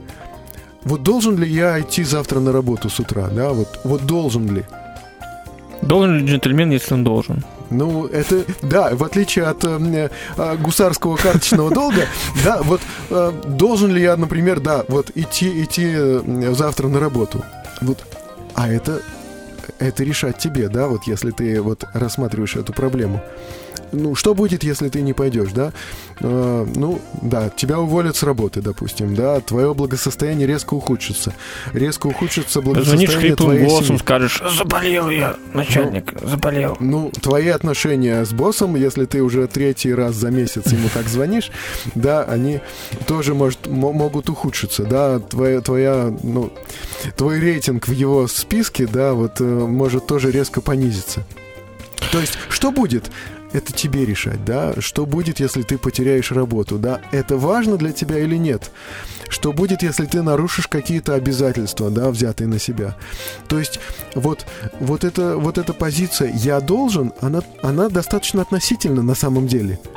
Вот 0.84 1.04
должен 1.04 1.38
ли 1.38 1.48
я 1.48 1.80
идти 1.80 2.04
завтра 2.04 2.40
на 2.40 2.52
работу 2.52 2.90
с 2.90 3.00
утра, 3.00 3.30
да? 3.30 3.54
Вот, 3.54 3.80
вот 3.84 4.06
должен 4.06 4.54
ли? 4.54 4.66
Должен 5.82 6.20
ли 6.20 6.26
джентльмен, 6.26 6.72
если 6.72 6.94
он 6.94 7.04
должен? 7.04 7.44
Ну, 7.70 8.06
это, 8.08 8.44
да, 8.62 8.90
в 8.94 9.04
отличие 9.04 9.46
от 9.46 9.64
э, 9.64 10.10
э, 10.38 10.58
гусарского 10.58 11.16
карточного 11.16 11.72
долга, 11.74 12.06
да, 12.44 12.62
вот 12.62 12.82
э, 13.10 13.32
должен 13.46 13.92
ли 13.92 14.02
я, 14.02 14.18
например, 14.18 14.60
да, 14.60 14.84
вот 14.90 15.12
идти, 15.16 15.64
идти 15.64 15.90
э, 15.94 16.54
завтра 16.54 16.90
на 16.90 17.00
работу, 17.00 17.44
вот, 17.82 18.00
а 18.56 18.70
это, 18.70 19.02
это 19.80 20.04
решать 20.04 20.38
тебе, 20.38 20.68
да, 20.68 20.88
вот 20.88 21.04
если 21.08 21.32
ты 21.32 21.62
вот 21.62 21.86
рассматриваешь 21.94 22.58
эту 22.58 22.74
проблему 22.74 23.22
ну, 23.92 24.16
что 24.16 24.34
будет, 24.34 24.64
если 24.64 24.90
ты 24.90 25.02
не 25.02 25.14
пойдешь, 25.14 25.52
да? 25.52 25.74
Э, 26.20 26.66
ну, 26.76 27.02
да, 27.22 27.50
тебя 27.50 27.80
уволят 27.80 28.16
с 28.16 28.24
работы, 28.24 28.62
допустим, 28.62 29.16
да, 29.16 29.40
твое 29.40 29.74
благосостояние 29.74 30.48
резко 30.48 30.74
ухудшится. 30.74 31.34
Резко 31.74 32.08
ухудшится 32.08 32.62
благосостояние 32.62 33.08
Звонишь 33.08 33.36
твоей 33.38 33.66
голосом, 33.66 33.86
семьи. 33.86 34.00
скажешь, 34.00 34.42
заболел 34.58 35.10
я, 35.10 35.36
начальник, 35.54 36.14
ну, 36.22 36.28
заболел. 36.28 36.78
Ну, 36.80 37.12
твои 37.22 37.50
отношения 37.50 38.24
с 38.26 38.34
боссом, 38.34 38.76
если 38.76 39.06
ты 39.06 39.22
уже 39.22 39.48
третий 39.48 39.94
раз 39.94 40.16
за 40.16 40.32
месяц 40.32 40.72
ему 40.72 40.90
так 40.94 41.08
звонишь, 41.08 41.52
да, 41.96 42.24
они 42.24 42.62
тоже 43.08 43.34
может, 43.34 43.68
могут 43.68 44.30
ухудшиться, 44.30 44.84
да, 44.84 45.20
твоя, 45.20 45.62
твоя, 45.62 46.14
ну, 46.24 46.52
твой 47.18 47.40
рейтинг 47.40 47.88
в 47.88 47.92
его 47.92 48.28
списке, 48.28 48.88
да, 48.88 49.14
вот 49.14 49.42
э, 49.42 49.44
может 49.44 50.08
тоже 50.08 50.32
резко 50.32 50.62
понизиться. 50.62 51.26
То 52.12 52.20
есть, 52.20 52.38
что 52.50 52.72
будет? 52.72 53.12
Это 53.54 53.74
тебе 53.74 54.06
решать, 54.06 54.44
да, 54.46 54.74
что 54.80 55.06
будет, 55.06 55.40
если 55.40 55.62
ты 55.62 55.78
потеряешь 55.78 56.32
работу, 56.32 56.78
да, 56.78 57.02
это 57.12 57.38
важно 57.38 57.78
для 57.78 57.92
тебя 57.92 58.20
или 58.20 58.36
нет, 58.36 58.72
что 59.30 59.54
будет, 59.54 59.84
если 59.84 60.06
ты 60.06 60.22
нарушишь 60.22 60.68
какие-то 60.68 61.14
обязательства, 61.14 61.90
да, 61.90 62.10
взятые 62.10 62.48
на 62.48 62.60
себя. 62.60 62.98
То 63.48 63.60
есть 63.60 63.80
вот, 64.16 64.46
вот, 64.80 65.04
это, 65.04 65.38
вот 65.38 65.58
эта 65.58 65.74
позиция 65.74 66.32
«я 66.34 66.60
должен», 66.60 67.14
она, 67.22 67.42
она 67.62 67.90
достаточно 67.90 68.42
относительна 68.42 69.02
на 69.02 69.16
самом 69.16 69.48
деле– 69.48 69.80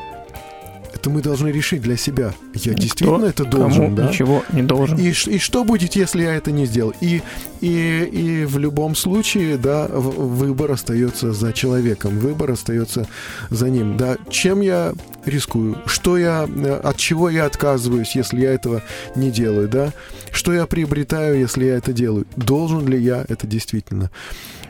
это 1.04 1.10
мы 1.10 1.20
должны 1.20 1.48
решить 1.48 1.82
для 1.82 1.98
себя. 1.98 2.32
Я 2.54 2.72
Никто 2.72 2.82
действительно 2.82 3.26
это 3.26 3.44
должен, 3.44 3.94
да? 3.94 4.08
Ничего 4.08 4.42
не 4.52 4.62
должен. 4.62 4.96
И, 4.96 5.10
и 5.10 5.38
что 5.38 5.62
будет, 5.62 5.96
если 5.96 6.22
я 6.22 6.34
это 6.34 6.50
не 6.50 6.64
сделал? 6.64 6.94
И, 7.02 7.20
и, 7.60 8.08
и 8.10 8.44
в 8.46 8.56
любом 8.56 8.94
случае, 8.94 9.58
да, 9.58 9.86
выбор 9.88 10.72
остается 10.72 11.34
за 11.34 11.52
человеком, 11.52 12.18
выбор 12.18 12.52
остается 12.52 13.06
за 13.50 13.68
ним, 13.68 13.98
да. 13.98 14.16
Чем 14.30 14.62
я 14.62 14.94
рискую? 15.26 15.76
Что 15.84 16.16
я, 16.16 16.48
от 16.82 16.96
чего 16.96 17.28
я 17.28 17.44
отказываюсь, 17.44 18.16
если 18.16 18.40
я 18.40 18.54
этого 18.54 18.82
не 19.14 19.30
делаю, 19.30 19.68
да? 19.68 19.92
Что 20.32 20.54
я 20.54 20.64
приобретаю, 20.66 21.38
если 21.38 21.66
я 21.66 21.76
это 21.76 21.92
делаю? 21.92 22.26
Должен 22.36 22.88
ли 22.88 22.98
я 22.98 23.26
это 23.28 23.46
действительно? 23.46 24.10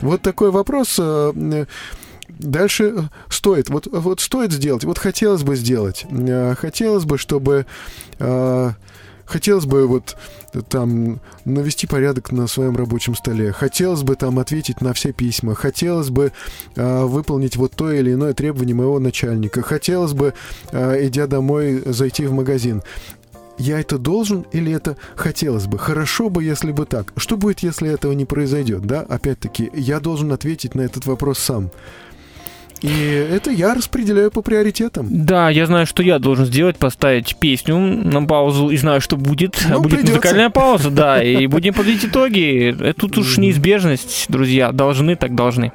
Вот 0.01 0.21
такой 0.21 0.51
вопрос 0.51 0.97
э, 0.99 1.65
Дальше 2.39 2.93
э, 2.95 3.01
стоит, 3.29 3.69
вот, 3.69 3.87
вот 3.87 4.19
стоит 4.19 4.51
сделать, 4.51 4.83
вот 4.83 4.97
хотелось 4.97 5.43
бы 5.43 5.55
сделать, 5.55 6.05
э, 6.09 6.55
хотелось 6.55 7.05
бы, 7.05 7.17
чтобы, 7.17 7.65
э, 8.19 8.71
хотелось 9.25 9.65
бы 9.65 9.87
вот 9.87 10.17
там 10.69 11.19
навести 11.45 11.87
порядок 11.87 12.31
на 12.31 12.47
своем 12.47 12.75
рабочем 12.75 13.15
столе, 13.15 13.51
хотелось 13.51 14.03
бы 14.03 14.15
там 14.15 14.39
ответить 14.39 14.81
на 14.81 14.93
все 14.93 15.13
письма, 15.13 15.55
хотелось 15.55 16.09
бы 16.09 16.31
выполнить 16.75 17.57
вот 17.57 17.73
то 17.73 17.91
или 17.91 18.13
иное 18.13 18.33
требование 18.33 18.75
моего 18.75 18.99
начальника, 18.99 19.61
хотелось 19.61 20.13
бы, 20.13 20.33
идя 20.71 21.27
домой, 21.27 21.81
зайти 21.85 22.25
в 22.25 22.31
магазин. 22.31 22.83
Я 23.57 23.79
это 23.79 23.97
должен 23.97 24.45
или 24.51 24.71
это 24.71 24.95
хотелось 25.15 25.65
бы? 25.65 25.77
Хорошо 25.77 26.29
бы, 26.29 26.43
если 26.43 26.71
бы 26.71 26.85
так. 26.85 27.11
Что 27.17 27.35
будет, 27.35 27.59
если 27.59 27.89
этого 27.89 28.11
не 28.11 28.25
произойдет? 28.25 28.85
Да, 28.85 29.01
опять-таки, 29.01 29.71
я 29.73 29.99
должен 29.99 30.31
ответить 30.31 30.75
на 30.75 30.81
этот 30.81 31.05
вопрос 31.05 31.39
сам. 31.39 31.71
И 32.81 33.27
это 33.31 33.51
я 33.51 33.73
распределяю 33.73 34.31
по 34.31 34.41
приоритетам. 34.41 35.07
Да, 35.09 35.49
я 35.49 35.65
знаю, 35.65 35.85
что 35.85 36.03
я 36.03 36.19
должен 36.19 36.45
сделать, 36.45 36.77
поставить 36.77 37.35
песню 37.37 37.77
на 37.77 38.23
паузу 38.25 38.69
и 38.69 38.77
знаю, 38.77 39.01
что 39.01 39.17
будет. 39.17 39.57
Ну, 39.67 39.81
будет 39.81 39.99
придется. 39.99 40.11
музыкальная 40.13 40.49
пауза, 40.49 40.89
да, 40.89 41.23
и 41.23 41.47
будем 41.47 41.73
подводить 41.73 42.05
итоги. 42.05 42.93
Тут 42.97 43.17
уж 43.17 43.37
неизбежность, 43.37 44.25
друзья. 44.29 44.71
Должны, 44.71 45.15
так 45.15 45.35
должны. 45.35 45.71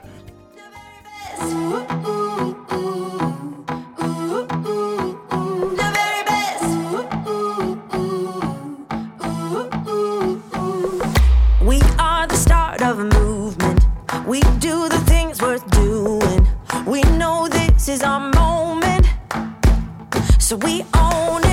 Is 17.91 18.03
our 18.05 18.21
moment. 18.21 19.07
So 20.39 20.55
we 20.57 20.85
own 20.95 21.43
it. 21.45 21.50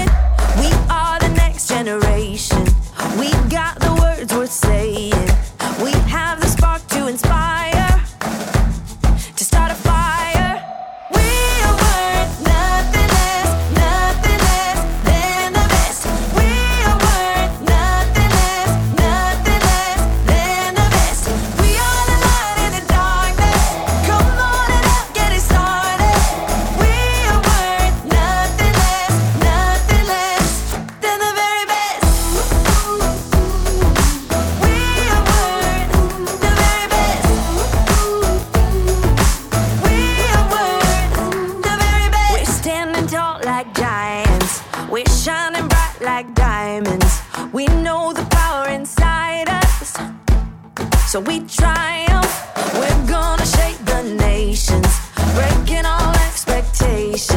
So 51.08 51.22
we 51.22 51.39
triumph. 51.47 52.34
We're 52.74 53.08
gonna 53.08 53.45
shake 53.45 53.78
the 53.86 54.03
nations, 54.20 54.88
breaking 55.36 55.86
all 55.86 56.14
expectations. 56.28 57.37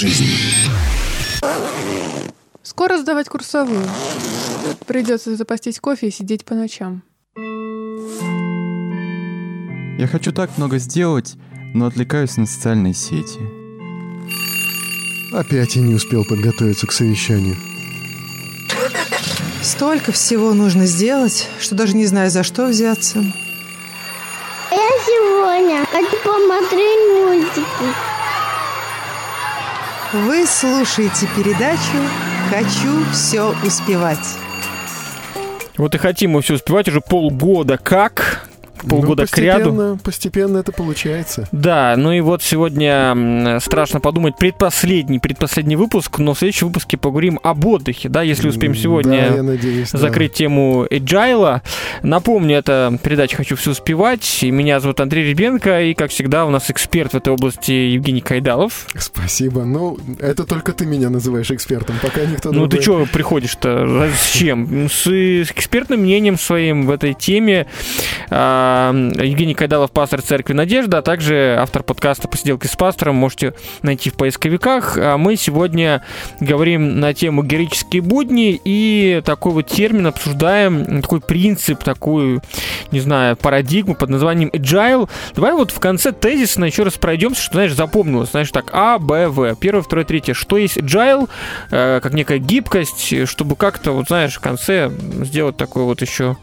Жизнь». 0.00 0.24
Скоро 2.62 2.98
сдавать 2.98 3.28
курсовую. 3.28 3.84
Придется 4.86 5.36
запастись 5.36 5.78
кофе 5.80 6.08
и 6.08 6.10
сидеть 6.10 6.44
по 6.44 6.54
ночам. 6.54 7.02
Я 9.98 10.06
хочу 10.06 10.32
так 10.32 10.56
много 10.56 10.78
сделать, 10.78 11.34
но 11.74 11.86
отвлекаюсь 11.86 12.38
на 12.38 12.46
социальные 12.46 12.94
сети. 12.94 13.40
Опять 15.34 15.76
я 15.76 15.82
не 15.82 15.94
успел 15.94 16.24
подготовиться 16.24 16.86
к 16.86 16.92
совещанию. 16.92 17.56
Столько 19.62 20.12
всего 20.12 20.54
нужно 20.54 20.86
сделать, 20.86 21.48
что 21.60 21.74
даже 21.74 21.94
не 21.94 22.06
знаю, 22.06 22.30
за 22.30 22.42
что 22.42 22.66
взяться. 22.66 23.18
Я 24.70 24.90
сегодня 25.06 25.84
хочу 25.86 26.16
посмотреть 26.24 27.00
мультики. 27.14 28.09
Вы 30.12 30.44
слушаете 30.44 31.28
передачу 31.36 31.96
«Хочу 32.50 33.04
все 33.12 33.54
успевать». 33.64 34.18
Вот 35.76 35.94
и 35.94 35.98
хотим 35.98 36.32
мы 36.32 36.42
все 36.42 36.54
успевать 36.54 36.88
уже 36.88 37.00
полгода. 37.00 37.78
Как? 37.78 38.49
Полгода 38.88 39.22
ну, 39.22 39.28
к 39.30 39.38
ряду. 39.38 39.64
постепенно, 39.70 39.98
постепенно 40.02 40.58
это 40.58 40.72
получается. 40.72 41.48
Да, 41.52 41.94
ну 41.96 42.12
и 42.12 42.20
вот 42.20 42.42
сегодня 42.42 43.58
страшно 43.60 44.00
подумать, 44.00 44.36
предпоследний, 44.36 45.20
предпоследний 45.20 45.76
выпуск, 45.76 46.18
но 46.18 46.34
в 46.34 46.38
следующем 46.38 46.68
выпуске 46.68 46.96
поговорим 46.96 47.38
об 47.42 47.64
отдыхе, 47.66 48.08
да, 48.08 48.22
если 48.22 48.48
успеем 48.48 48.72
Да, 48.72 48.78
сегодня 48.78 49.34
я 49.36 49.42
надеюсь, 49.42 49.90
да. 49.92 49.98
закрыть 49.98 50.32
тему 50.34 50.86
Agile. 50.90 51.60
Напомню, 52.02 52.56
это 52.56 52.98
передача 53.02 53.36
«Хочу 53.36 53.56
все 53.56 53.70
успевать», 53.72 54.42
и 54.42 54.50
меня 54.50 54.80
зовут 54.80 55.00
Андрей 55.00 55.28
Ребенко, 55.30 55.82
и, 55.82 55.94
как 55.94 56.10
всегда, 56.10 56.46
у 56.46 56.50
нас 56.50 56.70
эксперт 56.70 57.12
в 57.12 57.16
этой 57.16 57.32
области 57.32 57.72
Евгений 57.72 58.20
Кайдалов. 58.20 58.86
Спасибо. 58.96 59.64
Ну, 59.64 59.98
это 60.18 60.44
только 60.44 60.72
ты 60.72 60.86
меня 60.86 61.10
называешь 61.10 61.50
экспертом, 61.50 61.96
пока 62.02 62.24
никто 62.24 62.50
Ну 62.52 62.60
другой. 62.66 62.76
ты 62.78 62.82
что 62.82 63.06
приходишь-то? 63.12 64.10
С 64.16 64.30
чем? 64.32 64.68
Ну, 64.70 64.88
С, 64.88 65.06
с 65.06 65.50
экспертным 65.50 66.00
мнением 66.00 66.38
своим 66.38 66.86
в 66.86 66.90
этой 66.90 67.14
теме. 67.14 67.66
А, 68.30 68.69
Евгений 68.70 69.54
Кайдалов, 69.54 69.90
пастор 69.90 70.22
церкви 70.22 70.52
Надежда, 70.52 70.98
а 70.98 71.02
также 71.02 71.56
автор 71.58 71.82
подкаста 71.82 72.28
«Посиделки 72.28 72.66
с 72.66 72.76
пастором». 72.76 73.16
Можете 73.16 73.54
найти 73.82 74.10
в 74.10 74.14
поисковиках. 74.14 74.96
А 74.96 75.16
мы 75.16 75.36
сегодня 75.36 76.04
говорим 76.40 77.00
на 77.00 77.12
тему 77.14 77.42
героические 77.42 78.02
будни 78.02 78.60
и 78.64 79.22
такой 79.24 79.52
вот 79.52 79.66
термин 79.66 80.06
обсуждаем, 80.06 81.02
такой 81.02 81.20
принцип, 81.20 81.82
такую, 81.82 82.42
не 82.90 83.00
знаю, 83.00 83.36
парадигму 83.36 83.94
под 83.94 84.10
названием 84.10 84.50
agile. 84.50 85.08
Давай 85.34 85.52
вот 85.52 85.70
в 85.70 85.80
конце 85.80 86.12
тезисно 86.12 86.64
еще 86.64 86.82
раз 86.82 86.94
пройдемся, 86.94 87.42
что, 87.42 87.54
знаешь, 87.54 87.74
запомнилось. 87.74 88.30
Знаешь, 88.30 88.50
так, 88.50 88.70
А, 88.72 88.98
Б, 88.98 89.28
В. 89.28 89.54
Первое, 89.56 89.82
второе, 89.82 90.04
третье. 90.04 90.34
Что 90.34 90.56
есть 90.56 90.76
agile, 90.76 91.28
э, 91.70 92.00
как 92.02 92.12
некая 92.12 92.38
гибкость, 92.38 93.28
чтобы 93.28 93.56
как-то, 93.56 93.92
вот 93.92 94.06
знаешь, 94.08 94.34
в 94.34 94.40
конце 94.40 94.90
сделать 95.22 95.56
такой 95.56 95.84
вот 95.84 96.02
еще 96.02 96.36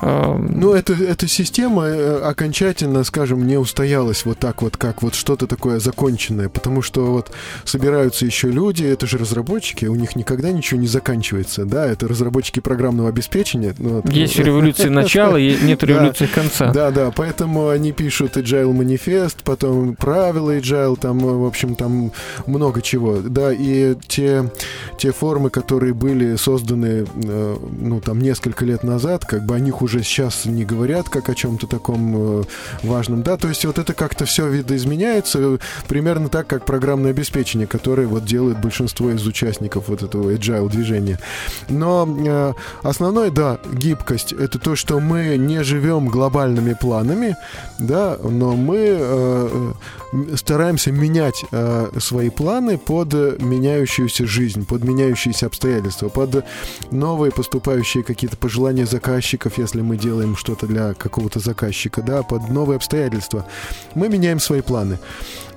Ну, 0.00 0.74
это, 0.74 0.92
эта 0.92 1.26
система 1.26 1.86
э, 1.86 2.20
окончательно, 2.20 3.02
скажем, 3.04 3.46
не 3.46 3.56
устоялась 3.56 4.24
вот 4.24 4.38
так 4.38 4.62
вот, 4.62 4.76
как 4.76 5.02
вот 5.02 5.14
что-то 5.14 5.46
такое 5.46 5.80
законченное, 5.80 6.48
потому 6.48 6.82
что 6.82 7.06
вот 7.06 7.32
собираются 7.64 8.24
еще 8.24 8.48
люди, 8.50 8.84
это 8.84 9.06
же 9.06 9.18
разработчики, 9.18 9.86
у 9.86 9.94
них 9.94 10.14
никогда 10.14 10.52
ничего 10.52 10.80
не 10.80 10.86
заканчивается, 10.86 11.64
да, 11.64 11.86
это 11.86 12.06
разработчики 12.06 12.60
программного 12.60 13.08
обеспечения. 13.08 13.74
ну, 13.78 14.00
вот. 14.00 14.10
есть 14.10 14.38
революции 14.38 14.88
начала, 14.88 15.36
и 15.36 15.56
нет 15.62 15.82
революции 15.82 16.26
конца. 16.26 16.72
Да, 16.72 16.90
да, 16.90 17.10
поэтому 17.10 17.68
они 17.68 17.92
пишут 17.92 18.36
Agile 18.36 18.72
манифест, 18.72 19.42
потом 19.42 19.96
правила 19.96 20.56
Agile, 20.56 20.98
там, 20.98 21.18
в 21.18 21.46
общем, 21.46 21.74
там 21.74 22.12
много 22.46 22.82
чего. 22.82 23.18
Да, 23.18 23.52
и 23.52 23.96
те, 24.06 24.50
те 24.98 25.12
формы, 25.12 25.50
которые 25.50 25.94
были 25.94 26.36
созданы, 26.36 27.06
э, 27.06 27.56
ну, 27.80 28.00
там, 28.00 28.20
несколько 28.20 28.64
лет 28.64 28.84
назад, 28.84 29.24
как 29.24 29.44
бы 29.44 29.54
о 29.54 29.58
них 29.58 29.82
уже 29.88 30.02
сейчас 30.02 30.44
не 30.44 30.64
говорят, 30.64 31.08
как 31.08 31.30
о 31.30 31.34
чем-то 31.34 31.66
таком 31.66 32.40
э, 32.40 32.44
важном. 32.82 33.22
Да, 33.22 33.38
то 33.38 33.48
есть 33.48 33.64
вот 33.64 33.78
это 33.78 33.94
как-то 33.94 34.26
все 34.26 34.46
видоизменяется, 34.46 35.38
э, 35.40 35.58
примерно 35.88 36.28
так, 36.28 36.46
как 36.46 36.66
программное 36.66 37.12
обеспечение, 37.12 37.66
которое 37.66 38.06
вот 38.06 38.26
делает 38.26 38.60
большинство 38.60 39.10
из 39.10 39.26
участников 39.26 39.84
вот 39.88 40.02
этого 40.02 40.30
Agile 40.30 40.68
движения. 40.68 41.18
Но 41.70 42.06
э, 42.06 42.52
основное, 42.82 43.30
да, 43.30 43.58
гибкость, 43.72 44.32
это 44.34 44.58
то, 44.58 44.76
что 44.76 45.00
мы 45.00 45.38
не 45.38 45.64
живем 45.64 46.08
глобальными 46.08 46.76
планами, 46.78 47.36
да, 47.78 48.18
но 48.22 48.56
мы 48.56 49.74
стараемся 50.36 50.90
менять 50.90 51.44
свои 51.98 52.30
планы 52.30 52.78
под 52.78 53.12
меняющуюся 53.40 54.26
жизнь, 54.26 54.66
под 54.66 54.84
меняющиеся 54.84 55.46
обстоятельства, 55.46 56.08
под 56.08 56.44
новые 56.90 57.30
поступающие 57.30 58.02
какие-то 58.02 58.36
пожелания 58.36 58.86
заказчиков, 58.86 59.58
если 59.58 59.77
мы 59.82 59.96
делаем 59.96 60.36
что-то 60.36 60.66
для 60.66 60.94
какого-то 60.94 61.40
заказчика, 61.40 62.02
да, 62.02 62.22
под 62.22 62.48
новые 62.48 62.76
обстоятельства. 62.76 63.46
Мы 63.94 64.08
меняем 64.08 64.40
свои 64.40 64.60
планы. 64.60 64.98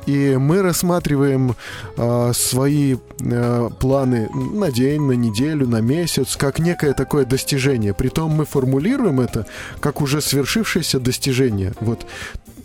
И 0.05 0.35
мы 0.39 0.61
рассматриваем 0.61 1.55
э, 1.95 2.31
свои 2.33 2.95
э, 3.19 3.69
планы 3.79 4.29
на 4.33 4.71
день, 4.71 5.01
на 5.01 5.11
неделю, 5.11 5.67
на 5.67 5.81
месяц, 5.81 6.35
как 6.35 6.59
некое 6.59 6.93
такое 6.93 7.25
достижение. 7.25 7.93
Притом 7.93 8.31
мы 8.31 8.45
формулируем 8.45 9.19
это 9.19 9.45
как 9.79 10.01
уже 10.01 10.21
свершившееся 10.21 10.99
достижение. 10.99 11.73
Вот 11.81 12.07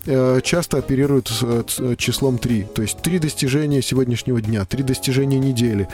э, 0.06 0.40
часто 0.42 0.78
оперируют 0.78 1.30
э, 1.42 1.94
числом 1.98 2.38
3. 2.38 2.68
То 2.74 2.82
есть 2.82 3.02
три 3.02 3.18
достижения 3.18 3.82
сегодняшнего 3.82 4.40
дня, 4.40 4.64
три 4.64 4.82
достижения 4.82 5.38
недели, 5.38 5.88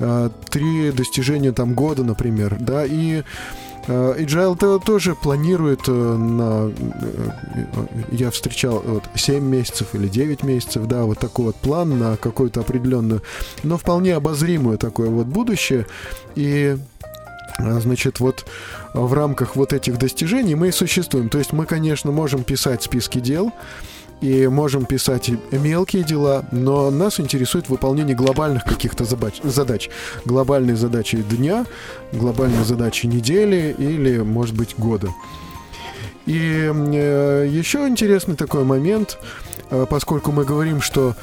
э, 0.00 0.30
три 0.50 0.90
достижения 0.90 1.52
там 1.52 1.74
года, 1.74 2.02
например, 2.02 2.56
да, 2.58 2.84
и 2.84 3.18
э, 3.18 3.22
Agile 3.90 4.56
то- 4.56 4.78
тоже 4.78 5.14
планирует 5.14 5.80
э, 5.88 5.92
на... 5.92 6.70
э, 6.70 6.72
э, 7.64 7.86
Я 8.12 8.30
встречал 8.30 8.82
вот, 8.84 9.04
7 9.14 9.42
месяцев 9.42 9.94
или 9.94 10.08
9 10.08 10.42
месяцев, 10.42 10.86
да, 10.86 11.04
вот 11.04 11.18
такой 11.18 11.46
вот 11.46 11.56
план 11.56 11.98
на 11.98 12.16
какую-то 12.16 12.60
определенную, 12.60 13.22
но 13.62 13.76
вполне 13.76 14.14
обозримую 14.14 14.78
такое 14.78 15.10
вот 15.10 15.26
будущее. 15.26 15.86
И 16.34 16.76
Значит, 17.58 18.20
вот 18.20 18.46
в 18.94 19.12
рамках 19.12 19.54
вот 19.54 19.74
этих 19.74 19.98
достижений 19.98 20.54
мы 20.54 20.68
и 20.68 20.72
существуем. 20.72 21.28
То 21.28 21.36
есть 21.36 21.52
мы, 21.52 21.66
конечно, 21.66 22.10
можем 22.10 22.42
писать 22.42 22.82
списки 22.82 23.18
дел, 23.20 23.52
и 24.20 24.46
можем 24.48 24.84
писать 24.84 25.28
и 25.28 25.38
мелкие 25.50 26.04
дела, 26.04 26.44
но 26.52 26.90
нас 26.90 27.20
интересует 27.20 27.68
выполнение 27.68 28.14
глобальных 28.14 28.64
каких-то 28.64 29.04
задач. 29.04 29.90
Глобальные 30.24 30.76
задачи 30.76 31.18
дня, 31.18 31.64
глобальные 32.12 32.64
задачи 32.64 33.06
недели 33.06 33.74
или, 33.78 34.18
может 34.18 34.54
быть, 34.54 34.74
года. 34.76 35.08
И 36.26 36.70
э, 36.72 37.46
еще 37.50 37.88
интересный 37.88 38.36
такой 38.36 38.64
момент, 38.64 39.18
э, 39.70 39.86
поскольку 39.88 40.32
мы 40.32 40.44
говорим, 40.44 40.80
что 40.80 41.16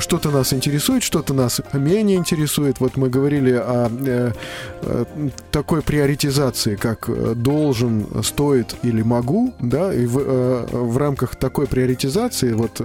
что-то 0.00 0.30
нас 0.30 0.52
интересует, 0.52 1.02
что-то 1.02 1.34
нас 1.34 1.60
менее 1.72 2.16
интересует. 2.16 2.80
Вот 2.80 2.96
мы 2.96 3.08
говорили 3.08 3.52
о 3.52 3.90
э, 3.90 4.32
э, 4.82 5.04
такой 5.50 5.82
приоритизации, 5.82 6.76
как 6.76 7.08
э, 7.08 7.34
должен, 7.34 8.06
стоит 8.22 8.74
или 8.82 9.02
могу, 9.02 9.54
да, 9.60 9.92
и 9.92 10.06
в, 10.06 10.66
в 10.66 10.96
рамках 10.96 11.36
такой 11.36 11.66
приоритизации, 11.66 12.52
вот 12.52 12.80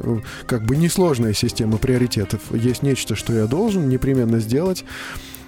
как 0.45 0.63
бы 0.63 0.75
несложная 0.75 1.33
система 1.33 1.77
приоритетов, 1.77 2.41
есть 2.51 2.83
нечто, 2.83 3.15
что 3.15 3.33
я 3.33 3.45
должен 3.45 3.89
непременно 3.89 4.39
сделать, 4.39 4.83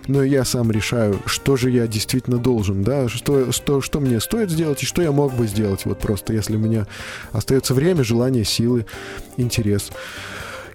но 0.08 0.24
я 0.24 0.46
сам 0.46 0.72
решаю, 0.72 1.20
что 1.26 1.56
же 1.56 1.70
я 1.70 1.88
действительно 1.88 2.38
должен, 2.38 2.84
да, 2.84 3.08
что, 3.10 3.52
что, 3.52 3.82
что 3.82 4.00
мне 4.00 4.20
стоит 4.20 4.50
сделать 4.50 4.84
и 4.84 4.86
что 4.86 5.02
я 5.02 5.12
мог 5.12 5.34
бы 5.34 5.48
сделать, 5.48 5.86
вот 5.86 6.00
просто 6.00 6.34
если 6.34 6.56
у 6.56 6.60
меня 6.60 6.88
остается 7.32 7.74
время, 7.74 8.04
желание, 8.04 8.44
силы, 8.44 8.86
интерес. 9.38 9.92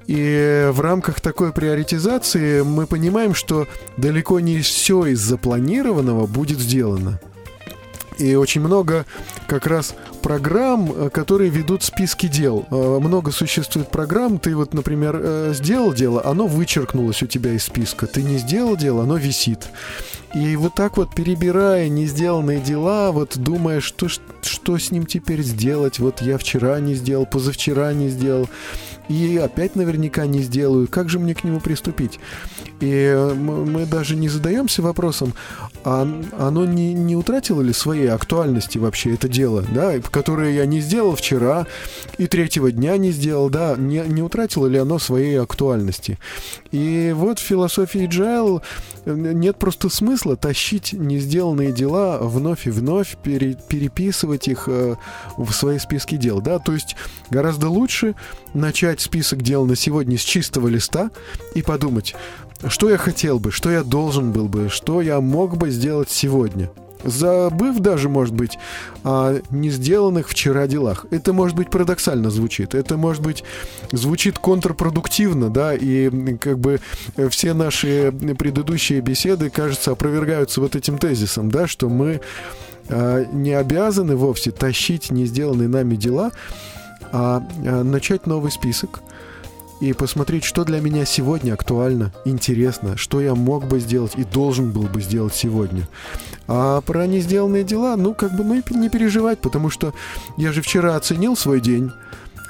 И 0.09 0.71
в 0.73 0.81
рамках 0.81 1.21
такой 1.21 1.53
приоритизации 1.53 2.63
мы 2.63 2.87
понимаем, 2.87 3.35
что 3.35 3.69
далеко 3.99 4.41
не 4.41 4.61
все 4.61 5.05
из 5.05 5.21
запланированного 5.21 6.27
будет 6.27 6.59
сделано. 6.59 7.21
И 8.17 8.35
очень 8.35 8.63
много 8.63 9.07
как 9.47 9.67
раз 9.67 9.95
программ, 10.23 10.93
э, 10.93 11.11
которые 11.11 11.51
ведут 11.51 11.85
списки 11.85 12.27
дел. 12.27 12.67
Э, 12.71 12.99
Много 13.01 13.31
существует 13.31 13.91
программ, 13.91 14.39
ты 14.39 14.57
вот, 14.57 14.75
например, 14.75 15.21
э, 15.23 15.53
сделал 15.55 15.93
дело, 15.93 16.25
оно 16.25 16.47
вычеркнулось 16.47 17.23
у 17.23 17.27
тебя 17.27 17.53
из 17.53 17.65
списка. 17.65 18.07
Ты 18.07 18.23
не 18.23 18.39
сделал 18.39 18.77
дело, 18.77 19.05
оно 19.05 19.19
висит. 19.19 19.69
И 20.35 20.57
вот 20.57 20.75
так 20.75 20.97
вот 20.97 21.15
перебирая 21.15 21.89
не 21.89 22.07
сделанные 22.07 22.61
дела, 22.61 23.13
вот 23.13 23.39
думая, 23.39 23.81
что, 23.81 24.09
что 24.09 24.79
с 24.79 24.91
ним 24.91 25.07
теперь 25.07 25.43
сделать, 25.43 26.01
вот 26.01 26.21
я 26.21 26.39
вчера 26.39 26.81
не 26.81 26.95
сделал, 26.95 27.25
позавчера 27.25 27.93
не 27.93 28.09
сделал, 28.09 28.49
и 29.09 29.37
опять 29.37 29.77
наверняка 29.77 30.27
не 30.27 30.43
сделаю, 30.43 30.89
как 30.89 31.09
же 31.09 31.19
мне 31.19 31.35
к 31.35 31.45
нему 31.45 31.61
приступить? 31.61 32.19
И 32.81 33.33
мы 33.37 33.79
мы 33.79 33.87
даже 33.87 34.17
не 34.17 34.29
задаемся 34.29 34.83
вопросом, 34.83 35.35
а 35.85 36.09
оно 36.37 36.65
не, 36.65 36.93
не 36.93 37.15
утратило 37.15 37.63
ли 37.63 37.73
своей 37.73 38.09
актуальности 38.09 38.79
вообще 38.79 39.15
это 39.15 39.29
дело, 39.29 39.65
да, 39.73 39.99
которое 40.01 40.53
я 40.53 40.67
не 40.67 40.81
сделал 40.81 41.15
вчера 41.15 41.67
и 42.19 42.27
третьего 42.27 42.73
дня 42.73 42.97
не 42.97 43.13
сделал, 43.13 43.51
да, 43.51 43.77
не, 43.77 44.01
не 44.01 44.23
утратило 44.23 44.67
ли 44.67 44.79
оно 44.79 44.99
своей 44.99 45.41
актуальности. 45.41 46.19
И 46.73 47.13
вот 47.15 47.39
в 47.39 47.43
философии 47.43 48.07
Джайл 48.11 48.63
нет 49.07 49.57
просто 49.59 49.89
смысла 49.89 50.37
тащить 50.37 50.93
не 50.93 51.19
сделанные 51.19 51.73
дела 51.73 52.19
вновь 52.21 52.67
и 52.67 52.71
вновь, 52.71 53.17
пере, 53.23 53.57
переписывать 53.69 54.49
их 54.49 54.65
э, 54.67 54.97
в 55.37 55.53
свои 55.53 55.79
списки 55.79 56.17
дел, 56.17 56.41
да, 56.41 56.59
то 56.59 56.73
есть 56.73 56.97
гораздо 57.31 57.69
лучше 57.69 58.15
начать 58.55 58.98
список 59.01 59.43
дел 59.43 59.67
на 59.67 59.77
сегодня 59.77 60.19
с 60.19 60.23
чистого 60.23 60.69
листа 60.69 61.11
и 61.55 61.63
подумать, 61.63 62.15
что 62.67 62.91
я 62.91 62.99
хотел 62.99 63.39
бы, 63.39 63.51
что 63.51 63.71
я 63.71 63.83
должен 63.83 64.33
был 64.33 64.49
бы, 64.49 64.69
что 64.69 65.01
я 65.01 65.21
мог 65.21 65.57
бы 65.57 65.71
сделать 65.71 66.11
сегодня. 66.11 66.71
Забыв 67.05 67.79
даже, 67.79 68.09
может 68.09 68.35
быть, 68.35 68.59
о 69.05 69.41
не 69.51 69.71
сделанных 69.71 70.29
вчера 70.29 70.67
делах. 70.67 71.07
Это, 71.11 71.33
может 71.33 71.57
быть, 71.57 71.71
парадоксально 71.71 72.31
звучит. 72.31 72.75
Это, 72.75 72.97
может 72.97 73.23
быть, 73.23 73.45
звучит 73.93 74.39
контрпродуктивно, 74.39 75.49
да, 75.49 75.75
и 75.75 76.11
как 76.39 76.59
бы 76.59 76.81
все 77.31 77.55
наши 77.55 78.13
предыдущие 78.37 79.01
беседы, 79.01 79.49
кажется, 79.49 79.93
опровергаются 79.93 80.61
вот 80.61 80.75
этим 80.75 80.99
тезисом, 80.99 81.51
да, 81.53 81.69
что 81.69 81.89
мы 81.89 82.21
э, 82.89 83.25
не 83.33 83.53
обязаны 83.53 84.17
вовсе 84.17 84.51
тащить 84.51 85.13
не 85.13 85.27
сделанные 85.27 85.69
нами 85.69 85.95
дела, 85.95 86.33
а 87.13 87.43
э, 87.65 87.83
начать 87.83 88.27
новый 88.27 88.51
список 88.51 89.01
и 89.81 89.93
посмотреть, 89.93 90.45
что 90.45 90.65
для 90.65 90.81
меня 90.81 91.05
сегодня 91.05 91.53
актуально, 91.53 92.13
интересно, 92.25 92.97
что 92.97 93.21
я 93.21 93.35
мог 93.35 93.67
бы 93.67 93.79
сделать 93.79 94.13
и 94.17 94.25
должен 94.25 94.73
был 94.73 94.83
бы 94.83 95.01
сделать 95.01 95.35
сегодня. 95.35 95.89
А 96.49 96.81
про 96.81 97.07
не 97.07 97.21
сделанные 97.21 97.65
дела, 97.65 97.97
ну, 97.97 98.15
как 98.15 98.37
бы, 98.37 98.43
ну, 98.43 98.55
и 98.55 98.75
не 98.75 98.89
переживать, 98.89 99.39
потому 99.39 99.71
что 99.71 99.95
я 100.37 100.53
же 100.53 100.63
вчера 100.63 100.97
оценил 100.97 101.37
свой 101.37 101.61
день, 101.61 101.93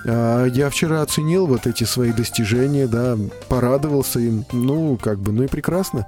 а, 0.06 0.46
я 0.46 0.70
вчера 0.70 1.02
оценил 1.02 1.46
вот 1.46 1.66
эти 1.66 1.84
свои 1.84 2.12
достижения, 2.12 2.86
да, 2.86 3.18
порадовался 3.48 4.20
им, 4.20 4.44
ну, 4.52 4.96
как 4.96 5.18
бы, 5.18 5.32
ну 5.32 5.42
и 5.42 5.48
прекрасно. 5.48 6.06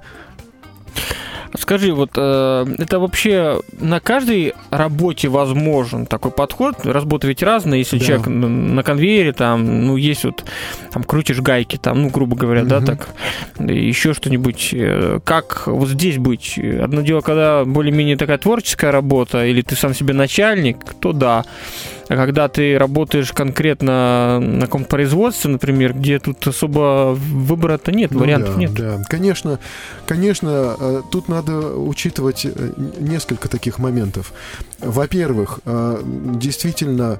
Скажи, 1.57 1.93
вот 1.93 2.11
э, 2.15 2.65
это 2.77 2.99
вообще 2.99 3.59
на 3.79 3.99
каждой 3.99 4.53
работе 4.69 5.27
возможен 5.27 6.05
такой 6.05 6.31
подход? 6.31 6.85
Работы 6.85 7.27
ведь 7.27 7.43
разные, 7.43 7.79
если 7.79 7.97
Да. 7.97 8.05
человек 8.05 8.27
на, 8.27 8.83
конвейере, 8.83 9.33
там, 9.33 9.85
ну, 9.87 9.97
есть 9.97 10.23
вот, 10.23 10.43
там, 10.93 11.03
крутишь 11.03 11.41
гайки, 11.41 11.77
там, 11.77 12.01
ну, 12.03 12.09
грубо 12.09 12.35
говоря, 12.35 12.63
да, 12.63 12.77
Мгм. 12.77 12.85
так, 12.85 13.09
еще 13.59 14.13
что-нибудь. 14.13 14.69
Э, 14.73 15.19
Как 15.23 15.67
вот 15.67 15.89
здесь 15.89 16.17
быть? 16.17 16.57
Одно 16.57 17.01
дело, 17.01 17.21
когда 17.21 17.63
более-менее 17.65 18.17
такая 18.17 18.37
творческая 18.37 18.91
работа, 18.91 19.45
или 19.45 19.61
ты 19.61 19.75
сам 19.75 19.93
себе 19.93 20.13
начальник, 20.13 20.77
то 20.99 21.11
да. 21.13 21.43
А 22.11 22.15
когда 22.17 22.49
ты 22.49 22.77
работаешь 22.77 23.31
конкретно 23.31 24.37
на 24.41 24.65
каком-то 24.65 24.89
производстве, 24.89 25.49
например, 25.49 25.93
где 25.93 26.19
тут 26.19 26.45
особо 26.45 27.15
выбора-то 27.17 27.93
нет, 27.93 28.11
Ну 28.11 28.19
вариантов 28.19 28.55
да, 28.55 28.59
нет. 28.59 28.73
Да, 28.73 29.01
конечно, 29.07 29.59
конечно, 30.05 30.75
э, 30.77 31.01
тут 31.09 31.29
надо 31.29 31.73
учитывать 31.73 32.45
э, 32.45 32.51
несколько 32.99 33.47
таких 33.47 33.79
моментов. 33.79 34.33
Во-первых, 34.79 35.61
э, 35.65 36.01
действительно, 36.03 37.19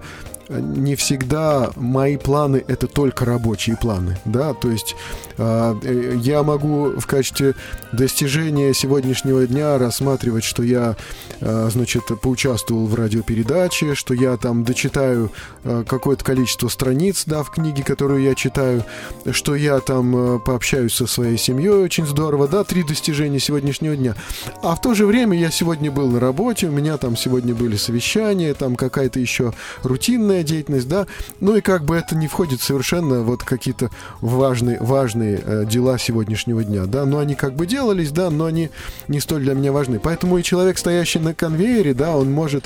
не 0.59 0.95
всегда 0.95 1.71
мои 1.75 2.17
планы 2.17 2.63
это 2.67 2.87
только 2.87 3.25
рабочие 3.25 3.77
планы, 3.77 4.17
да, 4.25 4.53
то 4.53 4.69
есть 4.69 4.95
э, 5.37 5.75
э, 5.83 6.13
я 6.17 6.43
могу 6.43 6.99
в 6.99 7.05
качестве 7.05 7.55
достижения 7.93 8.73
сегодняшнего 8.73 9.47
дня 9.47 9.77
рассматривать, 9.77 10.43
что 10.43 10.63
я, 10.63 10.95
э, 11.39 11.69
значит, 11.71 12.03
поучаствовал 12.21 12.85
в 12.85 12.95
радиопередаче, 12.95 13.95
что 13.95 14.13
я 14.13 14.35
там 14.37 14.63
дочитаю 14.63 15.31
э, 15.63 15.83
какое-то 15.87 16.23
количество 16.23 16.67
страниц, 16.67 17.23
да, 17.25 17.43
в 17.43 17.51
книге, 17.51 17.83
которую 17.83 18.21
я 18.21 18.35
читаю, 18.35 18.83
что 19.31 19.55
я 19.55 19.79
там 19.79 20.35
э, 20.35 20.39
пообщаюсь 20.39 20.93
со 20.93 21.07
своей 21.07 21.37
семьей, 21.37 21.83
очень 21.83 22.05
здорово, 22.05 22.47
да, 22.47 22.63
три 22.63 22.83
достижения 22.83 23.39
сегодняшнего 23.39 23.95
дня. 23.95 24.15
А 24.61 24.75
в 24.75 24.81
то 24.81 24.93
же 24.93 25.05
время 25.05 25.37
я 25.37 25.49
сегодня 25.49 25.91
был 25.91 26.09
на 26.09 26.19
работе, 26.19 26.67
у 26.67 26.71
меня 26.71 26.97
там 26.97 27.15
сегодня 27.15 27.55
были 27.55 27.77
совещания, 27.77 28.53
там 28.53 28.75
какая-то 28.75 29.19
еще 29.19 29.53
рутинная 29.83 30.40
деятельность, 30.43 30.87
да, 30.87 31.07
ну 31.39 31.55
и 31.55 31.61
как 31.61 31.85
бы 31.85 31.95
это 31.95 32.15
не 32.15 32.27
входит 32.27 32.61
совершенно 32.61 33.21
вот 33.21 33.43
какие-то 33.43 33.89
важные, 34.21 34.79
важные 34.79 35.41
э, 35.43 35.65
дела 35.65 35.97
сегодняшнего 35.97 36.63
дня, 36.63 36.85
да, 36.85 37.05
но 37.05 37.19
они 37.19 37.35
как 37.35 37.55
бы 37.55 37.65
делались, 37.65 38.11
да, 38.11 38.29
но 38.29 38.45
они 38.45 38.69
не 39.07 39.19
столь 39.19 39.43
для 39.43 39.53
меня 39.53 39.71
важны. 39.71 39.99
Поэтому 39.99 40.37
и 40.37 40.43
человек, 40.43 40.77
стоящий 40.77 41.19
на 41.19 41.33
конвейере, 41.33 41.93
да, 41.93 42.15
он 42.15 42.31
может 42.31 42.65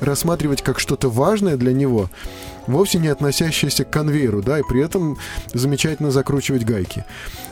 рассматривать 0.00 0.62
как 0.62 0.80
что-то 0.80 1.08
важное 1.08 1.56
для 1.56 1.72
него, 1.72 2.10
вовсе 2.66 2.98
не 2.98 3.08
относящееся 3.08 3.84
к 3.84 3.90
конвейеру, 3.90 4.42
да, 4.42 4.58
и 4.58 4.62
при 4.68 4.82
этом 4.82 5.16
замечательно 5.52 6.10
закручивать 6.10 6.64
гайки. 6.64 7.04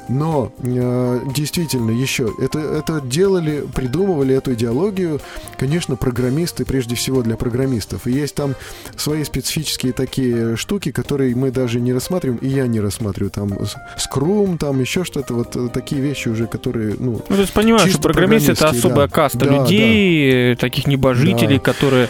Но 0.08 0.52
э, 0.62 1.20
действительно 1.34 1.90
еще 1.90 2.30
это, 2.38 2.58
это 2.58 3.00
делали, 3.00 3.64
придумывали 3.74 4.34
эту 4.34 4.52
идеологию, 4.52 5.20
конечно, 5.56 5.96
программисты, 5.96 6.64
прежде 6.66 6.94
всего 6.94 7.22
для 7.22 7.36
программистов. 7.36 8.06
И 8.06 8.12
есть 8.12 8.34
там 8.34 8.54
свои 8.96 9.24
специфические 9.24 9.92
такие 9.92 10.56
штуки, 10.56 10.92
которые 10.92 11.34
мы 11.34 11.50
даже 11.50 11.80
не 11.80 11.92
рассматриваем, 11.94 12.38
и 12.38 12.48
я 12.48 12.66
не 12.66 12.80
рассматриваю. 12.80 13.30
Там 13.30 13.52
скрум, 13.96 14.58
там 14.58 14.80
еще 14.80 15.04
что-то, 15.04 15.34
вот 15.34 15.56
э, 15.56 15.68
такие 15.72 16.02
вещи 16.02 16.28
уже, 16.28 16.46
которые, 16.46 16.96
ну, 16.98 17.22
Ну, 17.28 17.36
то 17.36 17.40
есть 17.40 17.52
понимаешь, 17.54 17.88
что 17.90 18.00
программист 18.02 18.50
это 18.50 18.68
особая 18.68 19.06
да. 19.06 19.14
каста 19.14 19.38
Да, 19.38 19.46
людей, 19.62 20.52
э, 20.52 20.56
таких 20.56 20.86
небожителей, 20.86 21.56
Да. 21.56 21.62
которые 21.62 22.08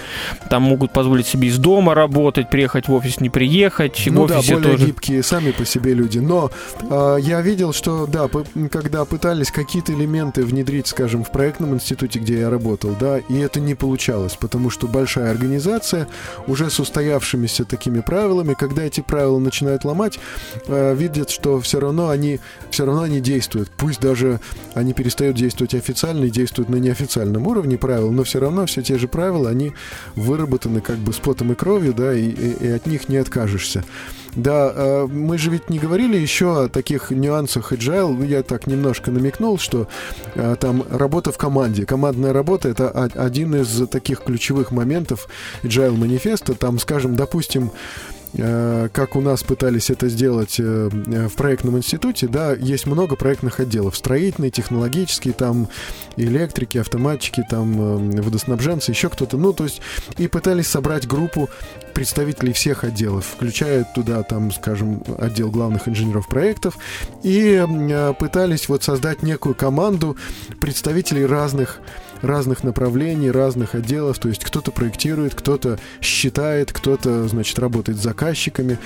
там 0.50 0.62
могут 0.62 0.92
позволить 0.92 1.26
себе 1.28 1.48
из 1.48 1.59
дома 1.59 1.94
работать, 1.94 2.50
приехать 2.50 2.88
в 2.88 2.93
офис, 2.95 3.20
не 3.20 3.30
приехать. 3.30 4.03
Ну 4.07 4.24
в 4.24 4.28
да, 4.28 4.40
более 4.42 4.72
тоже. 4.72 4.86
гибкие 4.86 5.22
сами 5.22 5.51
по 5.51 5.64
себе 5.64 5.95
люди. 5.95 6.18
Но 6.18 6.51
э, 6.82 7.18
я 7.20 7.40
видел, 7.40 7.72
что 7.72 8.07
да, 8.07 8.28
когда 8.70 9.05
пытались 9.05 9.51
какие-то 9.51 9.92
элементы 9.92 10.45
внедрить, 10.45 10.86
скажем, 10.86 11.24
в 11.24 11.30
проектном 11.30 11.74
институте, 11.74 12.18
где 12.18 12.40
я 12.40 12.51
работал, 12.51 12.97
да, 12.99 13.18
и 13.18 13.38
это 13.38 13.61
не 13.61 13.74
получалось, 13.74 14.36
потому 14.38 14.70
что 14.70 14.86
большая 14.86 15.30
организация, 15.30 16.09
уже 16.47 16.70
с 16.70 16.80
устоявшимися 16.80 17.64
такими 17.64 18.01
правилами, 18.01 18.55
когда 18.59 18.82
эти 18.82 19.01
правила 19.01 19.38
начинают 19.38 19.84
ломать, 19.84 20.18
э, 20.66 20.95
видят, 20.95 21.30
что 21.30 21.61
все 21.61 21.80
равно 21.80 22.09
они 22.09 22.40
все 22.70 22.84
равно 22.84 23.03
они 23.03 23.20
действуют. 23.20 23.70
Пусть 23.76 24.01
даже 24.01 24.40
они 24.74 24.92
перестают 24.92 25.36
действовать 25.36 25.74
официально 25.74 26.24
и 26.24 26.30
действуют 26.30 26.68
на 26.68 26.76
неофициальном 26.76 27.47
уровне 27.47 27.78
правил, 27.78 28.11
но 28.12 28.24
все 28.24 28.40
равно 28.40 28.66
все 28.66 28.82
те 28.82 28.99
же 28.99 29.09
правила, 29.09 29.49
они 29.49 29.72
выработаны 30.16 30.80
как 30.80 30.97
бы 30.97 31.12
с 31.12 31.18
потом 31.18 31.53
и 31.53 31.55
кровью, 31.55 31.95
да, 31.95 32.12
и, 32.14 32.28
и, 32.28 32.66
и 32.66 32.68
от 32.85 32.87
них 32.87 33.09
не 33.09 33.16
откажешься. 33.16 33.85
Да, 34.37 34.72
э, 34.74 35.07
мы 35.07 35.39
же 35.39 35.51
ведь 35.51 35.70
не 35.70 35.78
говорили 35.78 36.16
еще 36.16 36.64
о 36.64 36.68
таких 36.68 37.11
нюансах 37.11 37.72
agile. 37.72 38.26
Я 38.26 38.43
так 38.43 38.66
немножко 38.66 39.11
намекнул, 39.11 39.59
что 39.59 39.89
э, 40.35 40.57
там 40.59 40.85
работа 40.91 41.30
в 41.30 41.39
команде. 41.39 41.87
Командная 41.87 42.32
работа— 42.32 42.68
это 42.70 42.91
один 42.91 43.55
из 43.55 43.89
таких 43.89 44.22
ключевых 44.22 44.72
моментов 44.72 45.28
agile 45.62 45.97
манифеста. 45.97 46.55
Там, 46.55 46.78
скажем, 46.78 47.14
допустим, 47.16 47.70
Э, 48.37 48.89
как 48.93 49.14
у 49.14 49.20
нас 49.20 49.45
пытались 49.45 49.91
это 49.91 50.09
сделать 50.09 50.59
в 50.59 51.30
проектном 51.37 51.78
институте, 51.78 52.26
да, 52.26 52.53
есть 52.53 52.85
много 52.85 53.14
проектных 53.14 53.61
отделов. 53.61 53.97
Строительный, 53.97 54.51
технологический, 54.51 55.30
там 55.30 55.68
электрики, 56.16 56.78
автоматчики, 56.78 57.45
там 57.49 58.11
водоснабженцы, 58.11 58.91
еще 58.91 59.09
кто-то. 59.09 59.37
Ну, 59.37 59.53
то 59.53 59.64
есть, 59.64 59.80
и 60.18 60.26
пытались 60.26 60.66
собрать 60.66 61.07
группу 61.07 61.49
представителей 61.95 62.53
всех 62.53 62.84
отделов, 62.84 63.26
включая 63.26 63.84
туда, 63.95 64.22
там, 64.22 64.53
скажем, 64.53 65.03
отдел 65.18 65.51
главных 65.51 65.88
инженеров 65.88 66.28
проектов, 66.28 66.76
и 67.22 67.64
пытались 68.18 68.68
вот 68.68 68.82
создать 68.82 69.22
некую 69.22 69.55
команду 69.55 70.16
представителей 70.61 71.24
разных 71.24 71.80
разных 72.24 72.64
направлений, 72.64 73.30
разных 73.30 73.74
отделов. 73.74 74.18
То 74.18 74.28
есть 74.28 74.45
кто-то 74.45 74.70
проектирует, 74.70 75.34
кто-то 75.34 75.78
считает, 76.01 76.72
кто-то, 76.72 77.28
значит, 77.28 77.59
работает 77.59 77.99
с 77.99 78.03
заказчиками. 78.03 78.78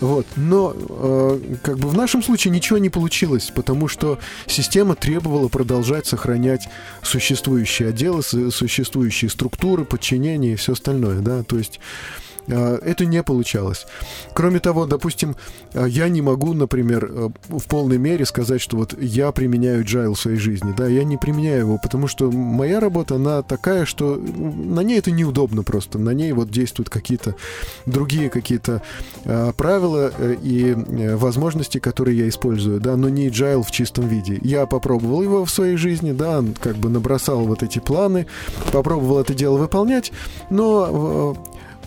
Вот. 0.00 0.26
Но 0.36 0.74
э, 0.76 1.56
как 1.62 1.78
бы 1.78 1.88
в 1.88 1.94
нашем 1.94 2.22
случае 2.22 2.52
ничего 2.52 2.78
не 2.78 2.88
получилось, 2.88 3.50
потому 3.54 3.88
что 3.88 4.18
система 4.46 4.94
требовала 4.94 5.48
продолжать 5.48 6.06
сохранять 6.06 6.68
существующие 7.02 7.88
отделы, 7.88 8.22
существующие 8.22 9.30
структуры, 9.30 9.84
подчинения 9.84 10.52
и 10.52 10.56
все 10.56 10.72
остальное. 10.72 11.20
Да? 11.20 11.42
То 11.42 11.58
есть 11.58 11.80
это 12.48 13.04
не 13.06 13.22
получалось. 13.22 13.86
Кроме 14.34 14.60
того, 14.60 14.86
допустим, 14.86 15.36
а, 15.74 15.86
я 15.86 16.08
не 16.08 16.22
могу, 16.22 16.54
например, 16.54 17.10
э, 17.10 17.28
в 17.48 17.64
полной 17.64 17.98
мере 17.98 18.24
сказать, 18.24 18.60
что 18.60 18.76
вот 18.76 18.94
я 19.00 19.32
применяю 19.32 19.84
Agile 19.84 20.14
в 20.14 20.20
своей 20.20 20.38
жизни. 20.38 20.74
Да, 20.76 20.86
я 20.86 21.04
не 21.04 21.16
применяю 21.16 21.60
его, 21.60 21.78
потому 21.82 22.08
что 22.08 22.30
моя 22.30 22.80
работа, 22.80 23.16
она 23.16 23.42
такая, 23.42 23.84
что 23.84 24.16
на 24.16 24.80
ней 24.80 24.98
это 24.98 25.10
неудобно 25.10 25.62
просто. 25.62 25.98
На 25.98 26.10
ней 26.10 26.32
вот 26.32 26.50
действуют 26.50 26.90
какие-то 26.90 27.34
другие 27.86 28.30
какие-то 28.30 28.82
э, 29.24 29.52
правила 29.56 30.12
э, 30.16 30.36
и 30.42 30.70
э, 30.70 31.16
возможности, 31.16 31.78
которые 31.78 32.18
я 32.18 32.28
использую, 32.28 32.80
да, 32.80 32.96
но 32.96 33.08
не 33.08 33.28
Agile 33.28 33.62
в 33.62 33.70
чистом 33.70 34.08
виде. 34.08 34.38
Я 34.42 34.66
попробовал 34.66 35.22
его 35.22 35.44
в 35.44 35.50
своей 35.50 35.76
жизни, 35.76 36.12
да, 36.12 36.44
как 36.60 36.76
бы 36.76 36.88
набросал 36.88 37.40
вот 37.40 37.62
эти 37.62 37.78
планы, 37.78 38.26
попробовал 38.72 39.20
это 39.20 39.34
дело 39.34 39.58
выполнять, 39.58 40.12
но 40.50 41.36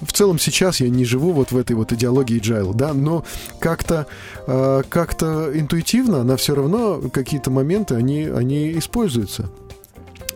в 0.02 0.12
целом 0.14 0.40
сейчас 0.40 0.80
я 0.80 0.90
не 0.90 1.06
живу 1.06 1.32
вот 1.32 1.52
в 1.52 1.58
этой 1.58 1.76
вот 1.76 1.92
идеологии 1.92 2.40
Джайла, 2.40 2.74
да, 2.74 2.94
но 2.94 3.24
как-то 3.60 4.08
э, 4.48 4.84
как-то 4.90 5.52
интуитивно 5.54 6.22
она 6.22 6.36
все 6.38 6.56
равно 6.56 7.02
какие-то 7.10 7.52
моменты 7.52 7.96
они 7.96 8.26
они 8.26 8.78
используются. 8.78 9.50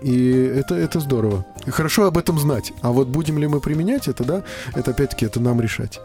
И 0.02 0.32
это, 0.32 0.76
это 0.76 1.00
здорово. 1.00 1.46
Хорошо 1.66 2.06
об 2.06 2.18
этом 2.18 2.38
знать. 2.40 2.74
А 2.82 2.92
вот 2.92 3.08
будем 3.08 3.40
ли 3.40 3.48
мы 3.48 3.60
применять 3.60 4.08
это, 4.08 4.24
да, 4.24 4.44
это 4.76 4.92
опять-таки 4.92 5.26
это 5.26 5.40
нам 5.40 5.60
решать. 5.60 6.00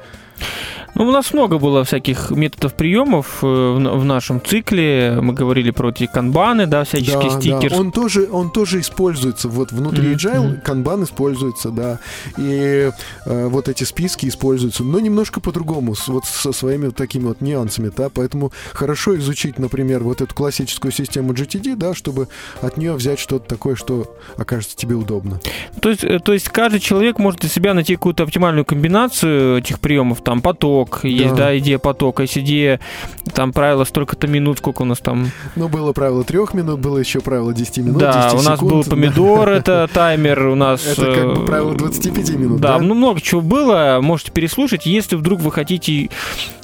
Ну, 0.95 1.07
у 1.07 1.11
нас 1.11 1.33
много 1.33 1.59
было 1.59 1.85
всяких 1.85 2.31
методов 2.31 2.75
приемов 2.75 3.39
э, 3.43 3.47
в 3.47 4.05
нашем 4.05 4.43
цикле. 4.43 5.19
Мы 5.21 5.33
говорили 5.33 5.71
про 5.71 5.91
эти 5.91 6.07
канбаны, 6.07 6.67
да, 6.67 6.85
всяческие 6.85 7.31
да, 7.31 7.41
стикеры. 7.41 7.71
Да. 7.71 7.77
Он 7.77 7.93
тоже, 7.93 8.29
он 8.31 8.51
тоже 8.51 8.81
используется. 8.81 9.49
Вот 9.49 9.73
внутри 9.73 10.13
mm-hmm. 10.13 10.17
Agile 10.17 10.61
канбан 10.61 11.05
используется, 11.05 11.71
да. 11.71 11.99
И 12.37 12.91
э, 13.27 13.47
вот 13.47 13.69
эти 13.69 13.85
списки 13.85 14.27
используются, 14.27 14.85
но 14.85 15.01
немножко 15.01 15.41
по-другому, 15.41 15.95
вот 16.07 16.25
со 16.25 16.53
своими 16.53 16.87
вот 16.87 16.97
такими 16.97 17.25
вот 17.25 17.41
нюансами, 17.41 17.91
да. 17.97 18.09
Поэтому 18.09 18.53
хорошо 18.73 19.17
изучить, 19.17 19.59
например, 19.59 20.03
вот 20.03 20.21
эту 20.21 20.35
классическую 20.35 20.93
систему 20.93 21.33
GTD, 21.33 21.77
да, 21.77 21.95
чтобы 21.95 22.29
от 22.61 22.77
нее 22.77 22.95
взять 22.95 23.19
что-то 23.19 23.49
такое, 23.49 23.75
что 23.75 24.17
окажется 24.37 24.77
тебе 24.77 24.95
удобно. 24.95 25.41
То 25.81 25.91
есть, 25.91 26.05
э, 26.05 26.19
то 26.19 26.33
есть 26.33 26.49
каждый 26.49 26.81
человек 26.81 27.19
может 27.19 27.41
для 27.41 27.49
себя 27.49 27.75
найти 27.75 27.95
какую-то 27.95 28.25
оптимальную 28.25 28.65
комбинацию 28.65 29.59
этих 29.59 29.81
приемов, 29.81 30.23
там 30.23 30.43
поток, 30.43 30.80
поток, 30.85 31.01
да. 31.03 31.09
есть, 31.09 31.35
да, 31.35 31.59
идея 31.59 31.79
потока, 31.79 32.23
есть 32.23 32.39
идея, 32.39 32.81
там 33.35 33.53
правило 33.53 33.85
столько-то 33.85 34.27
минут, 34.27 34.59
сколько 34.59 34.83
у 34.83 34.85
нас 34.85 34.99
там... 34.99 35.31
Ну, 35.57 35.69
было 35.69 35.93
правило 35.93 36.25
трех 36.25 36.55
минут, 36.55 36.81
было 36.81 36.99
еще 36.99 37.21
правило 37.21 37.53
10 37.53 37.79
минут, 37.79 37.99
Да, 37.99 38.31
10 38.31 38.41
у 38.41 38.43
нас 38.43 38.59
секунд, 38.59 38.73
был 38.73 38.85
помидор, 38.85 39.49
это 39.51 39.89
таймер, 39.93 40.47
у 40.47 40.55
нас... 40.55 40.87
Это 40.87 41.15
как 41.15 41.37
бы 41.37 41.43
э, 41.43 41.47
правило 41.47 41.75
25 41.75 42.31
минут, 42.31 42.61
да? 42.61 42.79
ну 42.79 42.95
много 42.95 43.21
чего 43.21 43.41
было, 43.41 43.99
можете 44.03 44.33
переслушать, 44.33 44.87
если 44.87 45.17
вдруг 45.17 45.41
вы 45.41 45.53
хотите, 45.53 46.11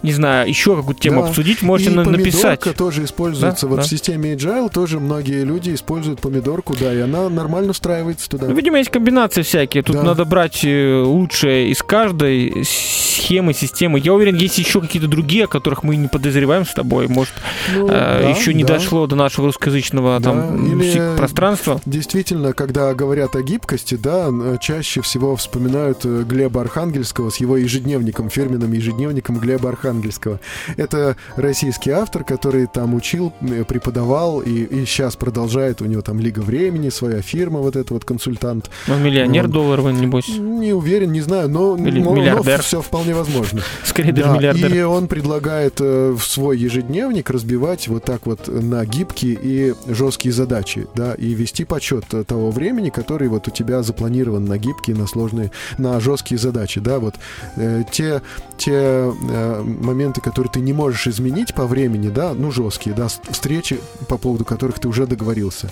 не 0.03 0.13
знаю, 0.13 0.49
еще 0.49 0.77
какую-то 0.77 1.01
тему 1.01 1.23
да. 1.23 1.29
обсудить, 1.29 1.63
можете 1.63 1.91
И 1.91 1.95
написать. 1.95 2.61
помидорка 2.61 2.73
тоже 2.73 3.05
используется, 3.05 3.67
да? 3.67 3.71
вот 3.71 3.77
да. 3.77 3.83
в 3.83 3.87
системе 3.87 4.35
Agile 4.35 4.71
тоже 4.73 5.01
многие 5.01 5.45
люди 5.45 5.75
используют 5.75 6.21
помидорку, 6.21 6.75
да, 6.79 6.93
и 6.93 7.01
она 7.01 7.29
нормально 7.29 7.73
встраивается 7.73 8.29
туда. 8.29 8.47
Ну, 8.47 8.55
видимо, 8.55 8.79
есть 8.79 8.91
комбинации 8.91 9.43
всякие, 9.43 9.83
тут 9.83 9.97
да. 9.97 10.03
надо 10.03 10.25
брать 10.25 10.65
э, 10.65 11.03
лучшее 11.05 11.71
из 11.71 11.83
каждой 11.83 12.65
схемы, 12.65 13.53
системы. 13.53 14.01
Я 14.07 14.15
уверен, 14.15 14.37
есть 14.37 14.57
еще 14.57 14.81
какие-то 14.81 15.09
другие, 15.09 15.47
о 15.47 15.47
которых 15.49 15.83
мы 15.83 15.97
не 15.97 16.07
подозреваем 16.07 16.65
с 16.65 16.73
тобой. 16.73 17.09
Может, 17.09 17.35
ну, 17.75 17.89
э, 17.89 17.91
да, 17.91 18.21
еще 18.29 18.55
не 18.55 18.63
да. 18.63 18.75
дошло 18.75 19.09
до 19.09 19.17
нашего 19.17 19.49
русскоязычного 19.49 20.21
да. 20.21 20.31
там 20.31 20.81
Или 20.81 21.17
пространства. 21.17 21.81
Действительно, 21.87 22.53
когда 22.53 22.95
говорят 22.95 23.35
о 23.35 23.43
гибкости, 23.43 23.97
да, 23.97 24.29
чаще 24.61 25.01
всего 25.01 25.35
вспоминают 25.35 26.03
э, 26.05 26.23
Глеба 26.23 26.61
Архангельского 26.61 27.31
с 27.31 27.39
его 27.39 27.57
ежедневником, 27.57 28.31
фирменным 28.31 28.71
ежедневником 28.71 29.41
Глеба 29.41 29.71
Архангельского. 29.71 30.39
Это 30.77 31.17
российский 31.35 31.91
автор, 31.91 32.23
который 32.23 32.69
там 32.69 32.95
учил, 32.95 33.33
э, 33.41 33.65
преподавал 33.65 34.41
и, 34.41 34.53
и 34.53 34.85
сейчас 34.87 35.17
продолжает. 35.17 35.83
У 35.83 35.85
него 35.87 36.03
там 36.03 36.21
Лига 36.21 36.43
времени, 36.43 36.91
своя 36.91 37.23
фирма, 37.23 37.59
вот 37.59 37.75
этот 37.75 37.91
вот 37.91 38.05
консультант. 38.05 38.71
Он 38.87 39.03
миллионер 39.03 39.47
Он, 39.47 39.51
долларовый, 39.51 39.95
небось? 39.95 40.29
Не 40.29 40.75
уверен, 40.75 41.11
не 41.11 41.23
знаю, 41.23 41.49
но, 41.49 41.77
Или 41.77 42.01
но, 42.01 42.15
миллиардер. 42.15 42.59
но 42.59 42.63
все 42.63 42.81
вполне 42.81 43.13
возможно. 43.13 43.63
Скорее 43.97 44.13
да, 44.13 44.23
даже 44.23 44.37
миллиардер. 44.37 44.75
И 44.75 44.83
он 44.83 45.09
предлагает 45.09 45.81
э, 45.81 46.15
в 46.17 46.23
свой 46.25 46.59
ежедневник 46.59 47.31
разбивать 47.31 47.89
вот 47.89 48.05
так 48.05 48.27
вот 48.27 48.49
на 48.49 48.85
гибкие 48.85 49.39
и 49.41 49.75
жесткие 49.87 50.33
задачи, 50.33 50.87
да, 50.95 51.15
и 51.15 51.35
вести 51.35 51.65
подсчет 51.65 52.05
того 52.27 52.51
времени, 52.51 52.91
который 52.91 53.29
вот 53.29 53.49
у 53.49 53.51
тебя 53.51 53.83
запланирован 53.83 54.45
на 54.45 54.59
гибкие, 54.59 54.97
на 54.97 55.07
сложные, 55.07 55.51
на 55.79 55.99
жесткие 56.01 56.39
задачи, 56.39 56.81
да, 56.81 56.99
вот 56.99 57.15
э, 57.57 57.85
те, 57.91 58.23
те 58.57 58.73
э, 58.73 59.63
моменты, 59.63 60.21
которые 60.21 60.51
ты 60.51 60.61
не 60.61 60.73
можешь 60.73 61.07
изменить 61.07 61.55
по 61.55 61.67
времени, 61.67 62.09
да, 62.09 62.35
ну, 62.35 62.51
жесткие, 62.51 62.95
да, 62.95 63.09
встречи, 63.09 63.79
по 64.09 64.19
поводу 64.19 64.45
которых 64.45 64.79
ты 64.79 64.89
уже 64.89 65.07
договорился, 65.07 65.71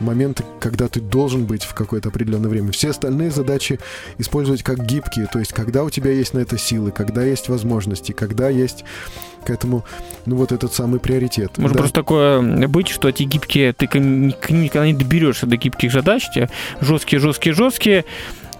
моменты, 0.00 0.44
когда 0.60 0.88
ты 0.88 1.00
должен 1.00 1.44
быть 1.44 1.64
в 1.64 1.74
какое-то 1.74 2.08
определенное 2.08 2.50
время. 2.50 2.72
Все 2.72 2.90
остальные 2.90 3.30
задачи 3.30 3.78
использовать 4.18 4.62
как 4.62 4.84
гибкие, 4.84 5.26
то 5.32 5.38
есть 5.38 5.52
когда 5.52 5.84
у 5.84 5.90
тебя 5.90 6.10
есть 6.10 6.34
на 6.34 6.38
это 6.38 6.58
силы, 6.58 6.90
когда 6.90 7.22
есть 7.22 7.48
возможности, 7.58 8.12
когда 8.12 8.48
есть 8.48 8.84
к 9.44 9.50
этому, 9.50 9.84
ну, 10.26 10.36
вот 10.36 10.52
этот 10.52 10.72
самый 10.72 11.00
приоритет. 11.00 11.58
Может 11.58 11.76
да. 11.76 11.82
просто 11.82 11.94
такое 11.94 12.68
быть, 12.68 12.88
что 12.88 13.08
эти 13.08 13.24
гибкие, 13.24 13.72
ты 13.72 13.86
никогда 13.98 14.86
не 14.86 14.94
доберешься 14.94 15.46
до 15.46 15.56
гибких 15.56 15.92
задач, 15.92 16.24
те 16.32 16.48
жесткие, 16.80 17.18
жесткие, 17.18 17.54
жесткие, 17.54 18.04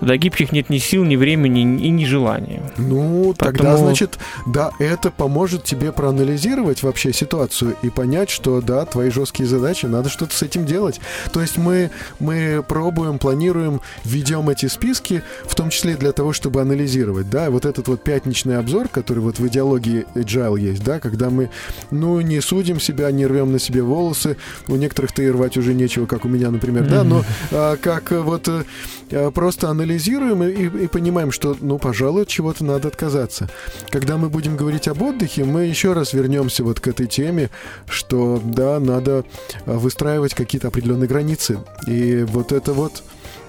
до 0.01 0.17
гибких 0.17 0.53
нет 0.53 0.71
ни 0.71 0.79
сил, 0.79 1.05
ни 1.05 1.17
времени 1.17 1.63
и 1.63 1.91
ни 1.91 2.05
желания. 2.05 2.63
Ну, 2.77 3.35
Поэтому... 3.39 3.59
тогда, 3.59 3.77
значит, 3.77 4.19
да, 4.47 4.73
это 4.79 5.11
поможет 5.11 5.65
тебе 5.65 5.93
проанализировать 5.93 6.83
вообще 6.83 7.13
ситуацию 7.13 7.77
и 7.83 7.91
понять, 7.91 8.31
что, 8.31 8.61
да, 8.61 8.85
твои 8.85 9.11
жесткие 9.11 9.49
задачи, 9.49 9.87
надо 9.87 10.09
что-то 10.09 10.35
с 10.35 10.43
этим 10.43 10.67
делать. 10.67 11.01
То 11.33 11.41
есть 11.41 11.59
мы, 11.59 11.91
мы 12.21 12.65
пробуем, 12.67 13.19
планируем, 13.19 13.81
ведем 14.05 14.49
эти 14.49 14.67
списки, 14.67 15.23
в 15.45 15.55
том 15.55 15.71
числе 15.71 15.97
для 15.97 16.13
того, 16.13 16.33
чтобы 16.33 16.61
анализировать, 16.61 17.29
да, 17.29 17.51
вот 17.51 17.65
этот 17.65 17.89
вот 17.89 18.03
пятничный 18.03 18.59
обзор, 18.59 18.89
который 18.89 19.21
вот 19.21 19.39
в 19.39 19.47
идеологии 19.47 20.07
Agile 20.15 20.61
есть, 20.61 20.85
да, 20.85 21.01
когда 21.01 21.31
мы, 21.31 21.51
ну, 21.91 22.21
не 22.21 22.41
судим 22.41 22.81
себя, 22.81 23.11
не 23.11 23.27
рвем 23.27 23.53
на 23.53 23.59
себе 23.59 23.83
волосы, 23.83 24.37
у 24.69 24.77
некоторых-то 24.77 25.23
и 25.23 25.31
рвать 25.31 25.57
уже 25.57 25.75
нечего, 25.75 26.07
как 26.07 26.25
у 26.25 26.29
меня, 26.29 26.51
например, 26.51 26.85
mm-hmm. 26.85 26.91
да, 26.91 27.05
но 27.05 27.25
а, 27.51 27.77
как 27.77 28.11
вот 28.13 28.49
а, 28.49 29.31
просто 29.31 29.69
анализировать 29.69 29.88
анализируем 29.89 30.43
и, 30.43 30.85
и 30.85 30.87
понимаем, 30.87 31.33
что, 31.33 31.57
ну, 31.61 31.79
пожалуй, 31.79 32.23
от 32.23 32.29
чего-то 32.29 32.65
надо 32.65 32.89
отказаться. 32.89 33.49
Когда 33.89 34.19
мы 34.19 34.29
будем 34.29 34.57
говорить 34.57 34.87
об 34.87 35.01
отдыхе, 35.03 35.45
мы 35.45 35.65
еще 35.65 35.95
раз 35.95 36.13
вернемся 36.13 36.63
вот 36.63 36.79
к 36.79 36.89
этой 36.89 37.07
теме, 37.07 37.49
что, 37.89 38.41
да, 38.45 38.79
надо 38.79 39.25
а, 39.65 39.79
выстраивать 39.79 40.35
какие-то 40.35 40.69
определенные 40.69 41.09
границы. 41.09 41.61
И 41.87 42.23
вот 42.29 42.53
это 42.53 42.75
вот 42.75 43.03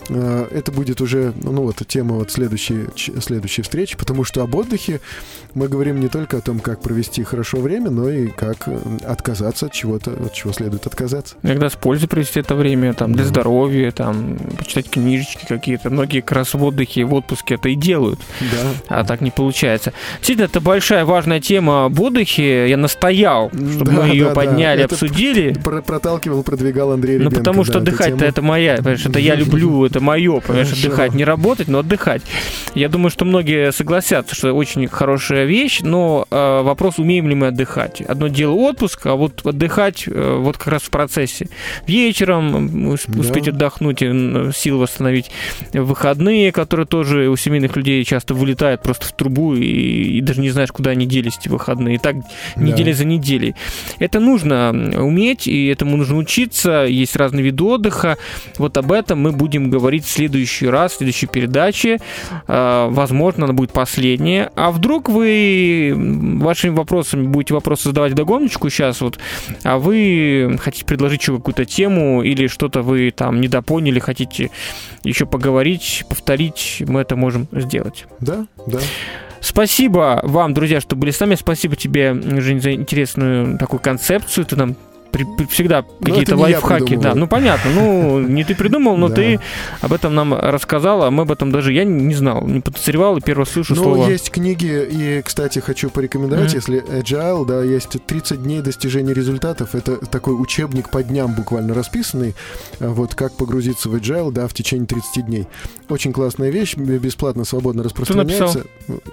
это 0.09 0.71
будет 0.71 1.01
уже, 1.01 1.33
ну 1.43 1.63
вот, 1.63 1.75
тема 1.87 2.15
вот 2.15 2.31
следующей, 2.31 2.85
следующей 3.21 3.61
встречи, 3.61 3.97
потому 3.97 4.23
что 4.23 4.41
об 4.43 4.55
отдыхе 4.55 4.99
мы 5.53 5.67
говорим 5.67 5.99
не 5.99 6.07
только 6.07 6.37
о 6.37 6.41
том, 6.41 6.59
как 6.59 6.81
провести 6.81 7.23
хорошо 7.23 7.57
время, 7.59 7.89
но 7.89 8.09
и 8.09 8.27
как 8.27 8.67
э, 8.67 8.77
отказаться 9.07 9.67
от 9.67 9.71
чего-то, 9.73 10.11
от 10.11 10.33
чего 10.33 10.53
следует 10.53 10.85
отказаться. 10.87 11.35
Иногда 11.43 11.69
с 11.69 11.75
пользой 11.75 12.07
провести 12.07 12.39
это 12.39 12.55
время, 12.55 12.93
там, 12.93 13.13
для 13.13 13.25
здоровья, 13.25 13.91
там, 13.91 14.37
почитать 14.57 14.89
книжечки 14.89 15.45
какие-то. 15.47 15.89
Многие 15.89 16.21
как 16.21 16.33
раз 16.33 16.53
в 16.53 16.63
отдыхе, 16.63 17.03
в 17.05 17.13
отпуске 17.13 17.55
это 17.55 17.69
и 17.69 17.75
делают, 17.75 18.19
Да. 18.39 18.97
а 18.99 19.03
так 19.03 19.21
не 19.21 19.31
получается. 19.31 19.93
Действительно, 20.17 20.45
это 20.45 20.61
большая 20.61 21.05
важная 21.05 21.39
тема 21.39 21.85
об 21.85 21.99
отдыхе. 21.99 22.69
Я 22.69 22.77
настоял, 22.77 23.49
чтобы 23.49 23.85
Да, 23.91 23.91
мы 24.03 24.07
ее 24.09 24.23
да, 24.25 24.29
да. 24.29 24.35
подняли, 24.35 24.83
Это 24.83 24.95
обсудили. 24.95 25.53
Про- 25.63 25.81
проталкивал, 25.81 26.43
продвигал 26.43 26.91
Андрей 26.91 27.17
Ну, 27.17 27.25
Ребенко. 27.25 27.37
потому 27.37 27.59
да, 27.59 27.63
что 27.65 27.73
эту 27.73 27.81
отдыхать-то 27.89 28.25
это 28.25 28.41
моя, 28.41 28.77
понимаешь, 28.77 29.05
это 29.05 29.19
я 29.19 29.35
люблю, 29.35 29.85
это 29.85 29.98
мое, 30.01 30.39
понимаешь, 30.39 30.71
отдыхать, 30.73 31.13
не 31.13 31.23
работать, 31.23 31.67
но 31.67 31.79
отдыхать. 31.79 32.21
Я 32.75 32.89
думаю, 32.89 33.09
что 33.09 33.25
многие 33.25 33.71
согласятся, 33.71 34.35
что 34.35 34.47
это 34.49 34.55
очень 34.55 34.87
хорошая 34.87 35.45
вещь, 35.45 35.79
но 35.81 36.25
э, 36.29 36.61
вопрос, 36.61 36.99
умеем 36.99 37.27
ли 37.27 37.35
мы 37.35 37.47
отдыхать. 37.47 38.01
Одно 38.01 38.27
дело 38.27 38.53
отпуск, 38.53 39.05
а 39.07 39.15
вот 39.15 39.45
отдыхать 39.45 40.05
э, 40.07 40.37
вот 40.39 40.57
как 40.57 40.67
раз 40.67 40.81
в 40.83 40.89
процессе. 40.89 41.47
Вечером 41.87 42.55
м, 42.55 42.93
усп- 42.93 43.05
Да. 43.07 43.19
успеть 43.21 43.47
отдохнуть, 43.47 44.01
и, 44.01 44.05
м, 44.05 44.53
силы 44.53 44.79
восстановить. 44.79 45.31
Выходные, 45.73 46.51
которые 46.51 46.85
тоже 46.85 47.29
у 47.29 47.35
семейных 47.35 47.75
людей 47.75 48.03
часто 48.03 48.33
вылетают 48.33 48.81
просто 48.83 49.05
в 49.07 49.11
трубу, 49.13 49.55
и, 49.55 49.63
и 50.17 50.21
даже 50.21 50.41
не 50.41 50.49
знаешь, 50.49 50.71
куда 50.71 50.91
они 50.91 51.05
делись 51.05 51.37
эти 51.39 51.49
выходные. 51.49 51.95
И 51.95 51.97
так 51.97 52.15
неделя 52.55 52.93
за 52.93 53.05
неделей. 53.05 53.55
Это 53.99 54.19
нужно 54.19 54.69
уметь, 54.97 55.47
и 55.47 55.67
этому 55.67 55.97
нужно 55.97 56.17
учиться. 56.17 56.85
Есть 56.85 57.15
разные 57.15 57.43
виды 57.43 57.63
отдыха. 57.63 58.17
Вот 58.57 58.77
об 58.77 58.91
этом 58.91 59.19
мы 59.21 59.31
будем 59.31 59.69
говорить 59.69 59.88
в 59.97 60.09
следующий 60.09 60.67
раз, 60.67 60.93
в 60.93 60.97
следующей 60.97 61.27
передаче. 61.27 61.99
А, 62.47 62.89
Возможно, 62.89 63.45
она 63.45 63.53
будет 63.53 63.71
последняя. 63.71 64.51
А 64.55 64.71
вдруг 64.71 65.09
вы 65.09 65.93
вашими 66.39 66.71
вопросами 66.71 67.27
будете 67.27 67.53
вопросы 67.53 67.89
задавать 67.89 68.13
догоночку 68.13 68.69
сейчас, 68.69 69.01
вот, 69.01 69.19
а 69.63 69.77
вы 69.77 70.57
хотите 70.61 70.85
предложить 70.85 71.21
еще 71.21 71.37
какую-то 71.37 71.65
тему 71.65 72.21
или 72.21 72.47
что-то 72.47 72.81
вы 72.81 73.11
там 73.11 73.41
недопоняли, 73.41 73.99
хотите 73.99 74.51
еще 75.03 75.25
поговорить, 75.25 76.03
повторить, 76.09 76.83
мы 76.87 77.01
это 77.01 77.15
можем 77.15 77.47
сделать. 77.51 78.05
Да, 78.19 78.45
да. 78.67 78.79
Спасибо 79.41 80.19
вам, 80.23 80.53
друзья, 80.53 80.81
что 80.81 80.95
были 80.95 81.11
с 81.11 81.19
нами. 81.19 81.35
Спасибо 81.35 81.75
тебе, 81.75 82.13
Жень, 82.13 82.61
за 82.61 82.73
интересную 82.73 83.57
такую 83.57 83.79
концепцию. 83.79 84.45
Ты 84.45 84.55
нам 84.55 84.75
при- 85.11 85.25
при- 85.37 85.45
всегда 85.45 85.83
какие-то 86.03 86.35
Ну, 86.35 86.47
я 86.47 86.59
лайфхаки. 86.59 86.95
Да, 86.95 87.15
ну 87.15 87.27
понятно. 87.27 87.71
Ну, 87.71 88.19
не 88.27 88.43
ты 88.43 88.55
придумал, 88.55 88.97
но 88.97 89.09
ты 89.09 89.39
об 89.81 89.93
этом 89.93 90.15
нам 90.15 90.33
рассказал, 90.33 91.03
а 91.03 91.11
мы 91.11 91.23
об 91.23 91.31
этом 91.31 91.51
даже 91.51 91.73
я 91.73 91.83
не 91.83 92.13
знал, 92.13 92.45
не 92.45 92.61
подозревал 92.61 93.17
и 93.17 93.21
первый 93.21 93.45
слышу 93.45 93.75
Ну, 93.75 93.83
слово. 93.83 94.07
есть 94.09 94.31
книги, 94.31 94.87
и, 94.91 95.21
кстати, 95.23 95.59
хочу 95.59 95.89
порекомендовать, 95.89 96.47
Мгм. 96.49 96.55
если 96.55 96.83
Agile, 96.83 97.45
да, 97.45 97.63
есть 97.63 97.97
30 98.05 98.43
дней 98.43 98.61
достижения 98.61 99.13
результатов. 99.13 99.75
Это 99.75 99.97
такой 99.97 100.33
учебник 100.39 100.89
по 100.89 101.03
дням 101.03 101.33
буквально 101.35 101.73
расписанный. 101.73 102.35
А 102.79 102.89
Вот 102.89 103.15
как 103.15 103.33
погрузиться 103.37 103.89
в 103.89 103.95
Agile, 103.95 104.31
да, 104.31 104.47
в 104.47 104.53
течение 104.53 104.85
30 104.87 105.25
дней. 105.25 105.47
Очень 105.89 106.13
классная 106.13 106.49
вещь, 106.51 106.75
бесплатно, 106.75 107.45
свободно 107.45 107.81
распространяется. 107.83 108.65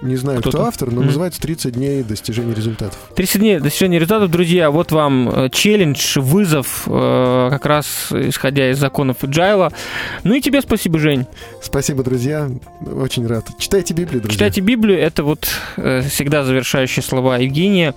Не 0.03 0.15
знаю, 0.15 0.39
кто, 0.41 0.49
Кто-то. 0.51 0.67
автор, 0.67 0.91
но 0.91 0.97
Мгм. 0.97 1.07
называется 1.07 1.41
30 1.41 1.73
дней 1.73 2.03
достижения 2.03 2.53
результатов. 2.53 2.97
30 3.15 3.41
дней 3.41 3.59
достижения 3.59 3.97
результатов, 3.97 4.29
друзья. 4.29 4.69
Вот 4.69 4.91
вам 4.91 5.27
э, 5.29 5.49
челлендж, 5.49 6.19
вызов, 6.19 6.83
э, 6.85 7.47
как 7.49 7.65
раз 7.65 8.11
исходя 8.11 8.69
из 8.69 8.77
законов 8.77 9.17
Agile. 9.23 9.73
Ну 10.23 10.35
и 10.35 10.41
тебе 10.41 10.61
спасибо, 10.61 10.99
Жень. 10.99 11.25
Спасибо, 11.63 12.03
друзья. 12.03 12.49
Очень 12.85 13.25
рад. 13.25 13.47
Читайте 13.57 13.95
Библию, 13.95 14.21
друзья. 14.21 14.33
Читайте 14.35 14.61
Библию, 14.61 14.99
это 14.99 15.23
вот 15.23 15.47
э, 15.77 16.01
всегда 16.07 16.43
завершающие 16.43 17.01
слова 17.01 17.37
Евгения. 17.37 17.95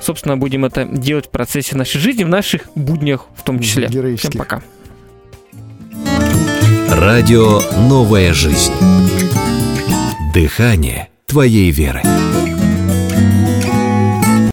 Собственно, 0.00 0.36
будем 0.36 0.64
это 0.64 0.84
делать 0.84 1.26
в 1.26 1.30
процессе 1.30 1.76
нашей 1.76 1.98
жизни, 2.00 2.24
в 2.24 2.28
наших 2.28 2.62
буднях 2.74 3.26
в 3.36 3.42
том 3.44 3.60
числе. 3.60 3.86
Всем 3.86 4.00
Героических. 4.00 4.38
пока. 4.38 4.62
Радио 6.90 7.60
«Новая 7.88 8.32
жизнь». 8.32 8.72
Дыхание 10.32 11.08
твоей 11.26 11.70
веры. 11.70 12.02